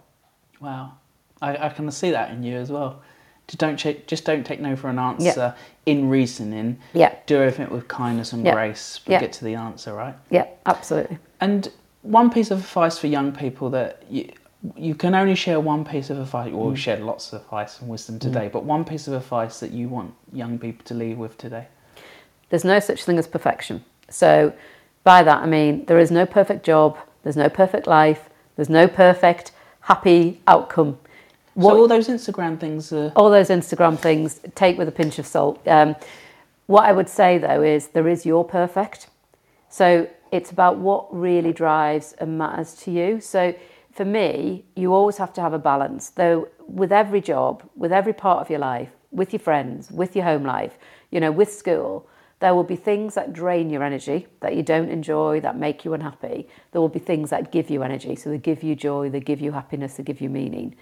Wow, 0.61 0.93
I, 1.41 1.57
I 1.57 1.69
can 1.69 1.91
see 1.91 2.11
that 2.11 2.31
in 2.31 2.43
you 2.43 2.57
as 2.57 2.71
well. 2.71 3.03
Just 3.47 3.59
don't 3.59 3.77
ch- 3.77 4.07
just 4.07 4.25
don't 4.25 4.45
take 4.45 4.61
no 4.61 4.75
for 4.75 4.89
an 4.89 4.99
answer 4.99 5.55
yep. 5.55 5.59
in 5.87 6.09
reasoning. 6.09 6.79
Yeah, 6.95 7.15
do 7.27 7.37
everything 7.43 7.71
with 7.71 7.89
kindness 7.89 8.33
and 8.33 8.45
yep. 8.45 8.55
grace, 8.55 9.01
but 9.05 9.13
yep. 9.13 9.21
get 9.21 9.33
to 9.35 9.45
the 9.45 9.55
answer 9.55 9.93
right. 9.95 10.15
Yeah, 10.31 10.47
absolutely. 10.67 11.19
And 11.41 11.71
one 12.03 12.31
piece 12.31 12.51
of 12.51 12.61
advice 12.61 12.99
for 12.99 13.07
young 13.07 13.33
people 13.33 13.71
that 13.71 14.03
you, 14.09 14.31
you 14.77 14.95
can 14.95 15.15
only 15.15 15.35
share 15.35 15.61
one 15.61 15.85
piece 15.85 16.11
of 16.11 16.19
advice. 16.19 16.53
Well, 16.53 16.67
we've 16.67 16.79
mm. 16.79 16.83
shared 16.83 17.01
lots 17.01 17.33
of 17.33 17.43
advice 17.43 17.81
and 17.81 17.89
wisdom 17.89 18.17
mm. 18.17 18.21
today, 18.21 18.49
mm. 18.49 18.53
but 18.53 18.65
one 18.65 18.85
piece 18.85 19.07
of 19.09 19.15
advice 19.15 19.61
that 19.61 19.73
you 19.73 19.89
want 19.89 20.15
young 20.33 20.59
people 20.59 20.85
to 20.87 20.95
leave 20.95 21.19
with 21.19 21.37
today. 21.37 21.67
There's 22.55 22.63
no 22.63 22.79
such 22.79 23.03
thing 23.03 23.19
as 23.19 23.27
perfection. 23.27 23.85
So, 24.09 24.53
by 25.03 25.25
that, 25.25 25.43
I 25.43 25.47
mean 25.47 25.87
there 25.87 25.99
is 25.99 26.13
no 26.13 26.25
perfect 26.25 26.65
job, 26.65 26.97
there's 27.25 27.37
no 27.37 27.49
perfect 27.49 27.89
life, 27.89 28.31
there's 28.55 28.69
no 28.69 28.87
perfect 28.87 29.51
happy 29.81 30.41
outcome. 30.47 30.97
What, 31.55 31.73
so 31.73 31.79
all 31.81 31.89
those 31.89 32.07
Instagram 32.07 32.61
things. 32.61 32.93
Are... 32.93 33.11
All 33.17 33.29
those 33.29 33.49
Instagram 33.49 33.99
things, 33.99 34.39
take 34.55 34.79
with 34.79 34.87
a 34.87 34.93
pinch 34.93 35.19
of 35.19 35.27
salt. 35.27 35.67
Um, 35.67 35.97
what 36.67 36.85
I 36.85 36.93
would 36.93 37.09
say 37.09 37.39
though 37.39 37.61
is 37.61 37.89
there 37.89 38.07
is 38.07 38.25
your 38.25 38.45
perfect. 38.45 39.09
So 39.69 40.09
it's 40.31 40.53
about 40.53 40.79
what 40.79 41.13
really 41.13 41.53
drives 41.53 42.13
and 42.21 42.39
matters 42.39 42.75
to 42.85 42.93
you. 42.93 43.21
So 43.21 43.53
for 43.91 44.05
me, 44.05 44.65
you 44.77 44.95
always 44.95 45.17
have 45.17 45.33
to 45.33 45.41
have 45.41 45.55
a 45.55 45.59
balance. 45.59 46.11
Though 46.11 46.47
with 46.69 46.93
every 46.93 47.21
job, 47.21 47.69
with 47.75 47.91
every 47.91 48.13
part 48.13 48.43
of 48.43 48.49
your 48.49 48.61
life, 48.61 48.91
with 49.11 49.33
your 49.33 49.41
friends, 49.41 49.91
with 49.91 50.15
your 50.15 50.25
home 50.25 50.45
life, 50.45 50.79
you 51.11 51.19
know, 51.19 51.33
with 51.33 51.53
school, 51.53 52.09
there 52.41 52.55
will 52.55 52.65
be 52.65 52.77
things 52.77 53.15
that 53.15 53.33
drain 53.33 53.71
your 53.71 53.83
energy 53.83 54.27
that 54.41 54.55
you 54.55 54.63
don't 54.63 54.91
enjoy, 54.91 55.41
that 55.41 55.57
make 55.57 55.85
you 55.85 55.95
unhappy. 55.95 56.49
There 56.73 56.81
will 56.81 56.89
be 56.89 56.99
things 56.99 57.31
that 57.31 57.53
give 57.53 57.71
you 57.71 57.83
energy. 57.83 58.17
So 58.17 58.31
they 58.31 58.39
give 58.39 58.63
you 58.63 58.75
joy, 58.75 59.09
they 59.09 59.21
give 59.21 59.41
you 59.41 59.53
happiness, 59.53 59.95
they 59.95 60.03
give 60.03 60.21
you 60.21 60.29
meaning. 60.29 60.75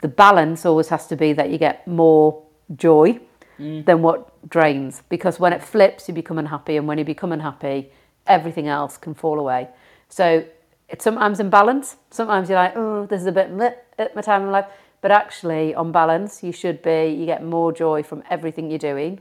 The 0.00 0.08
balance 0.08 0.64
always 0.64 0.88
has 0.88 1.06
to 1.08 1.16
be 1.16 1.32
that 1.34 1.50
you 1.50 1.58
get 1.58 1.86
more 1.86 2.42
joy 2.74 3.20
mm. 3.58 3.84
than 3.84 4.02
what 4.02 4.48
drains. 4.48 5.02
Because 5.08 5.38
when 5.38 5.52
it 5.52 5.62
flips, 5.62 6.08
you 6.08 6.14
become 6.14 6.38
unhappy. 6.38 6.76
And 6.76 6.88
when 6.88 6.98
you 6.98 7.04
become 7.04 7.32
unhappy, 7.32 7.92
everything 8.26 8.66
else 8.66 8.96
can 8.96 9.14
fall 9.14 9.38
away. 9.38 9.68
So 10.08 10.44
it's 10.88 11.04
sometimes 11.04 11.38
in 11.38 11.50
balance. 11.50 11.96
Sometimes 12.10 12.48
you're 12.48 12.58
like, 12.58 12.76
oh, 12.76 13.06
this 13.06 13.20
is 13.20 13.26
a 13.26 13.32
bit 13.32 13.52
lit 13.52 13.84
at 13.98 14.16
my 14.16 14.22
time 14.22 14.42
in 14.42 14.50
life. 14.50 14.66
But 15.02 15.12
actually, 15.12 15.74
on 15.74 15.92
balance, 15.92 16.42
you 16.42 16.52
should 16.52 16.82
be, 16.82 17.14
you 17.16 17.26
get 17.26 17.44
more 17.44 17.72
joy 17.72 18.02
from 18.02 18.22
everything 18.30 18.70
you're 18.70 18.78
doing 18.78 19.20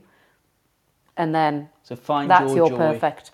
and 1.17 1.33
then 1.33 1.69
so 1.83 1.95
find 1.95 2.29
that's 2.29 2.53
your, 2.53 2.67
your 2.67 2.69
joy. 2.69 2.77
perfect. 2.77 3.31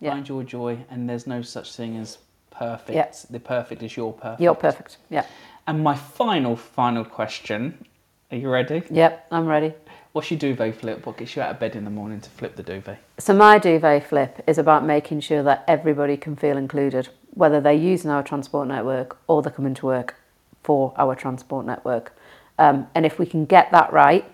Yeah. 0.00 0.10
Find 0.10 0.28
your 0.28 0.42
joy, 0.42 0.78
and 0.90 1.08
there's 1.08 1.26
no 1.26 1.42
such 1.42 1.74
thing 1.74 1.96
as 1.96 2.18
perfect. 2.50 2.96
Yeah. 2.96 3.12
The 3.30 3.40
perfect 3.40 3.82
is 3.82 3.96
your 3.96 4.12
perfect. 4.12 4.40
Your 4.40 4.54
perfect. 4.54 4.98
Yeah. 5.10 5.26
And 5.66 5.82
my 5.82 5.94
final, 5.94 6.56
final 6.56 7.04
question. 7.04 7.86
Are 8.30 8.36
you 8.36 8.50
ready? 8.50 8.82
Yep, 8.90 9.26
I'm 9.30 9.46
ready. 9.46 9.72
What's 10.12 10.30
your 10.30 10.38
duvet 10.38 10.76
flip? 10.76 11.06
What 11.06 11.16
gets 11.16 11.34
you 11.34 11.42
out 11.42 11.50
of 11.50 11.58
bed 11.58 11.74
in 11.74 11.84
the 11.84 11.90
morning 11.90 12.20
to 12.20 12.30
flip 12.30 12.54
the 12.56 12.62
duvet? 12.62 12.98
So, 13.18 13.34
my 13.34 13.58
duvet 13.58 14.06
flip 14.06 14.44
is 14.46 14.58
about 14.58 14.84
making 14.84 15.20
sure 15.20 15.42
that 15.42 15.64
everybody 15.66 16.16
can 16.16 16.36
feel 16.36 16.56
included, 16.56 17.08
whether 17.30 17.60
they're 17.60 17.72
using 17.72 18.10
our 18.10 18.22
transport 18.22 18.68
network 18.68 19.16
or 19.26 19.42
they're 19.42 19.52
coming 19.52 19.74
to 19.74 19.86
work 19.86 20.16
for 20.62 20.92
our 20.96 21.14
transport 21.14 21.66
network. 21.66 22.16
Um, 22.58 22.86
and 22.94 23.04
if 23.04 23.18
we 23.18 23.26
can 23.26 23.44
get 23.44 23.70
that 23.72 23.92
right, 23.92 24.24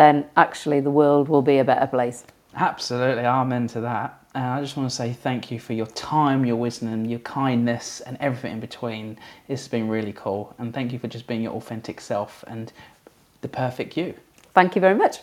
then 0.00 0.24
actually 0.36 0.80
the 0.80 0.90
world 0.90 1.28
will 1.28 1.42
be 1.42 1.58
a 1.58 1.64
better 1.64 1.86
place. 1.86 2.24
Absolutely, 2.56 3.24
amen 3.24 3.66
to 3.68 3.80
that. 3.82 4.16
And 4.34 4.44
I 4.44 4.60
just 4.60 4.76
want 4.76 4.88
to 4.88 4.94
say 4.94 5.12
thank 5.12 5.50
you 5.50 5.60
for 5.60 5.74
your 5.74 5.86
time, 5.86 6.46
your 6.46 6.56
wisdom, 6.56 7.04
your 7.04 7.18
kindness, 7.20 8.00
and 8.00 8.16
everything 8.18 8.52
in 8.52 8.60
between. 8.60 9.18
This 9.46 9.60
has 9.60 9.68
been 9.68 9.88
really 9.88 10.12
cool. 10.12 10.54
And 10.58 10.72
thank 10.72 10.92
you 10.92 10.98
for 10.98 11.08
just 11.08 11.26
being 11.26 11.42
your 11.42 11.52
authentic 11.52 12.00
self 12.00 12.44
and 12.46 12.72
the 13.42 13.48
perfect 13.48 13.96
you. 13.96 14.14
Thank 14.54 14.74
you 14.74 14.80
very 14.80 14.94
much. 14.94 15.18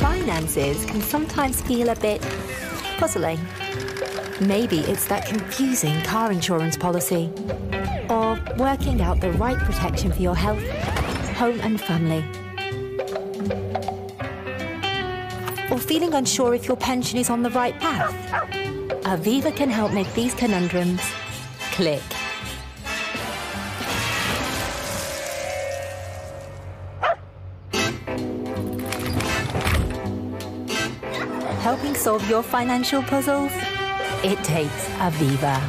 Finances 0.00 0.84
can 0.86 1.00
sometimes 1.00 1.60
feel 1.62 1.90
a 1.90 1.96
bit 1.96 2.20
puzzling. 2.98 3.38
Maybe 4.40 4.80
it's 4.80 5.06
that 5.06 5.26
confusing 5.26 6.00
car 6.02 6.32
insurance 6.32 6.76
policy. 6.76 7.30
Or 8.10 8.38
working 8.56 9.00
out 9.00 9.20
the 9.20 9.30
right 9.32 9.56
protection 9.58 10.10
for 10.10 10.20
your 10.20 10.34
health, 10.34 10.66
home 11.36 11.60
and 11.60 11.80
family. 11.80 12.24
Or 15.70 15.78
feeling 15.78 16.14
unsure 16.14 16.54
if 16.54 16.66
your 16.66 16.76
pension 16.76 17.18
is 17.18 17.30
on 17.30 17.42
the 17.42 17.50
right 17.50 17.78
path. 17.78 18.12
Aviva 19.04 19.54
can 19.54 19.70
help 19.70 19.92
make 19.92 20.12
these 20.14 20.34
conundrums 20.34 21.00
click. 21.72 22.02
helping 31.64 31.94
solve 31.94 32.28
your 32.28 32.42
financial 32.42 33.02
puzzles 33.04 33.50
it 34.24 34.42
takes 34.42 34.88
Aviva. 35.00 35.60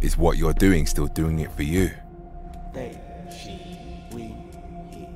Is 0.00 0.16
what 0.16 0.38
you're 0.38 0.54
doing 0.54 0.86
still 0.86 1.08
doing 1.08 1.40
it 1.40 1.52
for 1.52 1.62
you? 1.62 1.90
They, 2.72 2.98
she, 3.30 4.00
we, 4.12 4.34
he. 4.90 5.06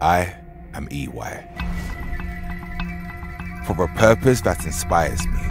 I 0.00 0.34
am 0.72 0.88
EY. 0.90 1.44
For 3.66 3.84
a 3.84 3.88
purpose 3.88 4.40
that 4.40 4.64
inspires 4.64 5.26
me, 5.26 5.42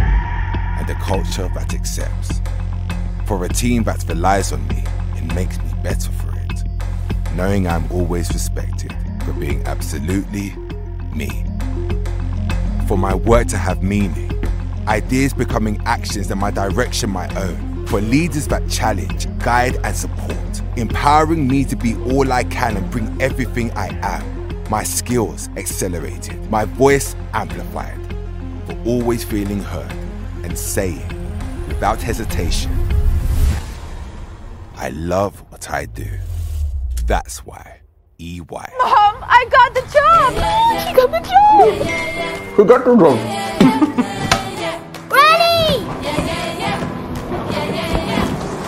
and 0.00 0.90
a 0.90 0.96
culture 1.00 1.48
that 1.54 1.72
accepts. 1.72 2.40
For 3.26 3.44
a 3.44 3.48
team 3.48 3.84
that 3.84 4.04
relies 4.08 4.50
on 4.50 4.66
me 4.66 4.82
and 5.14 5.32
makes 5.32 5.58
me 5.58 5.70
better 5.80 6.10
for 6.10 6.34
it, 6.34 7.36
knowing 7.36 7.68
I'm 7.68 7.88
always 7.92 8.32
respected 8.32 8.92
for 9.24 9.32
being 9.32 9.64
absolutely 9.66 10.54
me. 11.14 11.44
For 12.86 12.98
my 12.98 13.14
work 13.14 13.48
to 13.48 13.56
have 13.56 13.82
meaning, 13.82 14.30
ideas 14.86 15.32
becoming 15.32 15.80
actions 15.86 16.30
and 16.30 16.40
my 16.40 16.50
direction 16.50 17.10
my 17.10 17.28
own. 17.36 17.86
For 17.86 18.00
leaders 18.00 18.48
that 18.48 18.68
challenge, 18.68 19.26
guide, 19.38 19.76
and 19.84 19.96
support, 19.96 20.62
empowering 20.76 21.48
me 21.48 21.64
to 21.64 21.76
be 21.76 21.94
all 22.12 22.32
I 22.32 22.44
can 22.44 22.76
and 22.76 22.90
bring 22.90 23.20
everything 23.20 23.70
I 23.72 23.88
am. 24.02 24.64
My 24.70 24.82
skills 24.82 25.48
accelerated, 25.56 26.50
my 26.50 26.64
voice 26.64 27.14
amplified. 27.32 28.00
For 28.66 28.76
always 28.84 29.24
feeling 29.24 29.60
heard 29.60 29.92
and 30.42 30.58
saying, 30.58 31.08
without 31.68 32.00
hesitation, 32.02 32.72
I 34.76 34.88
love 34.90 35.40
what 35.50 35.70
I 35.70 35.86
do. 35.86 36.08
That's 37.06 37.44
why 37.46 37.80
EY. 38.18 38.42
Mom, 39.44 39.44
I 39.44 39.48
got 39.50 39.74
the 39.74 39.82
job! 39.92 40.32
She 40.86 40.92
got 40.94 41.10
the 41.10 41.20
job! 41.28 41.74
Who 42.54 42.62
got 42.64 42.84
the 42.84 42.94
job? 42.96 43.18
Granny! 45.08 45.84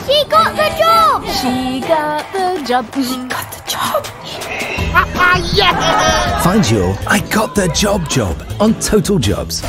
She 0.07 0.24
got 0.29 0.57
the 0.57 0.68
job! 0.79 1.24
She 1.24 1.81
got 1.81 2.33
the 2.33 2.62
job. 2.66 2.85
She 2.95 3.16
got 3.29 3.53
the 3.53 3.61
job. 3.70 4.07
Find 6.43 6.70
your 6.70 6.95
I 7.07 7.20
Got 7.31 7.55
the 7.55 7.68
Job 7.68 8.09
job 8.09 8.37
on 8.61 8.74
Total 8.81 9.18
Jobs. 9.18 9.62